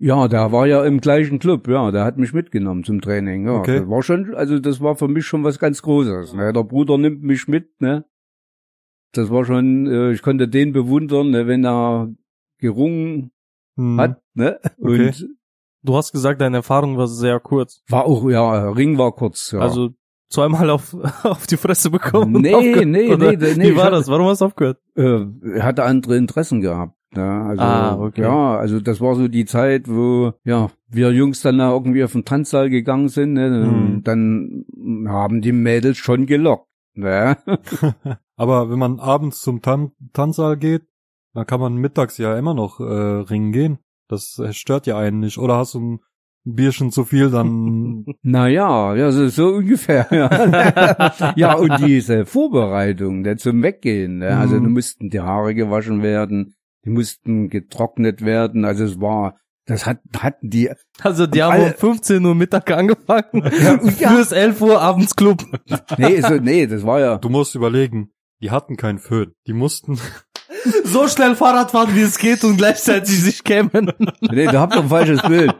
Ja, 0.00 0.28
der 0.28 0.52
war 0.52 0.66
ja 0.66 0.84
im 0.84 1.00
gleichen 1.00 1.38
Club, 1.40 1.66
ja, 1.66 1.90
der 1.90 2.04
hat 2.04 2.18
mich 2.18 2.32
mitgenommen 2.32 2.84
zum 2.84 3.00
Training, 3.00 3.46
ja. 3.46 3.54
Okay. 3.54 3.80
Das 3.80 3.88
war 3.88 4.02
schon, 4.02 4.34
also 4.34 4.58
das 4.60 4.80
war 4.80 4.94
für 4.94 5.08
mich 5.08 5.26
schon 5.26 5.42
was 5.42 5.58
ganz 5.58 5.82
Großes. 5.82 6.34
Ne? 6.34 6.52
Der 6.52 6.62
Bruder 6.62 6.98
nimmt 6.98 7.22
mich 7.22 7.48
mit, 7.48 7.80
ne? 7.80 8.04
Das 9.12 9.30
war 9.30 9.44
schon, 9.44 9.86
äh, 9.86 10.12
ich 10.12 10.22
konnte 10.22 10.46
den 10.48 10.72
bewundern, 10.72 11.30
ne, 11.30 11.46
wenn 11.46 11.64
er 11.64 12.12
gerungen 12.58 13.32
Hm. 13.76 13.98
hat, 14.00 14.22
ne? 14.34 14.58
Okay. 14.80 15.08
Und 15.08 15.28
Du 15.82 15.96
hast 15.96 16.10
gesagt, 16.12 16.40
deine 16.40 16.56
Erfahrung 16.58 16.96
war 16.98 17.06
sehr 17.06 17.38
kurz. 17.40 17.82
war 17.88 18.04
auch, 18.04 18.28
ja, 18.28 18.68
Ring 18.70 18.98
war 18.98 19.12
kurz, 19.12 19.52
ja. 19.52 19.60
Also 19.60 19.90
zweimal 20.28 20.68
auf, 20.70 20.92
auf 21.22 21.46
die 21.46 21.56
Fresse 21.56 21.90
bekommen. 21.90 22.42
Nee, 22.42 22.84
nee, 22.84 22.84
nee, 22.84 23.16
nee, 23.16 23.70
Wie 23.70 23.76
war 23.76 23.90
das? 23.90 24.08
Warum 24.08 24.26
hast 24.26 24.40
du 24.40 24.46
aufgehört? 24.46 24.78
äh, 24.96 25.24
er 25.54 25.62
hatte 25.64 25.84
andere 25.84 26.16
Interessen 26.16 26.60
gehabt. 26.60 26.97
Ja, 27.16 27.46
also, 27.46 27.62
Ah, 27.62 27.96
okay. 27.98 28.20
ja, 28.22 28.56
also 28.58 28.80
das 28.80 29.00
war 29.00 29.14
so 29.14 29.28
die 29.28 29.46
Zeit, 29.46 29.88
wo 29.88 30.32
ja 30.44 30.70
wir 30.88 31.10
Jungs 31.12 31.40
dann 31.40 31.58
da 31.58 31.70
irgendwie 31.72 32.04
auf 32.04 32.12
den 32.12 32.24
Tanzsaal 32.24 32.68
gegangen 32.70 33.08
sind. 33.08 33.32
Ne? 33.34 33.48
Mhm. 33.50 34.02
Dann 34.04 34.64
haben 35.08 35.40
die 35.40 35.52
Mädels 35.52 35.96
schon 35.98 36.26
gelockt. 36.26 36.68
Ne? 36.94 37.36
Aber 38.36 38.70
wenn 38.70 38.78
man 38.78 39.00
abends 39.00 39.40
zum 39.40 39.62
Tan 39.62 39.92
Tanzsaal 40.12 40.56
geht, 40.56 40.82
dann 41.34 41.46
kann 41.46 41.60
man 41.60 41.76
mittags 41.76 42.18
ja 42.18 42.36
immer 42.38 42.54
noch 42.54 42.78
äh, 42.80 42.84
ringen 42.84 43.52
gehen. 43.52 43.78
Das 44.08 44.38
äh, 44.38 44.52
stört 44.52 44.86
ja 44.86 44.98
einen 44.98 45.20
nicht. 45.20 45.38
Oder 45.38 45.56
hast 45.56 45.74
du 45.74 45.80
ein 45.80 46.00
Bierchen 46.44 46.90
zu 46.90 47.04
viel, 47.04 47.30
dann 47.30 48.04
Naja, 48.22 48.94
ja, 48.94 49.10
so, 49.12 49.28
so 49.28 49.48
ungefähr. 49.48 50.06
Ja. 50.10 51.32
ja, 51.36 51.54
und 51.54 51.78
diese 51.80 52.24
Vorbereitung 52.26 53.20
ne, 53.22 53.36
zum 53.36 53.62
Weggehen. 53.62 54.18
Ne? 54.18 54.36
Also 54.36 54.56
Mhm. 54.56 54.62
da 54.64 54.68
mussten 54.70 55.10
die 55.10 55.20
Haare 55.20 55.54
gewaschen 55.54 56.02
werden, 56.02 56.54
die 56.84 56.90
mussten 56.90 57.48
getrocknet 57.48 58.22
werden. 58.24 58.64
Also 58.64 58.84
es 58.84 59.00
war, 59.00 59.36
das 59.66 59.84
hat, 59.86 59.98
hatten 60.18 60.48
die 60.50 60.70
Also 61.02 61.26
die 61.26 61.42
haben 61.42 61.52
Alle- 61.52 61.64
um 61.66 61.74
15 61.74 62.24
Uhr 62.24 62.34
Mittag 62.34 62.70
angefangen. 62.70 63.24
Ja, 63.60 63.78
ja. 63.98 64.16
Bis 64.16 64.32
11 64.32 64.60
Uhr 64.62 64.80
abends 64.80 65.14
Club. 65.16 65.42
Nee, 65.98 66.20
so, 66.20 66.34
nee, 66.34 66.66
das 66.66 66.84
war 66.84 67.00
ja. 67.00 67.18
du 67.18 67.28
musst 67.28 67.54
überlegen, 67.54 68.12
die 68.40 68.50
hatten 68.50 68.76
keinen 68.76 68.98
Föhn. 68.98 69.32
Die 69.46 69.52
mussten 69.52 69.98
So 70.84 71.06
schnell 71.08 71.36
Fahrrad 71.36 71.70
fahren, 71.70 71.94
wie 71.94 72.00
es 72.02 72.18
geht 72.18 72.42
und 72.44 72.56
gleichzeitig 72.56 73.20
sich 73.22 73.44
kämmen. 73.44 73.92
Nee, 74.20 74.46
da 74.46 74.60
habt 74.60 74.74
ihr 74.74 74.80
ein 74.82 74.88
falsches 74.88 75.22
Bild. 75.22 75.54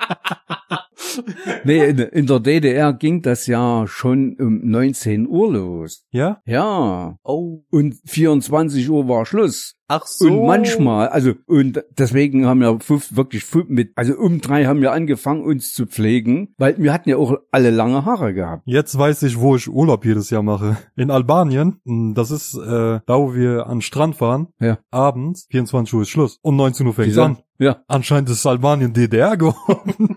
Nee, 1.64 1.84
in, 1.90 1.98
in 1.98 2.26
der 2.26 2.40
DDR 2.40 2.92
ging 2.92 3.22
das 3.22 3.46
ja 3.46 3.86
schon 3.86 4.36
um 4.38 4.60
19 4.68 5.28
Uhr 5.28 5.52
los. 5.52 6.04
ja? 6.10 6.40
Ja. 6.44 7.16
Oh. 7.22 7.62
Und 7.70 7.96
24 8.06 8.88
Uhr 8.90 9.08
war 9.08 9.24
Schluss. 9.26 9.74
Ach 9.90 10.06
so. 10.06 10.26
Und 10.28 10.46
manchmal, 10.46 11.08
also, 11.08 11.32
und 11.46 11.82
deswegen 11.98 12.44
haben 12.46 12.60
wir 12.60 12.78
fünf, 12.80 13.16
wirklich 13.16 13.44
fünf 13.44 13.68
mit, 13.70 13.92
also 13.96 14.14
um 14.18 14.40
drei 14.42 14.66
haben 14.66 14.82
wir 14.82 14.92
angefangen, 14.92 15.42
uns 15.42 15.72
zu 15.72 15.86
pflegen, 15.86 16.54
weil 16.58 16.76
wir 16.78 16.92
hatten 16.92 17.08
ja 17.08 17.16
auch 17.16 17.36
alle 17.50 17.70
lange 17.70 18.04
Haare 18.04 18.34
gehabt. 18.34 18.64
Jetzt 18.66 18.98
weiß 18.98 19.22
ich, 19.22 19.40
wo 19.40 19.56
ich 19.56 19.68
Urlaub 19.68 20.04
jedes 20.04 20.28
Jahr 20.28 20.42
mache. 20.42 20.76
In 20.96 21.10
Albanien. 21.10 21.80
Mm, 21.84 22.12
Das 22.12 22.30
ist 22.30 22.54
äh, 22.54 23.00
da, 23.06 23.18
wo 23.18 23.34
wir 23.34 23.66
an 23.66 23.76
den 23.76 23.82
Strand 23.82 24.16
fahren. 24.16 24.48
Ja. 24.60 24.78
Abends, 24.90 25.46
24 25.50 25.94
Uhr 25.94 26.02
ist 26.02 26.10
Schluss. 26.10 26.38
Und 26.42 26.56
19 26.56 26.86
Uhr 26.86 26.92
fängt 26.92 27.16
an. 27.16 27.38
Ja. 27.58 27.82
Anscheinend 27.88 28.30
ist 28.30 28.46
Albanien 28.46 28.92
DDR 28.92 29.36
geworden. 29.36 30.16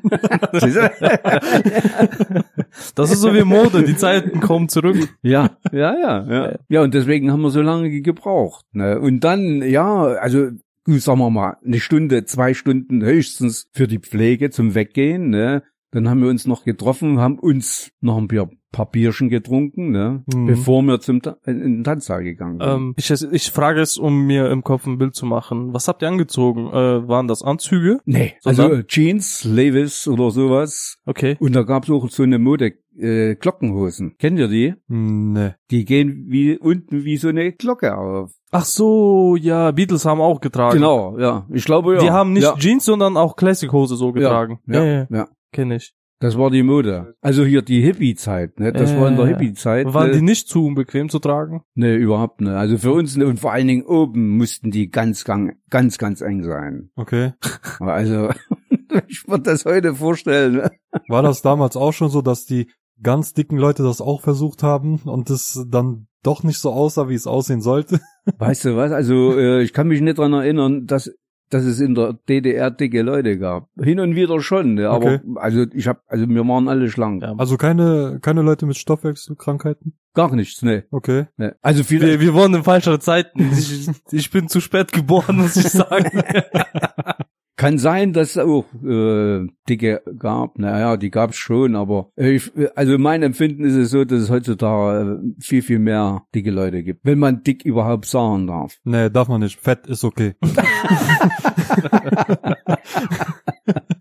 Das 2.96 3.12
ist 3.12 3.22
so 3.22 3.34
wie 3.34 3.44
Mode, 3.44 3.84
die 3.84 3.96
Zeiten 3.96 4.40
kommen 4.40 4.70
zurück. 4.70 4.98
Ja, 5.22 5.58
ja, 5.72 5.94
ja, 5.98 6.26
ja. 6.30 6.60
Ja, 6.70 6.82
und 6.82 6.94
deswegen 6.94 7.32
haben 7.32 7.42
wir 7.42 7.50
so 7.50 7.62
lange 7.62 8.02
gebraucht. 8.02 8.66
Ne? 8.74 9.00
Und 9.00 9.24
dann, 9.24 9.62
ja, 9.62 10.04
also, 10.04 10.52
sagen 10.86 11.20
wir 11.20 11.30
mal, 11.30 11.58
eine 11.66 11.80
Stunde, 11.80 12.26
zwei 12.26 12.54
Stunden 12.54 13.04
höchstens 13.04 13.70
für 13.74 13.88
die 13.88 14.00
Pflege 14.00 14.52
zum 14.52 14.76
Weggehen. 14.76 15.30
Ne? 15.30 15.64
Dann 15.92 16.10
haben 16.10 16.22
wir 16.22 16.30
uns 16.30 16.48
noch 16.48 16.64
getroffen, 16.64 17.20
haben 17.20 17.38
uns 17.38 17.92
noch 18.00 18.18
ein 18.18 18.28
Bier, 18.30 18.50
paar 18.72 18.90
Bierchen 18.90 19.28
getrunken, 19.30 19.92
ne? 19.92 20.24
Mhm. 20.34 20.46
bevor 20.48 20.82
wir 20.84 21.02
zum 21.02 21.22
Ta 21.22 21.36
in 21.46 21.60
den 21.60 21.84
Tanzsaal 21.84 22.24
gegangen 22.24 22.60
sind. 22.62 22.70
Ähm, 22.70 22.94
ich, 22.96 23.12
ich 23.12 23.52
frage 23.52 23.82
es, 23.82 23.98
um 23.98 24.26
mir 24.26 24.50
im 24.50 24.64
Kopf 24.64 24.86
ein 24.88 24.98
Bild 24.98 25.16
zu 25.16 25.26
machen. 25.26 25.74
Was 25.74 25.90
habt 25.90 26.02
ihr 26.02 26.08
angezogen? 26.08 26.68
Äh, 26.68 27.08
waren 27.10 27.28
das 27.28 27.44
Anzüge? 27.44 28.00
nee, 28.06 28.34
sondern- 28.40 28.72
also 28.72 28.82
äh, 28.82 28.88
Jeans, 28.88 29.44
Levis 29.44 30.08
oder 30.08 30.32
sowas. 30.32 30.98
Okay. 31.06 31.36
Und 31.42 31.54
da 31.56 31.64
gab's 31.64 31.90
auch 31.90 32.10
so 32.10 32.24
eine 32.24 32.40
Mode, 32.40 32.74
äh, 32.98 33.36
Glockenhosen. 33.36 34.16
Kennt 34.18 34.40
ihr 34.40 34.48
die? 34.48 34.74
Nee. 34.88 35.52
Die 35.72 35.84
gehen 35.84 36.28
wie 36.30 36.58
unten 36.58 37.04
wie 37.04 37.18
so 37.18 37.28
eine 37.28 37.52
Glocke 37.52 37.98
auf. 37.98 38.32
Ach 38.52 38.66
so, 38.66 39.36
ja, 39.38 39.72
Beatles 39.72 40.06
haben 40.06 40.22
auch 40.22 40.40
getragen. 40.40 40.76
Genau, 40.76 41.18
ja. 41.20 41.46
Ich 41.54 41.66
glaube 41.66 41.96
ja. 41.96 42.00
Die 42.02 42.12
haben 42.12 42.32
nicht 42.34 42.44
ja. 42.44 42.56
Jeans, 42.58 42.86
sondern 42.86 43.18
auch 43.18 43.36
Classic-Hose 43.36 43.96
so 43.98 44.12
getragen. 44.14 44.60
Ja, 44.68 44.84
ja, 44.84 45.08
ja. 45.10 45.28
Kenne 45.52 45.76
ich. 45.78 45.94
Das 46.22 46.38
war 46.38 46.52
die 46.52 46.62
Mode. 46.62 47.16
Also 47.22 47.44
hier 47.44 47.64
die 47.64 47.82
Hippie-Zeit, 47.82 48.60
ne? 48.60 48.72
Das 48.72 48.96
war 48.96 49.08
in 49.08 49.16
der 49.16 49.26
Äh, 49.26 49.30
Hippie-Zeit. 49.30 49.92
Waren 49.92 50.12
ne? 50.12 50.18
die 50.18 50.22
nicht 50.22 50.48
zu 50.48 50.68
unbequem 50.68 51.10
zu 51.10 51.18
tragen? 51.18 51.64
Ne, 51.74 51.96
überhaupt 51.96 52.42
nicht. 52.42 52.52
Also 52.52 52.78
für 52.78 52.92
uns 52.94 53.18
ne, 53.18 53.26
und 53.26 53.40
vor 53.40 53.52
allen 53.52 53.66
Dingen 53.66 53.84
oben 53.84 54.38
mussten 54.38 54.70
die 54.70 54.90
ganz, 54.90 55.26
ganz, 55.26 55.54
ganz, 55.72 55.98
ganz 55.98 56.22
eng 56.22 56.44
sein. 56.44 56.92
Okay. 56.96 57.34
Also 57.80 58.30
ich 59.08 59.28
würde 59.28 59.44
das 59.44 59.66
heute 59.66 59.96
vorstellen. 59.96 60.58
Ne? 60.58 60.72
War 61.08 61.24
das 61.24 61.42
damals 61.42 61.76
auch 61.76 61.92
schon 61.92 62.10
so, 62.10 62.22
dass 62.22 62.46
die 62.46 62.70
ganz 63.02 63.34
dicken 63.34 63.58
Leute 63.58 63.82
das 63.82 64.00
auch 64.00 64.22
versucht 64.22 64.62
haben 64.62 64.98
und 65.06 65.32
es 65.32 65.66
dann 65.70 66.08
doch 66.22 66.44
nicht 66.44 66.60
so 66.60 66.72
aussah, 66.72 67.10
wie 67.10 67.16
es 67.16 67.26
aussehen 67.26 67.62
sollte? 67.62 68.00
Weißt 68.38 68.66
du 68.66 68.76
was? 68.76 68.92
Also 68.92 69.36
äh, 69.38 69.64
ich 69.64 69.74
kann 69.74 69.88
mich 69.88 70.02
nicht 70.02 70.20
dran 70.20 70.34
erinnern, 70.34 70.86
dass 70.86 71.12
dass 71.54 71.64
es 71.66 71.80
in 71.80 71.96
der 71.96 72.14
DDR 72.28 72.72
dicke 72.72 73.02
Leute 73.02 73.38
gab. 73.38 73.70
Hin 73.80 74.00
und 74.00 74.16
wieder 74.16 74.42
schon, 74.42 74.76
ne? 74.76 74.90
aber 74.90 75.16
Okay. 75.16 75.20
also 75.36 75.66
ich 75.74 75.88
hab, 75.88 76.02
also 76.08 76.28
wir 76.28 76.48
waren 76.48 76.68
alle 76.68 76.90
schlank. 76.90 77.22
Ja. 77.22 77.36
Also 77.38 77.58
keine, 77.58 78.20
keine 78.22 78.42
Leute 78.42 78.66
mit 78.66 78.78
Stoffwechselkrankheiten? 78.78 79.94
Gar 80.14 80.36
nichts, 80.36 80.62
ne. 80.62 80.86
Okay. 80.92 81.28
ne. 81.38 81.56
Also 81.62 81.84
viele, 81.84 82.08
Wir, 82.08 82.20
wir 82.20 82.34
wohnen 82.34 82.56
in 82.56 82.64
falscher 82.64 83.00
Zeiten. 83.00 83.52
Ich, 83.52 83.90
ich 84.12 84.32
bin 84.32 84.48
zu 84.48 84.60
spät 84.62 84.92
geboren, 84.92 85.38
muss 85.38 85.56
ich 85.56 85.70
sagen. 85.70 86.24
Kann 87.62 87.78
sein, 87.78 88.12
dass 88.12 88.32
es 88.32 88.38
auch 88.40 88.66
äh, 88.84 89.46
dicke 89.70 90.02
gab. 90.18 90.58
Naja, 90.58 90.98
die 90.98 91.12
gab's 91.12 91.36
schon, 91.36 91.76
aber 91.76 92.10
ich, 92.16 92.52
also 92.76 92.98
mein 92.98 93.22
Empfinden 93.22 93.64
ist 93.66 93.76
es 93.76 93.92
so, 93.92 94.04
dass 94.04 94.20
es 94.20 94.32
heutzutage 94.32 95.22
äh, 95.22 95.40
viel, 95.40 95.62
viel 95.62 95.78
mehr 95.78 96.24
dicke 96.34 96.50
Leute 96.50 96.82
gibt. 96.82 97.02
Wenn 97.04 97.20
man 97.20 97.44
dick 97.44 97.64
überhaupt 97.64 98.08
sagen 98.08 98.48
darf. 98.48 98.78
Nee, 98.84 99.12
darf 99.12 99.28
man 99.28 99.42
nicht. 99.42 99.60
Fett 99.62 99.86
ist 99.86 100.04
okay. 100.04 100.34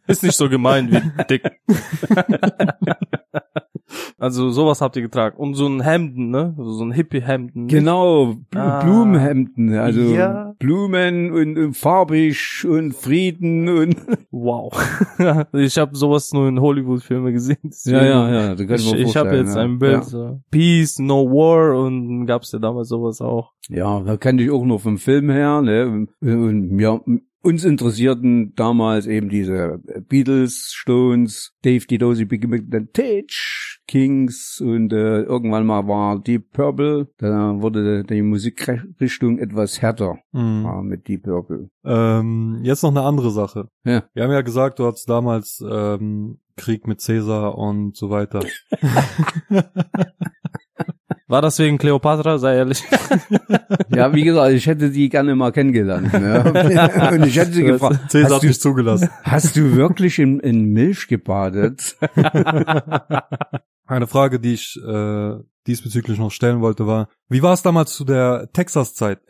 Ist 0.07 0.23
nicht 0.23 0.37
so 0.37 0.49
gemein 0.49 0.91
wie 0.91 1.03
dick. 1.27 1.43
Also 4.19 4.51
sowas 4.51 4.81
habt 4.81 4.97
ihr 4.97 5.03
getragen. 5.03 5.37
Und 5.37 5.55
so 5.55 5.67
ein 5.67 5.81
Hemden, 5.81 6.31
ne? 6.31 6.55
So 6.59 6.85
ein 6.85 6.93
Hippie-Hemden. 6.93 7.69
Genau, 7.69 8.35
Bl 8.51 8.59
Ah. 8.59 8.83
Blumenhemden, 8.85 9.75
also 9.75 10.01
Ja. 10.01 10.55
Blumen 10.59 11.33
und, 11.33 11.57
und 11.59 11.75
farbig 11.77 12.67
und 12.69 12.95
Frieden 12.95 13.69
und 13.69 13.97
Wow. 14.31 14.73
ich 15.55 15.79
habe 15.79 15.97
sowas 15.97 16.33
nur 16.33 16.49
in 16.49 16.61
Hollywood-Filmen 16.61 17.33
gesehen. 17.33 17.59
ja, 17.85 18.05
ja, 18.05 18.31
ja, 18.31 18.55
da 18.55 18.75
ich 18.75 18.93
Ich, 18.95 19.17
habe 19.17 19.37
jetzt 19.37 19.57
ja. 19.57 19.63
ein 19.63 19.79
Bild. 19.79 20.05
So. 20.05 20.41
Peace, 20.51 20.99
no 20.99 21.27
war 21.31 21.79
und 21.85 22.27
gab's 22.27 22.53
ja 22.53 22.59
damals 22.59 22.89
sowas 22.89 23.21
auch. 23.21 23.53
Ja, 23.69 23.99
ja 23.99 24.01
da 24.01 24.17
kannte 24.17 24.45
ich 24.45 24.51
auch 24.51 24.65
noch 24.65 24.81
vom 24.81 24.99
Film 24.99 25.31
her, 25.31 25.63
ne? 25.63 25.87
Und, 25.87 26.11
und 26.21 26.79
ja, 26.79 27.01
uns 27.43 27.65
interessierten 27.65 28.55
damals 28.55 29.07
eben 29.07 29.29
diese 29.29 29.81
Beatles, 30.09 30.73
Stones, 30.75 31.55
Dave 31.63 31.87
die 31.87 31.99
Dozy, 31.99 32.25
Big 32.25 32.47
Teach, 32.93 33.81
Kings 33.87 34.61
und 34.61 34.93
äh, 34.93 35.23
irgendwann 35.23 35.67
mal 35.67 35.87
war 35.89 36.21
Deep 36.21 36.53
Purple. 36.53 37.09
Da 37.19 37.61
wurde 37.61 38.05
die 38.05 38.23
Musikrichtung 38.23 39.39
etwas 39.39 39.81
härter 39.83 40.19
Mhm. 40.33 40.83
mit 40.85 41.09
Deep 41.09 41.25
Purple. 41.25 41.71
Ähm, 41.85 42.61
jetzt 42.63 42.83
noch 42.83 42.91
eine 42.91 43.03
andere 43.03 43.31
Sache. 43.31 43.69
Ja. 43.85 44.05
Wir 44.15 44.25
haben 44.25 44.33
ja 44.33 44.43
gesagt, 44.43 44.79
du 44.79 44.87
hattest 44.87 45.09
damals 45.09 45.65
ähm, 45.69 46.39
Krieg 46.57 46.87
mit 46.87 47.01
Cäsar 47.01 47.57
und 47.57 47.97
so 47.97 48.11
weiter. 48.11 48.41
War 51.31 51.41
das 51.43 51.59
wegen 51.61 51.79
Cleopatra? 51.79 52.39
Sei 52.39 52.57
ehrlich. 52.57 52.83
Ja, 53.93 54.13
wie 54.15 54.23
gesagt, 54.23 54.53
ich 54.53 54.67
hätte 54.67 54.91
die 54.91 55.09
gerne 55.09 55.35
mal 55.35 55.51
kennengelernt. 55.53 56.13
Ne? 56.13 56.45
Und 57.13 57.27
ich 57.27 57.37
hätte 57.37 57.53
sie 57.53 57.65
gefragt, 57.65 58.11
Cäsar 58.11 58.27
hast 58.31 58.35
hat 58.37 58.43
du, 58.43 58.47
nicht 58.47 58.61
zugelassen. 58.63 59.11
hast 59.25 59.57
du 59.57 59.75
wirklich 59.75 60.19
in, 60.21 60.39
in 60.41 60.67
Milch 60.73 61.09
gebadet? 61.09 61.97
Eine 63.87 64.07
Frage, 64.07 64.39
die 64.39 64.55
ich 64.55 64.79
äh, 64.87 65.35
diesbezüglich 65.67 66.19
noch 66.19 66.31
stellen 66.31 66.61
wollte, 66.61 66.87
war, 66.87 67.09
wie 67.29 67.43
war 67.43 67.53
es 67.53 67.63
damals 67.63 67.95
zu 67.95 68.05
der 68.05 68.49
Texas-Zeit? 68.53 69.21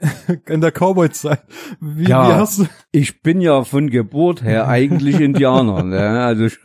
In 0.46 0.60
der 0.60 0.72
Cowboy-Zeit? 0.72 1.42
Wie, 1.80 2.04
Ja. 2.08 2.28
wie 2.28 2.32
hast 2.34 2.58
du... 2.60 2.66
Ich 2.92 3.22
bin 3.22 3.40
ja 3.40 3.64
von 3.64 3.88
Geburt 3.88 4.42
her 4.42 4.68
eigentlich 4.68 5.20
Indianer. 5.20 5.82
Ne? 5.82 6.20
Also 6.22 6.44
ich- 6.44 6.58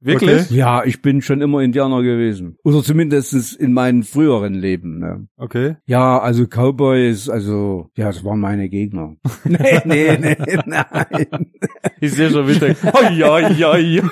Wirklich? 0.00 0.46
Okay. 0.46 0.54
ja, 0.54 0.82
ich 0.84 1.02
bin 1.02 1.20
schon 1.20 1.42
immer 1.42 1.60
Indianer 1.60 2.02
gewesen. 2.02 2.56
Oder 2.64 2.82
zumindest 2.82 3.54
in 3.56 3.74
meinem 3.74 4.02
früheren 4.02 4.54
Leben. 4.54 4.98
Ne? 4.98 5.28
Okay. 5.36 5.76
Ja, 5.84 6.18
also 6.18 6.46
Cowboys, 6.46 7.28
also 7.28 7.90
ja, 7.96 8.06
das 8.06 8.24
waren 8.24 8.40
meine 8.40 8.70
Gegner. 8.70 9.16
nee, 9.44 9.80
nee, 9.84 10.16
nee, 10.18 10.58
nein. 10.64 11.52
Ich 12.00 12.12
sehe 12.12 12.30
schon 12.30 12.48
Wittek. 12.48 12.78
Oi, 12.94 13.22
oi, 13.24 13.64
oi. 13.64 14.02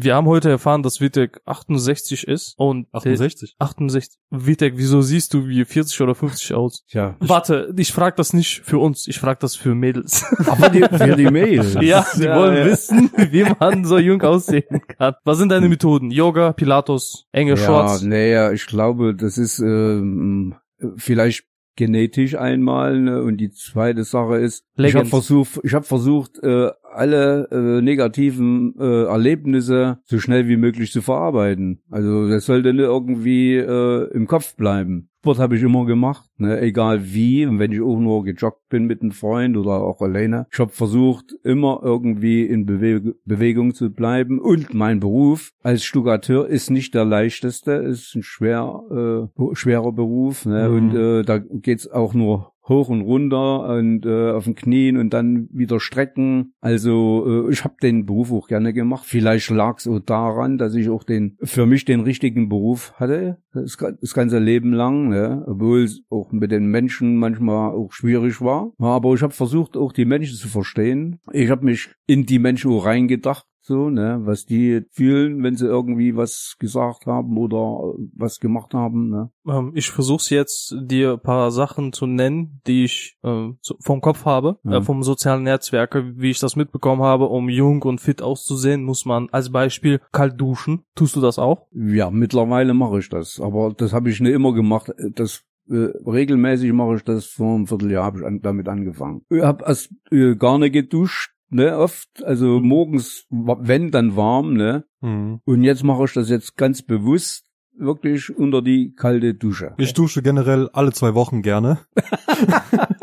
Wir 0.00 0.14
haben 0.14 0.28
heute 0.28 0.48
erfahren, 0.48 0.84
dass 0.84 1.00
Wittek 1.00 1.40
68 1.44 2.28
ist 2.28 2.54
und 2.56 2.86
68. 2.92 3.56
68. 3.58 4.20
Wittek, 4.30 4.74
wieso 4.76 5.02
siehst 5.02 5.34
du 5.34 5.48
wie 5.48 5.64
40 5.64 6.00
oder 6.02 6.14
50 6.14 6.54
aus? 6.54 6.84
Tja, 6.88 7.16
Warte, 7.18 7.74
ich 7.76 7.92
frag 7.92 8.14
das 8.14 8.32
nicht 8.32 8.62
für 8.64 8.78
uns, 8.78 9.08
ich 9.08 9.18
frag 9.18 9.40
das 9.40 9.56
für 9.56 9.74
Mädels. 9.74 10.24
aber 10.46 10.68
die, 10.68 10.82
für 10.84 11.16
die 11.16 11.28
Mails. 11.30 11.74
ja, 11.80 12.06
die 12.16 12.22
Ja, 12.22 12.36
wollen 12.36 12.56
ja. 12.58 12.64
wissen, 12.66 13.10
wie 13.32 13.44
man 13.58 13.84
so 13.84 13.98
jung 13.98 14.22
aussehen 14.22 14.82
kann. 14.86 15.14
Was 15.24 15.38
sind 15.38 15.48
deine 15.48 15.68
Methoden? 15.68 16.12
Yoga, 16.12 16.52
Pilatus, 16.52 17.26
enge 17.32 17.52
Ja, 17.52 17.56
Shorts? 17.56 18.02
naja, 18.02 18.52
ich 18.52 18.66
glaube, 18.68 19.16
das 19.16 19.36
ist 19.36 19.58
ähm, 19.58 20.54
vielleicht 20.96 21.44
genetisch 21.78 22.36
einmal 22.36 23.00
ne? 23.00 23.22
und 23.22 23.36
die 23.36 23.50
zweite 23.50 24.02
Sache 24.02 24.36
ist, 24.36 24.66
ich 24.76 24.96
habe 24.96 25.06
versucht, 25.06 25.60
ich 25.62 25.74
habe 25.74 25.86
versucht, 25.86 26.42
äh, 26.42 26.70
alle 26.92 27.48
äh, 27.52 27.80
negativen 27.80 28.74
äh, 28.78 29.04
Erlebnisse 29.04 30.00
so 30.04 30.18
schnell 30.18 30.48
wie 30.48 30.56
möglich 30.56 30.90
zu 30.90 31.02
verarbeiten. 31.02 31.80
Also 31.88 32.28
das 32.28 32.46
sollte 32.46 32.74
nicht 32.74 32.82
irgendwie 32.82 33.54
äh, 33.54 34.10
im 34.12 34.26
Kopf 34.26 34.56
bleiben. 34.56 35.10
Sport 35.28 35.40
habe 35.40 35.56
ich 35.58 35.62
immer 35.62 35.84
gemacht, 35.84 36.24
ne? 36.38 36.58
egal 36.62 37.12
wie. 37.12 37.44
Und 37.44 37.58
wenn 37.58 37.70
ich 37.70 37.82
auch 37.82 37.98
nur 37.98 38.24
gejoggt 38.24 38.66
bin 38.70 38.86
mit 38.86 39.02
einem 39.02 39.10
Freund 39.10 39.58
oder 39.58 39.82
auch 39.82 40.00
alleine. 40.00 40.46
Ich 40.50 40.58
habe 40.58 40.70
versucht, 40.70 41.34
immer 41.44 41.80
irgendwie 41.82 42.46
in 42.46 42.64
Bewe 42.64 43.14
Bewegung 43.26 43.74
zu 43.74 43.90
bleiben. 43.90 44.40
Und 44.40 44.72
mein 44.72 45.00
Beruf 45.00 45.50
als 45.62 45.84
Stuckateur 45.84 46.48
ist 46.48 46.70
nicht 46.70 46.94
der 46.94 47.04
leichteste, 47.04 47.72
ist 47.72 48.14
ein 48.14 48.22
schwer, 48.22 49.28
äh, 49.38 49.54
schwerer 49.54 49.92
Beruf. 49.92 50.46
Ne? 50.46 50.66
Mhm. 50.66 50.74
Und 50.74 50.96
äh, 50.96 51.22
da 51.24 51.38
geht's 51.38 51.90
auch 51.90 52.14
nur 52.14 52.52
hoch 52.68 52.88
und 52.88 53.00
runter 53.00 53.68
und 53.68 54.04
äh, 54.04 54.30
auf 54.30 54.44
den 54.44 54.54
Knien 54.54 54.96
und 54.96 55.10
dann 55.12 55.48
wieder 55.52 55.80
strecken. 55.80 56.52
Also 56.60 57.46
äh, 57.48 57.52
ich 57.52 57.64
habe 57.64 57.76
den 57.82 58.06
Beruf 58.06 58.32
auch 58.32 58.48
gerne 58.48 58.72
gemacht. 58.72 59.04
Vielleicht 59.06 59.50
lag 59.50 59.78
es 59.78 59.86
auch 59.86 60.00
daran, 60.00 60.58
dass 60.58 60.74
ich 60.74 60.88
auch 60.88 61.04
den 61.04 61.36
für 61.42 61.66
mich 61.66 61.84
den 61.84 62.00
richtigen 62.00 62.48
Beruf 62.48 62.92
hatte, 62.96 63.38
das, 63.52 63.76
das 63.76 64.14
ganze 64.14 64.38
Leben 64.38 64.72
lang, 64.72 65.08
ne? 65.08 65.44
obwohl 65.46 65.84
es 65.84 66.02
auch 66.10 66.32
mit 66.32 66.50
den 66.50 66.66
Menschen 66.66 67.16
manchmal 67.16 67.72
auch 67.72 67.92
schwierig 67.92 68.40
war. 68.40 68.72
Aber 68.78 69.14
ich 69.14 69.22
habe 69.22 69.32
versucht, 69.32 69.76
auch 69.76 69.92
die 69.92 70.04
Menschen 70.04 70.36
zu 70.36 70.48
verstehen. 70.48 71.20
Ich 71.32 71.50
habe 71.50 71.64
mich 71.64 71.90
in 72.06 72.26
die 72.26 72.38
Menschen 72.38 72.70
auch 72.72 72.84
reingedacht. 72.84 73.46
So, 73.68 73.90
ne, 73.90 74.20
was 74.22 74.46
die 74.46 74.80
fühlen, 74.92 75.42
wenn 75.42 75.54
sie 75.54 75.66
irgendwie 75.66 76.16
was 76.16 76.56
gesagt 76.58 77.04
haben 77.04 77.36
oder 77.36 77.92
äh, 77.98 78.08
was 78.16 78.40
gemacht 78.40 78.72
haben, 78.72 79.10
ne? 79.10 79.30
Ähm, 79.46 79.72
ich 79.74 79.90
versuche 79.90 80.34
jetzt, 80.34 80.74
dir 80.80 81.12
ein 81.12 81.20
paar 81.20 81.50
Sachen 81.50 81.92
zu 81.92 82.06
nennen, 82.06 82.62
die 82.66 82.84
ich 82.84 83.18
äh, 83.22 83.48
vom 83.80 84.00
Kopf 84.00 84.24
habe, 84.24 84.58
Ja. 84.64 84.78
äh, 84.78 84.82
vom 84.82 85.02
sozialen 85.02 85.42
Netzwerke, 85.42 86.14
wie 86.16 86.30
ich 86.30 86.38
das 86.38 86.56
mitbekommen 86.56 87.02
habe. 87.02 87.26
Um 87.28 87.50
jung 87.50 87.82
und 87.82 88.00
fit 88.00 88.22
auszusehen, 88.22 88.84
muss 88.84 89.04
man 89.04 89.28
als 89.32 89.52
Beispiel 89.52 90.00
kalt 90.12 90.40
duschen. 90.40 90.84
Tust 90.94 91.14
du 91.16 91.20
das 91.20 91.38
auch? 91.38 91.66
Ja, 91.72 92.10
mittlerweile 92.10 92.72
mache 92.72 93.00
ich 93.00 93.10
das, 93.10 93.38
aber 93.38 93.74
das 93.76 93.92
habe 93.92 94.08
ich 94.08 94.18
nicht 94.20 94.32
immer 94.32 94.54
gemacht. 94.54 94.90
Das 95.14 95.42
äh, 95.68 95.92
regelmäßig 96.06 96.72
mache 96.72 96.94
ich 96.96 97.02
das 97.04 97.26
vor 97.26 97.54
einem 97.54 97.66
Vierteljahr 97.66 98.04
habe 98.04 98.20
ich 98.20 98.24
an, 98.24 98.40
damit 98.40 98.66
angefangen. 98.66 99.26
Ich 99.28 99.42
habe 99.42 99.62
erst 99.66 99.92
äh, 100.10 100.34
gar 100.36 100.58
nicht 100.58 100.72
geduscht, 100.72 101.32
ne, 101.50 101.76
oft, 101.78 102.08
also 102.24 102.60
morgens, 102.60 103.26
wenn 103.30 103.90
dann 103.90 104.16
warm, 104.16 104.54
ne, 104.54 104.84
Mhm. 105.00 105.40
und 105.44 105.62
jetzt 105.62 105.84
mache 105.84 106.04
ich 106.04 106.12
das 106.12 106.28
jetzt 106.28 106.56
ganz 106.56 106.82
bewusst 106.82 107.44
wirklich 107.76 108.36
unter 108.36 108.60
die 108.62 108.92
kalte 108.96 109.34
Dusche. 109.34 109.74
Ich 109.78 109.94
dusche 109.94 110.22
generell 110.22 110.68
alle 110.72 110.92
zwei 110.92 111.14
Wochen 111.14 111.42
gerne. 111.42 111.78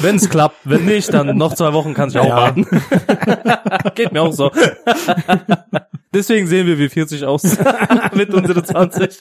Wenn 0.00 0.16
es 0.16 0.28
klappt, 0.30 0.58
wenn 0.64 0.84
nicht, 0.84 1.12
dann 1.12 1.36
noch 1.36 1.54
zwei 1.54 1.72
Wochen 1.72 1.92
kann 1.94 2.08
ich 2.08 2.18
auch 2.18 2.24
Ja. 2.26 2.36
warten. 2.36 2.66
Geht 3.96 4.12
mir 4.12 4.22
auch 4.22 4.32
so. 4.32 4.50
Deswegen 6.14 6.46
sehen 6.46 6.66
wir 6.68 6.78
wie 6.78 6.88
40 6.88 7.24
aus 7.24 7.58
mit 8.14 8.32
unseren 8.32 8.64
20. 8.64 9.20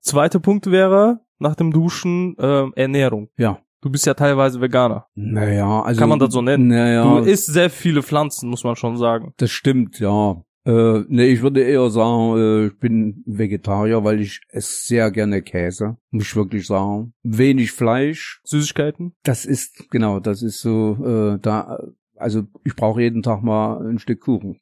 Zweiter 0.00 0.40
Punkt 0.40 0.70
wäre 0.70 1.20
nach 1.38 1.54
dem 1.54 1.70
Duschen 1.72 2.34
ähm, 2.40 2.72
Ernährung. 2.74 3.28
Ja. 3.36 3.60
Du 3.82 3.90
bist 3.90 4.06
ja 4.06 4.14
teilweise 4.14 4.60
Veganer. 4.60 5.06
Naja, 5.14 5.82
also 5.82 5.98
Kann 5.98 6.10
man 6.10 6.18
das 6.18 6.32
so 6.32 6.42
nennen? 6.42 6.68
Naja, 6.68 7.04
Du 7.04 7.24
isst 7.24 7.46
sehr 7.46 7.70
viele 7.70 8.02
Pflanzen, 8.02 8.50
muss 8.50 8.64
man 8.64 8.76
schon 8.76 8.96
sagen. 8.96 9.32
Das 9.38 9.50
stimmt, 9.50 9.98
ja. 10.00 10.42
Äh, 10.66 11.04
nee, 11.08 11.28
ich 11.28 11.40
würde 11.40 11.62
eher 11.62 11.88
sagen, 11.88 12.36
äh, 12.36 12.66
ich 12.66 12.78
bin 12.78 13.22
Vegetarier, 13.24 14.04
weil 14.04 14.20
ich 14.20 14.40
esse 14.50 14.86
sehr 14.86 15.10
gerne 15.10 15.40
Käse, 15.40 15.96
muss 16.10 16.24
ich 16.24 16.36
wirklich 16.36 16.66
sagen. 16.66 17.14
Wenig 17.22 17.72
Fleisch, 17.72 18.40
Süßigkeiten? 18.44 19.14
das 19.22 19.46
ist, 19.46 19.90
genau, 19.90 20.20
das 20.20 20.42
ist 20.42 20.60
so, 20.60 20.98
äh, 21.02 21.38
da, 21.40 21.78
also 22.16 22.42
ich 22.64 22.76
brauche 22.76 23.00
jeden 23.00 23.22
Tag 23.22 23.42
mal 23.42 23.80
ein 23.88 23.98
Stück 23.98 24.20
Kuchen. 24.20 24.60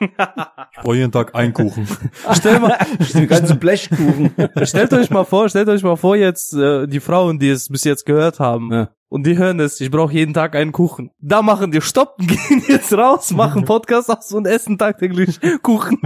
Ich 0.00 0.08
brauche 0.82 0.96
jeden 0.96 1.12
Tag 1.12 1.34
einen 1.34 1.52
Kuchen. 1.52 1.86
Stell 2.32 2.58
mal, 2.60 2.76
Den 3.14 3.28
ganzen 3.28 3.58
Blechkuchen. 3.58 4.32
stellt 4.64 4.92
euch 4.92 5.10
mal 5.10 5.24
vor, 5.24 5.48
stellt 5.48 5.68
euch 5.68 5.82
mal 5.82 5.96
vor 5.96 6.16
jetzt 6.16 6.54
äh, 6.54 6.86
die 6.86 7.00
Frauen, 7.00 7.38
die 7.38 7.50
es 7.50 7.68
bis 7.68 7.84
jetzt 7.84 8.04
gehört 8.06 8.40
haben. 8.40 8.72
Ja. 8.72 8.90
Und 9.08 9.26
die 9.26 9.36
hören 9.36 9.60
es, 9.60 9.78
ich 9.80 9.90
brauche 9.90 10.12
jeden 10.14 10.32
Tag 10.32 10.56
einen 10.56 10.72
Kuchen. 10.72 11.10
Da 11.20 11.42
machen 11.42 11.70
die 11.70 11.82
Stopp, 11.82 12.16
gehen 12.18 12.62
jetzt 12.66 12.92
raus, 12.94 13.30
machen 13.32 13.64
Podcast 13.64 14.10
aus 14.10 14.32
und 14.32 14.46
essen 14.46 14.78
tagtäglich 14.78 15.38
Kuchen. 15.62 15.98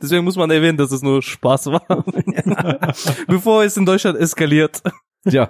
Deswegen 0.00 0.24
muss 0.24 0.36
man 0.36 0.50
erwähnen, 0.50 0.78
dass 0.78 0.90
es 0.90 1.02
nur 1.02 1.20
Spaß 1.22 1.66
war. 1.66 2.04
Bevor 3.26 3.62
es 3.62 3.76
in 3.76 3.84
Deutschland 3.84 4.18
eskaliert. 4.18 4.80
ja. 5.26 5.48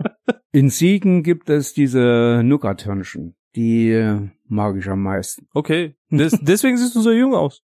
In 0.51 0.69
Siegen 0.71 1.23
gibt 1.23 1.49
es 1.49 1.75
diese 1.75 2.41
Nougat-Hörnchen. 2.43 3.37
Die 3.57 3.91
äh, 3.91 4.21
mag 4.49 4.77
ich 4.77 4.87
am 4.89 5.03
meisten. 5.03 5.47
Okay. 5.55 5.97
Des, 6.11 6.39
deswegen 6.43 6.77
siehst 6.77 6.95
du 6.95 7.01
so 7.01 7.11
jung 7.11 7.35
aus. 7.35 7.63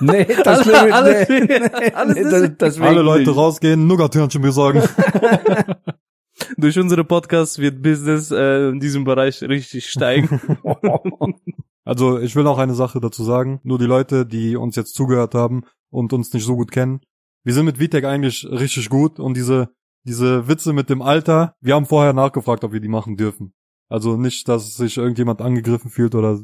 Nee, 0.00 0.26
Alles- 0.44 0.66
will- 0.66 0.92
alles- 0.92 1.28
nee, 1.28 1.92
alles 1.92 2.14
nee, 2.14 2.22
das, 2.22 2.50
deswegen 2.58 2.86
Alle 2.86 3.02
Leute 3.02 3.24
nicht. 3.30 3.36
rausgehen, 3.36 3.86
Nougat-Hörnchen 3.86 4.42
besorgen. 4.42 4.82
Durch 6.56 6.78
unsere 6.78 7.04
Podcasts 7.04 7.58
wird 7.58 7.82
Business 7.82 8.30
äh, 8.30 8.68
in 8.68 8.80
diesem 8.80 9.04
Bereich 9.04 9.42
richtig 9.42 9.88
steigen. 9.88 10.40
Also 11.82 12.20
ich 12.20 12.36
will 12.36 12.46
auch 12.46 12.58
eine 12.58 12.74
Sache 12.74 13.00
dazu 13.00 13.24
sagen. 13.24 13.58
Nur 13.64 13.78
die 13.78 13.86
Leute, 13.86 14.24
die 14.26 14.54
uns 14.54 14.76
jetzt 14.76 14.94
zugehört 14.94 15.34
haben 15.34 15.62
und 15.88 16.12
uns 16.12 16.32
nicht 16.32 16.44
so 16.44 16.54
gut 16.54 16.70
kennen. 16.70 17.00
Wir 17.42 17.54
sind 17.54 17.64
mit 17.64 17.80
Vitek 17.80 18.04
eigentlich 18.04 18.46
richtig 18.48 18.90
gut 18.90 19.18
und 19.18 19.34
diese, 19.36 19.70
diese 20.04 20.46
Witze 20.46 20.72
mit 20.72 20.88
dem 20.90 21.02
Alter, 21.02 21.56
wir 21.60 21.74
haben 21.74 21.86
vorher 21.86 22.12
nachgefragt, 22.12 22.62
ob 22.64 22.72
wir 22.72 22.80
die 22.80 22.88
machen 22.88 23.16
dürfen. 23.16 23.54
Also 23.90 24.16
nicht, 24.16 24.48
dass 24.48 24.76
sich 24.76 24.96
irgendjemand 24.96 25.42
angegriffen 25.42 25.90
fühlt 25.90 26.14
oder 26.14 26.38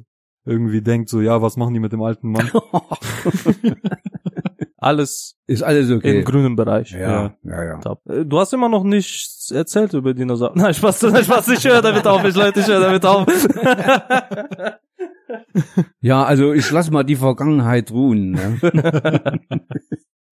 irgendwie 0.45 0.83
denkt 0.83 1.09
so, 1.09 1.21
ja, 1.21 1.41
was 1.41 1.57
machen 1.57 1.73
die 1.75 1.81
mit 1.81 1.93
dem 1.93 2.03
alten 2.03 2.31
Mann? 2.33 2.51
Alles 4.79 5.37
Ist 5.47 5.63
alles 5.63 5.91
okay. 5.91 6.19
im 6.19 6.25
grünen 6.25 6.55
Bereich. 6.55 6.93
ja, 6.93 7.35
ja, 7.43 7.65
ja. 7.65 7.79
Top. 7.79 8.03
Äh, 8.09 8.25
Du 8.25 8.39
hast 8.39 8.53
immer 8.53 8.69
noch 8.69 8.85
nichts 8.85 9.51
erzählt 9.51 9.95
über 9.95 10.13
Dinosaurier. 10.15 10.55
Nein, 10.63 10.75
Spaß, 10.75 11.03
nein, 11.03 11.25
Spaß, 11.25 11.49
ich 11.49 11.65
höre 11.65 11.81
damit 11.83 12.07
auf, 12.07 12.23
ich 12.25 12.35
Leute, 12.37 12.61
ich 12.61 12.67
höre 12.69 12.81
damit 12.81 13.05
auf. 13.05 13.27
Ja, 16.01 16.25
also 16.25 16.53
ich 16.53 16.71
lass 16.71 16.91
mal 16.91 17.03
die 17.03 17.17
Vergangenheit 17.17 17.91
ruhen. 17.91 18.33
Ne? 18.33 18.61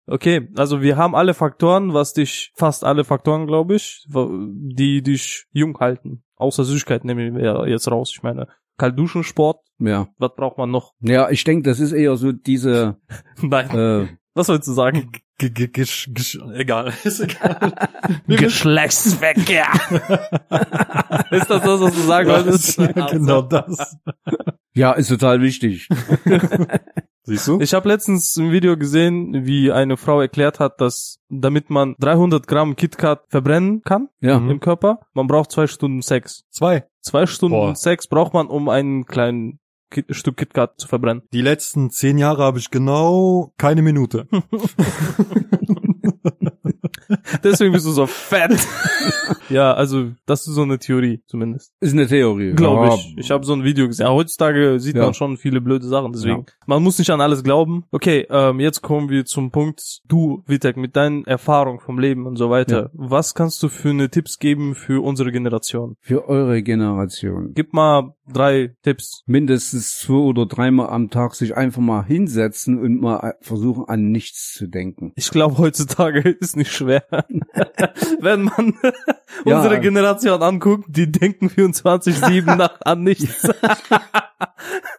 Okay, 0.05 0.49
also 0.57 0.82
wir 0.82 0.97
haben 0.97 1.16
alle 1.16 1.34
Faktoren, 1.34 1.93
was 1.93 2.12
dich, 2.14 2.51
fast 2.55 2.84
alle 2.84 3.05
Faktoren, 3.05 3.47
glaube 3.47 3.76
ich, 3.76 4.05
die 4.09 5.01
dich 5.01 5.45
jung 5.53 5.78
halten. 5.80 6.24
Außer 6.42 6.64
Süßigkeit 6.64 7.06
nehmen 7.06 7.38
wir 7.38 7.68
jetzt 7.68 7.89
raus. 7.92 8.12
Ich 8.16 8.24
meine, 8.24 8.48
Kaltduschen, 8.78 9.24
Sport, 9.24 9.60
Ja. 9.80 10.08
was 10.18 10.32
braucht 10.36 10.58
man 10.58 10.72
noch? 10.72 10.94
Ja, 11.00 11.30
ich 11.30 11.44
denke, 11.44 11.70
das 11.70 11.80
ist 11.80 11.92
eher 11.92 12.18
so 12.18 12.32
diese, 12.32 12.98
Nein, 13.42 13.70
äh, 13.70 14.08
was 14.34 14.48
sollst 14.48 14.68
du 14.68 14.72
sagen? 14.74 15.12
G 15.38 15.48
-g 15.48 15.68
-g 15.72 16.08
-g 16.12 16.54
egal, 16.56 16.94
ist 17.04 17.20
egal. 17.20 17.74
Geschlechtsverkehr. 18.28 19.68
Ist 21.32 21.50
das 21.50 21.62
das, 21.64 21.80
was 21.82 21.94
du 21.96 22.02
sagen 22.02 22.30
wolltest? 22.30 22.78
ja, 22.78 23.08
genau 23.08 23.42
das. 23.42 23.98
ja, 24.74 24.92
ist 24.94 25.08
total 25.08 25.42
wichtig. 25.42 25.88
Siehst 27.24 27.48
du? 27.48 27.60
Ich 27.62 27.74
habe 27.76 27.88
letztens 27.88 28.36
ein 28.38 28.52
Video 28.52 28.76
gesehen, 28.78 29.46
wie 29.46 29.72
eine 29.72 29.96
Frau 29.96 30.20
erklärt 30.22 30.60
hat, 30.60 30.82
dass 30.82 31.20
damit 31.30 31.70
man 31.70 31.96
300 32.00 32.48
Gramm 32.48 32.76
KitKat 32.76 33.26
verbrennen 33.30 33.84
kann 33.84 34.10
Ja. 34.22 34.38
Im 34.38 34.60
Körper, 34.60 35.02
man 35.14 35.28
braucht 35.28 35.52
zwei 35.52 35.68
Stunden 35.68 36.02
Sex. 36.02 36.46
Zwei. 36.50 36.86
Zwei 37.02 37.28
Stunden 37.28 37.56
Boah. 37.58 37.76
Sex 37.76 38.08
braucht 38.08 38.34
man, 38.34 38.48
um 38.48 38.70
einen 38.70 39.06
kleinen 39.06 39.60
Kit 39.92 40.06
Stück 40.16 40.38
KitKat 40.38 40.80
zu 40.80 40.88
verbrennen. 40.88 41.22
Die 41.34 41.42
letzten 41.42 41.92
zehn 41.92 42.18
Jahre 42.18 42.44
habe 42.44 42.58
ich 42.60 42.72
genau 42.72 43.54
keine 43.58 43.82
Minute. 43.82 44.28
Deswegen 47.44 47.74
bist 47.74 47.86
du 47.86 47.92
so 47.92 48.08
fett. 48.08 48.52
ja, 49.52 49.74
also 49.74 50.12
das 50.26 50.47
ist 50.47 50.56
so 50.56 50.62
eine 50.64 50.80
Theorie 50.80 51.22
zumindest. 51.28 51.72
Ist 51.80 51.93
eine 51.93 52.08
Theorie. 52.08 52.54
Glaube 52.54 52.88
Ja. 52.88 52.93
ich. 52.95 53.14
Ich 53.18 53.32
habe 53.32 53.45
so 53.45 53.54
ein 53.54 53.64
Video 53.64 53.88
gesehen. 53.88 54.06
Aber 54.08 54.16
heutzutage 54.16 54.80
sieht 54.80 54.95
Ja. 54.95 55.04
man 55.04 55.14
schon 55.14 55.38
viele 55.38 55.62
blöde 55.62 55.86
Sachen. 55.86 56.12
Deswegen, 56.14 56.45
man 56.66 56.82
muss 56.84 56.97
nicht 56.99 57.10
an 57.10 57.22
alles 57.22 57.43
glauben. 57.43 57.86
Okay, 57.91 58.26
ähm, 58.30 58.60
jetzt 58.60 58.82
kommen 58.82 59.10
wir 59.10 59.26
zum 59.26 59.52
Punkt. 59.52 60.02
Du, 60.08 60.43
Vitek, 60.47 60.78
mit 60.78 60.95
deinen 60.95 61.26
Erfahrungen 61.26 61.80
vom 61.80 61.99
Leben 61.99 62.26
und 62.26 62.38
so 62.38 62.49
weiter. 62.49 62.89
Was 62.93 63.34
kannst 63.36 63.62
du 63.64 63.70
für 63.70 63.89
eine 63.89 64.10
Tipps 64.10 64.39
geben 64.39 64.76
für 64.76 65.04
unsere 65.04 65.32
Generation? 65.32 65.95
Für 66.02 66.28
eure 66.28 66.62
Generation. 66.64 67.52
Gib 67.54 67.74
mal 67.74 68.14
drei 68.32 68.76
Tipps. 68.84 69.24
Mindestens 69.26 70.00
zwei 70.00 70.14
oder 70.14 70.46
dreimal 70.46 70.90
am 70.90 71.10
Tag 71.10 71.36
sich 71.36 71.56
einfach 71.56 71.82
mal 71.82 72.04
hinsetzen 72.06 72.80
und 72.80 73.00
mal 73.02 73.36
versuchen, 73.42 73.86
an 73.88 74.12
nichts 74.12 74.54
zu 74.54 74.68
denken. 74.68 75.14
Ich 75.16 75.32
glaube, 75.32 75.58
heutzutage 75.58 76.20
ist 76.40 76.56
nicht 76.56 76.72
schwer. 76.72 77.04
Wenn 78.20 78.44
man 78.44 78.74
Ja. 79.46 79.58
unsere 79.58 79.80
Generation 79.80 80.42
anguckt, 80.42 80.86
die 80.90 81.12
denken 81.12 81.48
24-7 81.48 82.56
nach 82.56 82.80
an 82.82 83.04
nichts. 83.04 83.48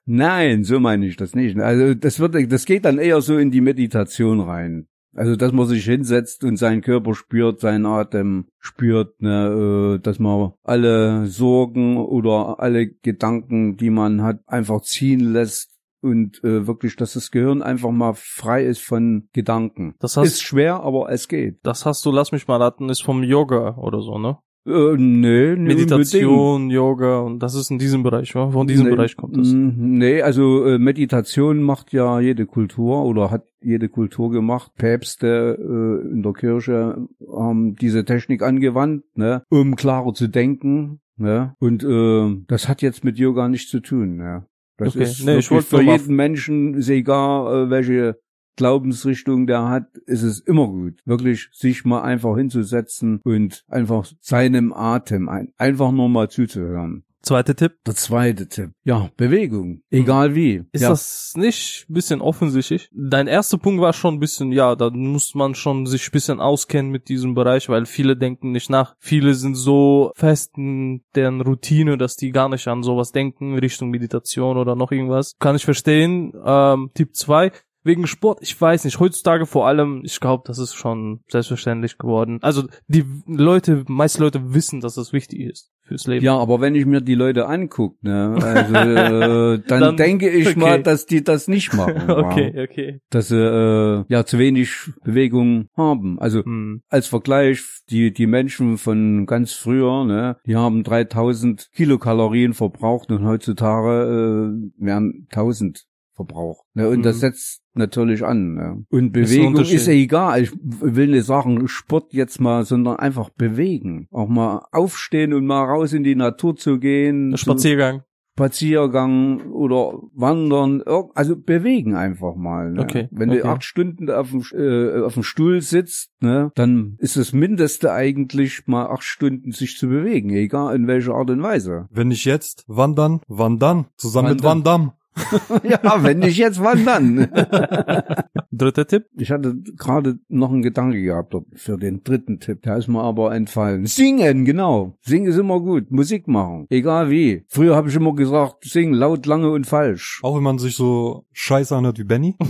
Nein, 0.05 0.65
so 0.65 0.81
meine 0.81 1.07
ich 1.07 1.17
das 1.17 1.35
nicht. 1.35 1.59
Also 1.59 1.95
das 1.95 2.19
wird, 2.19 2.51
das 2.53 2.65
geht 2.65 2.85
dann 2.85 2.99
eher 2.99 3.21
so 3.21 3.39
in 3.39 3.51
die 3.51 3.61
Meditation 3.61 4.41
rein. 4.41 4.89
Also 5.15 5.37
dass 5.37 5.53
man 5.53 5.67
sich 5.67 5.85
hinsetzt 5.85 6.43
und 6.45 6.57
seinen 6.57 6.81
Körper 6.81 7.15
spürt, 7.15 7.61
seinen 7.61 7.87
Atem 7.87 8.47
spürt, 8.59 9.21
ne, 9.21 9.97
äh, 9.97 10.03
dass 10.03 10.19
man 10.19 10.53
alle 10.63 11.27
Sorgen 11.27 11.99
oder 11.99 12.61
alle 12.61 12.87
Gedanken, 12.89 13.77
die 13.77 13.91
man 13.91 14.23
hat, 14.23 14.41
einfach 14.47 14.81
ziehen 14.83 15.21
lässt 15.33 15.71
und 16.01 16.43
äh, 16.43 16.67
wirklich, 16.67 16.97
dass 16.97 17.13
das 17.13 17.31
Gehirn 17.31 17.63
einfach 17.63 17.91
mal 17.91 18.15
frei 18.15 18.65
ist 18.65 18.81
von 18.83 19.29
Gedanken. 19.33 19.95
Das 20.01 20.17
heißt- 20.17 20.25
ist 20.25 20.43
schwer, 20.43 20.81
aber 20.81 21.11
es 21.11 21.29
geht. 21.29 21.59
Das 21.63 21.87
hast 21.87 22.05
du, 22.07 22.11
lass 22.11 22.33
mich 22.33 22.49
mal 22.49 22.61
raten, 22.61 22.89
ist 22.89 23.03
vom 23.03 23.23
Yoga 23.23 23.77
oder 23.77 24.01
so, 24.01 24.19
ne? 24.19 24.39
Äh, 24.65 24.97
nee, 24.97 25.57
nee, 25.57 25.75
Meditation, 25.75 26.71
Yoga 26.71 27.21
und 27.21 27.41
das 27.41 27.55
ist 27.57 27.71
in 27.71 27.79
diesem 27.79 28.03
Bereich, 28.05 28.35
wa? 28.37 28.51
Von 28.51 28.69
diesem 28.69 28.85
Nee, 28.85 28.91
Bereich 28.91 29.17
kommt 29.17 29.37
das. 29.37 29.49
mm, 29.53 29.73
Nee, 29.99 30.23
also 30.23 30.65
äh, 30.67 30.79
Meditation 30.79 31.63
macht 31.63 31.93
ja 31.93 32.21
jede 32.21 32.47
Kultur 32.47 33.05
oder 33.05 33.31
hat 33.31 33.45
jede 33.61 33.89
Kultur 33.89 34.31
gemacht. 34.31 34.71
Päpste 34.77 35.59
äh, 35.59 36.13
in 36.13 36.23
der 36.23 36.33
Kirche 36.33 37.09
haben 37.29 37.75
diese 37.75 38.05
Technik 38.05 38.43
angewandt, 38.43 39.05
ne, 39.15 39.43
um 39.51 39.75
klarer 39.75 40.15
zu 40.15 40.29
denken. 40.29 41.01
Ne? 41.17 41.55
Und 41.59 41.85
äh, 41.85 42.43
das 42.49 42.69
hat 42.69 42.83
jetzt 42.83 43.05
mit 43.05 43.19
Yoga 43.19 43.49
nichts 43.49 43.71
zu 43.71 43.81
tun. 43.81 44.17
Ne? 44.17 44.47
Das 44.77 44.95
Okay, 44.97 45.03
ist 45.05 45.25
nee, 45.25 45.39
ich 45.39 45.47
für 45.49 45.83
jeden 45.83 46.17
Menschen, 46.17 46.75
ist 46.75 46.89
egal, 46.89 47.67
äh, 47.67 47.71
welche 47.71 48.17
Glaubensrichtung 48.57 49.47
der 49.47 49.69
hat, 49.69 49.97
ist 50.07 50.23
es 50.23 50.41
immer 50.41 50.69
gut, 50.69 51.01
wirklich 51.05 51.49
sich 51.53 51.85
mal 51.85 52.03
einfach 52.03 52.37
hinzusetzen 52.37 53.21
und 53.25 53.65
einfach 53.69 54.07
seinem 54.21 54.73
Atem 54.73 55.29
ein, 55.29 55.53
einfach 55.57 55.93
nur 55.93 56.09
mal 56.09 56.29
zuzuhören. 56.29 57.05
Zweiter 57.23 57.55
Tipp. 57.55 57.75
Der 57.87 57.95
zweite 57.95 58.49
Tipp. 58.49 58.73
Ja, 58.83 59.09
Bewegung. 59.17 59.83
Egal 59.91 60.35
wie. 60.35 60.65
Ist 60.73 60.83
ja. 60.83 60.89
das 60.89 61.35
nicht 61.37 61.87
ein 61.89 61.95
bisschen 61.95 62.21
offensichtlich? 62.21 62.89
Dein 62.93 63.29
erster 63.29 63.59
Punkt 63.59 63.81
war 63.81 63.93
schon 63.93 64.15
ein 64.15 64.21
bisschen, 64.21 64.51
ja, 64.51 64.75
da 64.75 64.91
muss 64.91 65.37
man 65.37 65.55
schon 65.55 65.87
sich 65.87 66.09
ein 66.09 66.11
bisschen 66.11 66.41
auskennen 66.41 66.91
mit 66.91 67.09
diesem 67.09 67.35
Bereich, 67.35 67.69
weil 67.69 67.87
viele 67.87 68.17
denken 68.17 68.51
nicht 68.51 68.71
nach. 68.71 68.97
Viele 68.99 69.35
sind 69.35 69.55
so 69.55 70.11
fest 70.17 70.55
in 70.57 71.05
deren 71.15 71.41
Routine, 71.41 71.97
dass 71.97 72.17
die 72.17 72.33
gar 72.33 72.49
nicht 72.49 72.67
an 72.67 72.83
sowas 72.83 73.13
denken, 73.13 73.57
Richtung 73.57 73.91
Meditation 73.91 74.57
oder 74.57 74.75
noch 74.75 74.91
irgendwas. 74.91 75.37
Kann 75.39 75.55
ich 75.55 75.65
verstehen. 75.65 76.33
Ähm, 76.45 76.91
Tipp 76.95 77.15
zwei 77.15 77.53
Wegen 77.85 78.07
Sport, 78.07 78.39
ich 78.43 78.59
weiß 78.61 78.85
nicht, 78.85 79.01
heutzutage 79.01 79.47
vor 79.47 79.67
allem, 79.67 80.03
ich 80.05 80.21
glaube, 80.21 80.45
das 80.47 80.59
ist 80.59 80.75
schon 80.75 81.21
selbstverständlich 81.29 81.99
geworden. 81.99 82.39
Also 82.43 82.65
die 82.87 83.05
Leute, 83.27 83.85
meiste 83.89 84.23
Leute 84.23 84.55
wissen, 84.55 84.81
dass 84.81 84.95
das 84.95 85.13
wichtig 85.13 85.41
ist 85.41 85.71
fürs 85.83 86.07
Leben. 86.07 86.25
Ja, 86.25 86.37
aber 86.39 86.61
wenn 86.61 86.77
ich 86.77 86.87
mir 86.87 87.01
die 87.01 87.17
Leute 87.17 87.47
angucke, 87.47 87.97
ne, 88.03 88.39
also, 88.41 88.75
äh, 88.75 89.63
dann, 89.67 89.81
Dann- 89.81 89.97
denke 89.97 90.31
ich 90.31 90.49
okay. 90.49 90.59
mal, 90.61 90.83
dass 90.83 91.07
die 91.07 91.25
das 91.25 91.49
nicht 91.49 91.75
machen. 91.75 92.03
Okay, 92.09 92.53
ja. 92.55 92.63
okay. 92.63 93.01
Dass 93.11 93.29
sie 93.29 93.37
äh, 93.37 94.05
ja 94.09 94.25
zu 94.25 94.39
wenig 94.39 94.71
Bewegung 95.03 95.67
haben. 95.77 96.19
Also 96.21 96.45
Hm. 96.45 96.83
als 96.89 97.09
Vergleich, 97.09 97.63
die, 97.91 98.13
die 98.13 98.27
Menschen 98.27 98.79
von 98.79 99.27
ganz 99.27 99.53
früher, 99.55 100.05
ne, 100.05 100.37
die 100.47 100.57
haben 100.57 100.85
3000 100.85 101.71
Kilokalorien 101.75 102.55
verbraucht 102.55 103.11
und 103.11 103.25
heutzutage 103.25 104.53
äh, 104.53 104.85
werden 104.85 105.27
1000 105.31 105.85
verbraucht. 106.15 106.65
Ne, 106.75 106.89
und 106.89 107.03
das 107.05 107.17
Mhm. 107.17 107.21
setzt 107.21 107.63
natürlich 107.75 108.25
an. 108.25 108.55
Ne. 108.55 108.85
Und 108.91 109.17
Ist 109.17 109.31
Bewegung 109.31 109.47
Unterschied. 109.49 109.77
ist 109.77 109.87
ja 109.87 109.93
egal. 109.95 110.43
Ich 110.43 110.53
will 110.63 111.09
nicht 111.09 111.25
sagen 111.25 111.67
Sport 111.69 112.13
jetzt 112.13 112.41
mal, 112.41 112.65
sondern 112.65 112.97
einfach 112.97 113.31
bewegen. 113.31 114.07
Auch 114.11 114.29
mal 114.29 114.67
aufstehen 114.73 115.33
und 115.33 115.47
mal 115.47 115.65
raus 115.65 115.93
in 115.93 116.05
die 116.05 116.15
Natur 116.15 116.57
zu 116.57 116.79
gehen. 116.79 117.37
Spaziergang. 117.37 118.03
Spaziergang 118.35 119.51
oder 119.53 119.99
Wandern, 120.15 120.83
also 121.15 121.37
bewegen 121.37 121.95
einfach 121.95 122.35
mal. 122.35 122.73
Ne? 122.73 122.81
Okay, 122.83 123.09
Wenn 123.11 123.31
okay. 123.31 123.41
du 123.41 123.45
acht 123.49 123.65
Stunden 123.65 124.11
auf 124.11 124.31
dem, 124.31 124.43
äh, 124.53 125.03
auf 125.03 125.15
dem 125.15 125.23
Stuhl 125.23 125.61
sitzt, 125.61 126.11
ne, 126.21 126.51
dann 126.55 126.97
ist 126.99 127.17
das 127.17 127.33
Mindeste 127.33 127.93
eigentlich 127.93 128.67
mal 128.67 128.87
acht 128.87 129.03
Stunden 129.05 129.53
sich 129.53 129.77
zu 129.77 129.89
bewegen, 129.89 130.31
egal 130.31 130.75
in 130.77 130.87
welcher 130.87 131.15
Art 131.15 131.31
und 131.31 131.43
Weise. 131.43 131.89
Wenn 131.91 132.09
nicht 132.09 132.25
jetzt? 132.25 132.65
Wann 132.67 132.95
dann? 132.95 133.87
Zusammen 133.97 134.31
mit 134.31 134.43
Van 134.43 134.59
Wandern. 134.65 134.93
Ja, 135.63 136.03
wenn 136.03 136.21
nicht 136.21 136.39
jetzt, 136.39 136.63
wann 136.63 136.85
dann? 136.85 137.29
Dritter 138.53 138.87
Tipp. 138.87 139.07
Ich 139.17 139.31
hatte 139.31 139.57
gerade 139.77 140.19
noch 140.29 140.51
einen 140.51 140.63
Gedanke 140.63 141.03
gehabt 141.03 141.35
für 141.55 141.79
den 141.79 142.03
dritten 142.03 142.41
Tipp. 142.41 142.63
Der 142.63 142.77
ist 142.77 142.89
mir 142.89 143.03
aber 143.03 143.35
entfallen. 143.35 143.87
Singen, 143.87 144.45
genau. 144.45 144.97
Singen 145.01 145.29
ist 145.29 145.39
immer 145.39 145.61
gut. 145.61 145.91
Musik 145.91 146.29
machen. 146.29 146.67
Egal 146.71 147.11
wie. 147.11 147.45
Früher 147.49 147.77
habe 147.77 147.89
ich 147.89 147.97
immer 147.97 148.15
gesagt, 148.15 148.65
singen 148.65 148.95
laut, 148.95 149.27
lange 149.27 149.51
und 149.51 149.67
falsch. 149.67 150.21
Auch 150.23 150.37
wenn 150.37 150.43
man 150.43 150.59
sich 150.59 150.77
so 150.77 151.25
scheiße 151.33 151.75
anhört 151.75 151.99
wie 151.99 152.05
Benny. 152.05 152.37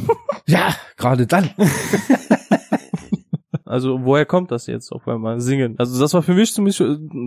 Ja, 0.49 0.75
gerade 0.97 1.29
dann. 1.29 1.51
Also 3.73 4.05
woher 4.05 4.27
kommt 4.27 4.51
das 4.51 4.67
jetzt 4.67 4.93
auf 4.93 5.09
einmal? 5.09 5.41
Singen. 5.41 5.77
Also 5.79 5.99
das 5.99 6.13
war 6.13 6.23
für 6.23 6.35
mich 6.35 6.57
äh, 6.59 6.63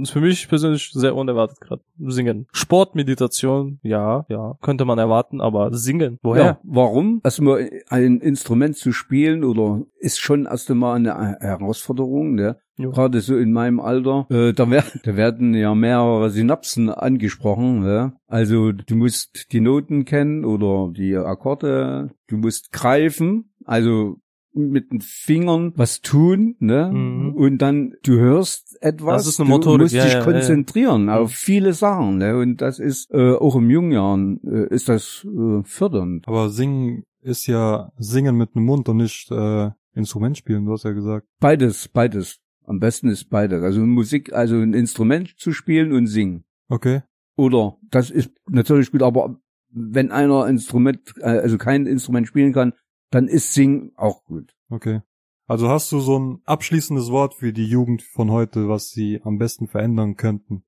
für 0.05 0.21
mich 0.21 0.47
persönlich 0.47 0.91
sehr 0.93 1.15
unerwartet 1.15 1.59
gerade. 1.59 1.81
Singen. 1.97 2.47
Sportmeditation, 2.51 3.79
ja, 3.81 4.25
ja, 4.29 4.55
könnte 4.61 4.85
man 4.85 4.99
erwarten, 4.99 5.41
aber 5.41 5.73
singen. 5.73 6.19
Woher? 6.21 6.45
Ja, 6.45 6.59
warum? 6.63 7.21
Erstmal 7.23 7.69
ein 7.89 8.19
Instrument 8.19 8.77
zu 8.77 8.91
spielen 8.91 9.43
oder 9.43 9.81
ist 9.97 10.19
schon 10.19 10.45
erst 10.45 10.69
einmal 10.69 10.95
eine 10.95 11.37
Herausforderung, 11.39 12.35
ne? 12.35 12.57
Jo. 12.77 12.91
Gerade 12.91 13.21
so 13.21 13.37
in 13.37 13.53
meinem 13.53 13.79
Alter, 13.79 14.27
äh, 14.29 14.51
da, 14.53 14.69
wer 14.69 14.83
da 15.03 15.15
werden 15.15 15.53
ja 15.53 15.73
mehrere 15.73 16.29
Synapsen 16.29 16.89
angesprochen. 16.89 17.79
Ne? 17.79 18.13
Also 18.27 18.73
du 18.73 18.95
musst 18.95 19.51
die 19.53 19.61
Noten 19.61 20.03
kennen 20.03 20.43
oder 20.43 20.91
die 20.91 21.15
Akkorde, 21.15 22.11
du 22.27 22.37
musst 22.37 22.73
greifen, 22.73 23.53
also 23.63 24.17
mit 24.55 24.91
den 24.91 25.01
Fingern 25.01 25.73
was 25.75 26.01
tun, 26.01 26.55
ne? 26.59 26.89
Mhm. 26.91 27.33
Und 27.33 27.57
dann 27.59 27.93
du 28.03 28.13
hörst 28.13 28.77
etwas, 28.81 29.25
Das 29.25 29.27
ist 29.27 29.39
eine 29.39 29.59
du 29.59 29.77
musst 29.77 29.93
ja, 29.93 30.03
dich 30.03 30.13
ja, 30.13 30.19
ja. 30.19 30.25
konzentrieren 30.25 31.09
auf 31.09 31.31
viele 31.31 31.73
Sachen, 31.73 32.17
ne? 32.17 32.37
Und 32.37 32.61
das 32.61 32.79
ist 32.79 33.11
äh, 33.11 33.33
auch 33.33 33.55
im 33.55 33.69
jungen 33.69 33.91
Jahren 33.91 34.39
äh, 34.43 34.73
ist 34.73 34.89
das 34.89 35.25
äh, 35.25 35.61
fördernd. 35.63 36.27
Aber 36.27 36.49
singen 36.49 37.03
ist 37.21 37.47
ja 37.47 37.91
singen 37.97 38.37
mit 38.37 38.55
dem 38.55 38.63
Mund 38.63 38.87
und 38.87 38.97
nicht 38.97 39.29
äh, 39.31 39.71
Instrument 39.93 40.37
spielen, 40.37 40.65
du 40.65 40.73
hast 40.73 40.83
ja 40.83 40.91
gesagt. 40.91 41.27
Beides, 41.39 41.87
beides. 41.87 42.39
Am 42.63 42.79
besten 42.79 43.09
ist 43.09 43.29
beides. 43.29 43.61
Also 43.61 43.81
Musik, 43.81 44.33
also 44.33 44.55
ein 44.55 44.73
Instrument 44.73 45.35
zu 45.37 45.51
spielen 45.51 45.91
und 45.91 46.07
singen. 46.07 46.45
Okay. 46.67 47.03
Oder 47.37 47.77
das 47.91 48.09
ist 48.09 48.31
natürlich 48.49 48.91
gut, 48.91 49.03
aber 49.03 49.37
wenn 49.69 50.11
einer 50.11 50.47
Instrument, 50.47 50.99
äh, 51.19 51.25
also 51.25 51.57
kein 51.57 51.85
Instrument 51.85 52.27
spielen 52.27 52.53
kann, 52.53 52.73
dann 53.15 53.29
ist 53.29 53.53
Singen 53.53 53.93
auch 53.95 54.25
gut. 54.25 54.53
Okay. 54.69 54.99
Also 55.47 55.69
hast 55.69 55.89
du 55.93 56.01
so 56.01 56.19
ein 56.19 56.41
abschließendes 56.43 57.11
Wort 57.11 57.33
für 57.33 57.53
die 57.53 57.65
Jugend 57.65 58.01
von 58.01 58.29
heute, 58.29 58.67
was 58.67 58.89
sie 58.89 59.21
am 59.23 59.37
besten 59.37 59.67
verändern 59.67 60.17
könnten? 60.17 60.65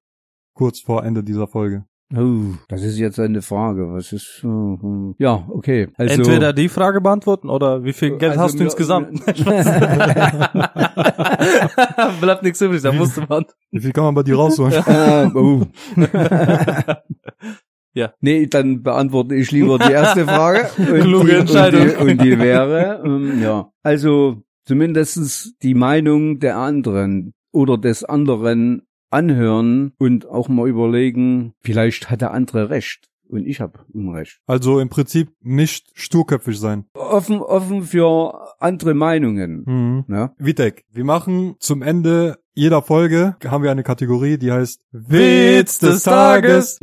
Kurz 0.54 0.80
vor 0.80 1.04
Ende 1.04 1.26
dieser 1.26 1.48
Folge. 1.48 1.84
Oh, 2.16 2.54
das 2.70 2.84
ist 2.84 3.00
jetzt 3.00 3.20
eine 3.20 3.42
Frage. 3.42 3.92
Was 3.92 4.14
ist? 4.14 4.40
äh, 4.44 4.48
hm. 4.48 5.16
Ja, 5.18 5.46
okay. 5.50 5.90
Also, 5.98 6.22
Entweder 6.22 6.54
die 6.54 6.70
Frage 6.70 7.02
beantworten 7.02 7.50
oder 7.50 7.84
wie 7.84 7.92
viel 7.92 8.18
Geld 8.18 8.38
Also 8.38 8.44
hast 8.44 8.58
du 8.58 8.64
insgesamt? 8.64 9.26
Bleibt 12.22 12.44
nichts 12.44 12.62
übrig, 12.62 12.82
da 12.82 12.94
musste 12.94 13.26
man. 13.28 13.44
Wie 13.72 13.82
viel 13.82 13.92
kann 13.92 14.06
man 14.06 14.16
bei 14.16 14.24
dir 14.24 14.38
rausholen? 14.38 14.72
Ja. 17.98 18.14
Nee, 18.22 18.46
dann 18.46 18.84
beantworte 18.84 19.34
ich 19.34 19.52
lieber 19.52 19.80
die 19.80 19.92
erste 19.92 20.26
Frage. 20.26 20.70
Und 20.78 21.02
Kluge 21.02 21.26
die, 21.26 21.36
Entscheidung. 21.36 21.82
Und 21.82 21.90
die, 21.90 22.12
und 22.12 22.22
die 22.22 22.40
wäre, 22.40 23.02
ähm, 23.06 23.42
ja, 23.42 23.72
also 23.82 24.44
zumindestens 24.66 25.56
die 25.64 25.74
Meinung 25.74 26.40
der 26.40 26.58
anderen 26.58 27.34
oder 27.52 27.78
des 27.78 28.04
anderen 28.04 28.84
anhören 29.10 29.94
und 29.98 30.28
auch 30.28 30.48
mal 30.48 30.70
überlegen, 30.70 31.54
vielleicht 31.62 32.12
hat 32.12 32.22
der 32.22 32.32
andere 32.32 32.70
recht 32.70 33.08
und 33.30 33.48
ich 33.48 33.62
habe 33.62 33.80
Unrecht. 33.94 34.40
Also 34.46 34.80
im 34.80 34.90
Prinzip 34.90 35.32
nicht 35.42 35.88
sturköpfig 35.96 36.60
sein. 36.60 36.86
Offen, 36.94 37.40
offen 37.40 37.84
für 37.84 38.56
andere 38.60 38.94
Meinungen. 38.94 39.64
Mhm. 39.66 40.06
Ja? 40.14 40.34
Vitek, 40.38 40.86
wir 40.92 41.04
machen 41.04 41.56
zum 41.60 41.82
Ende 41.82 42.38
jeder 42.54 42.82
Folge 42.82 43.36
haben 43.46 43.64
wir 43.64 43.70
eine 43.70 43.84
Kategorie, 43.84 44.38
die 44.40 44.52
heißt 44.52 44.82
Witz 44.92 45.78
des 45.78 46.04
Tages. 46.04 46.80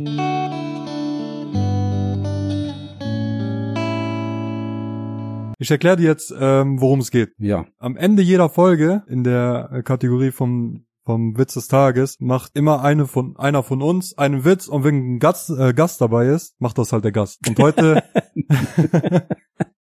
Ich 5.57 5.71
erkläre 5.71 5.97
dir 5.97 6.03
jetzt, 6.07 6.33
ähm, 6.37 6.81
worum 6.81 6.99
es 6.99 7.11
geht. 7.11 7.33
Ja. 7.37 7.65
Am 7.77 7.95
Ende 7.95 8.21
jeder 8.23 8.49
Folge 8.49 9.03
in 9.07 9.23
der 9.23 9.69
äh, 9.71 9.83
Kategorie 9.83 10.31
vom 10.31 10.85
vom 11.07 11.37
Witz 11.37 11.53
des 11.53 11.67
Tages 11.67 12.17
macht 12.19 12.55
immer 12.57 12.81
eine 12.83 13.05
von 13.05 13.37
einer 13.37 13.61
von 13.61 13.83
uns 13.83 14.17
einen 14.17 14.43
Witz 14.43 14.67
und 14.67 14.83
wenn 14.83 14.95
ein 15.15 15.19
Gast, 15.19 15.51
äh, 15.51 15.71
Gast 15.73 16.01
dabei 16.01 16.27
ist, 16.29 16.59
macht 16.59 16.79
das 16.79 16.91
halt 16.91 17.03
der 17.03 17.11
Gast. 17.11 17.47
Und 17.47 17.59
heute 17.59 18.01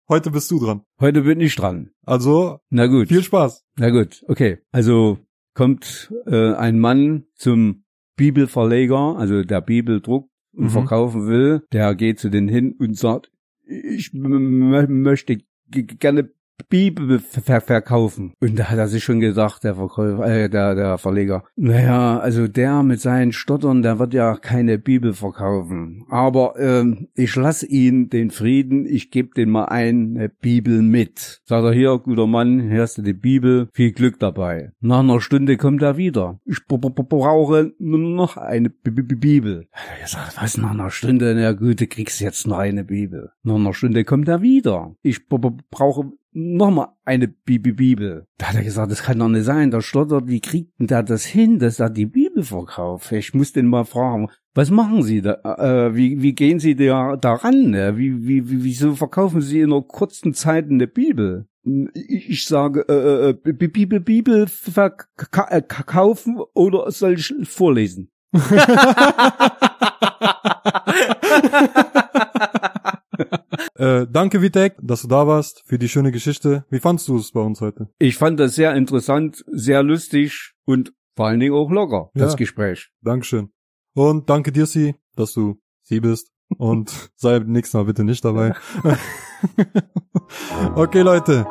heute 0.08 0.32
bist 0.32 0.50
du 0.50 0.60
dran. 0.60 0.82
Heute 1.00 1.24
bin 1.24 1.42
ich 1.42 1.56
dran. 1.56 1.90
Also 2.06 2.60
Na 2.70 2.88
gut. 2.88 3.10
viel 3.10 3.22
Spaß. 3.24 3.66
Na 3.78 3.90
gut, 3.90 4.24
okay. 4.30 4.60
Also 4.72 5.18
kommt 5.56 6.14
äh, 6.26 6.54
ein 6.54 6.80
Mann 6.80 7.26
zum 7.36 7.84
Bibelverleger, 8.16 9.16
also 9.18 9.44
der 9.44 9.62
Bibel 9.62 10.02
druckt 10.02 10.30
und 10.54 10.66
Mhm. 10.66 10.70
verkaufen 10.70 11.28
will. 11.28 11.64
Der 11.74 11.96
geht 11.96 12.20
zu 12.20 12.30
denen 12.30 12.48
hin 12.48 12.76
und 12.80 12.98
sagt, 12.98 13.30
ich 13.66 14.12
möchte 14.14 15.38
gerne 15.72 16.30
Bibel 16.68 17.20
ver 17.20 17.62
verkaufen. 17.62 18.34
Und 18.40 18.58
da 18.58 18.66
hat 18.66 18.78
er 18.78 18.88
sich 18.88 19.04
schon 19.04 19.20
gedacht, 19.20 19.64
der 19.64 19.76
Verkäufer, 19.76 20.26
äh, 20.26 20.50
der, 20.50 20.76
der 20.76 20.98
Verleger, 20.98 21.44
naja, 21.56 22.20
also 22.20 22.48
der 22.48 22.84
mit 22.84 23.02
seinen 23.02 23.32
Stottern, 23.32 23.82
der 23.82 24.00
wird 24.00 24.14
ja 24.14 24.36
keine 24.36 24.78
Bibel 24.80 25.14
verkaufen. 25.14 26.06
Aber 26.10 26.56
ähm, 26.60 27.08
ich 27.16 27.36
lass 27.36 27.64
ihn 27.64 28.10
den 28.10 28.32
Frieden, 28.32 28.86
ich 28.86 29.12
gebe 29.12 29.34
den 29.36 29.50
mal 29.50 29.66
eine 29.66 30.30
Bibel 30.30 30.82
mit. 30.82 31.42
Sagt 31.46 31.66
er, 31.66 31.74
hier, 31.74 31.98
guter 32.00 32.28
Mann, 32.28 32.70
hier 32.70 32.82
hast 32.82 32.98
du 32.98 33.02
die 33.02 33.14
Bibel, 33.14 33.70
viel 33.74 33.92
Glück 33.92 34.20
dabei. 34.20 34.72
Nach 34.80 35.00
einer 35.00 35.22
Stunde 35.22 35.58
kommt 35.58 35.82
er 35.82 35.98
wieder. 35.98 36.40
Ich 36.46 36.66
brauche 36.66 37.72
nur 37.80 38.00
noch 38.00 38.38
eine 38.38 38.70
B 38.70 38.92
B 38.92 39.16
Bibel. 39.16 39.68
Er 40.02 40.08
sagt, 40.08 40.42
was, 40.42 40.58
nach 40.58 40.72
einer 40.72 40.90
Stunde? 40.90 41.36
Na 41.36 41.54
gut, 41.54 41.82
du 41.82 41.88
kriegst 41.88 42.22
jetzt 42.22 42.48
noch 42.48 42.58
eine 42.58 42.84
Bibel. 42.84 43.32
Nach 43.44 43.56
einer 43.56 43.74
Stunde 43.74 44.04
kommt 44.04 44.28
er 44.28 44.42
wieder. 44.42 44.96
Ich 45.02 45.28
brauche 45.28 46.12
nochmal 46.32 46.90
eine 47.06 47.28
Bi- 47.28 47.60
Bi- 47.60 47.72
Bibel. 47.74 48.26
Da 48.38 48.48
hat 48.50 48.56
er 48.56 48.64
gesagt, 48.64 48.92
das 48.92 49.04
kann 49.04 49.20
doch 49.20 49.30
nicht 49.30 49.46
sein. 49.46 49.72
Der 49.72 49.82
stottert, 49.82 50.28
wie 50.28 50.42
kriegt 50.42 50.80
denn 50.80 50.88
der 50.88 51.04
das 51.04 51.26
hin, 51.26 51.60
dass 51.60 51.80
er 51.80 51.90
die 51.90 52.06
Bibel 52.06 52.44
verkauft? 52.44 53.12
Ich 53.12 53.34
muss 53.34 53.54
den 53.54 53.68
mal 53.68 53.86
fragen, 53.86 54.30
was 54.54 54.70
machen 54.72 55.04
Sie 55.04 55.22
da? 55.22 55.34
Äh, 55.44 55.96
wie, 55.96 56.22
wie 56.22 56.34
gehen 56.34 56.60
Sie 56.60 56.76
da 56.76 57.16
daran? 57.16 57.72
Ne? 57.72 57.98
Wie, 57.98 58.28
wie, 58.28 58.50
wie, 58.50 58.64
wieso 58.64 58.96
verkaufen 58.96 59.42
Sie 59.42 59.62
in 59.62 59.72
einer 59.72 59.82
kurzen 59.82 60.34
Zeit 60.34 60.70
eine 60.70 60.88
Bibel? 60.88 61.48
Ich, 61.94 62.46
sage, 62.46 62.86
äh, 62.88 63.30
äh, 63.30 63.34
Bi- 63.34 63.68
Bibel, 63.68 64.00
Bibel 64.00 64.48
verkaufen 64.48 66.40
oder 66.54 66.90
soll 66.92 67.14
ich 67.16 67.34
vorlesen? 67.44 68.12
Äh, 73.76 74.08
danke 74.10 74.42
Vitek, 74.42 74.76
dass 74.82 75.02
du 75.02 75.08
da 75.08 75.28
warst 75.28 75.64
für 75.66 75.78
die 75.80 75.90
schöne 75.90 76.12
Geschichte. 76.12 76.66
Wie 76.70 76.80
fandst 76.80 77.08
du 77.08 77.18
es 77.18 77.32
bei 77.32 77.42
uns 77.42 77.62
heute? 77.62 77.90
Ich 78.00 78.18
fand 78.18 78.40
das 78.40 78.56
sehr 78.56 78.74
interessant, 78.76 79.44
sehr 79.52 79.84
lustig 79.84 80.54
und 80.66 80.94
vor 81.16 81.28
allen 81.28 81.40
Dingen 81.40 81.54
auch 81.54 81.70
locker, 81.70 82.10
Ja. 82.14 82.26
das 82.26 82.38
Gespräch. 82.38 82.90
Dankeschön. 83.02 83.52
Und 83.94 84.30
danke 84.30 84.52
dir, 84.52 84.66
Sie, 84.66 84.96
dass 85.16 85.34
du 85.34 85.60
sie 85.84 86.00
bist. 86.00 86.32
Und 86.58 87.12
sei 87.16 87.40
beim 87.40 87.52
nächsten 87.52 87.78
Mal 87.78 87.84
bitte 87.84 88.04
nicht 88.04 88.24
dabei. 88.24 88.54
okay, 90.76 91.02
Leute. 91.02 91.46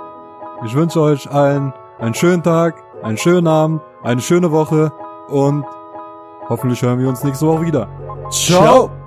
Ich 0.65 0.75
wünsche 0.75 1.01
euch 1.01 1.31
allen 1.31 1.73
einen 1.99 2.15
schönen 2.15 2.43
Tag, 2.43 2.83
einen 3.03 3.17
schönen 3.19 3.47
Abend, 3.47 3.81
eine 4.03 4.21
schöne 4.21 4.51
Woche 4.51 4.93
und 5.29 5.65
hoffentlich 6.49 6.83
hören 6.83 6.99
wir 7.01 7.09
uns 7.09 7.23
nächste 7.23 7.47
Woche 7.47 7.67
wieder. 7.67 7.89
Ciao. 8.31 8.98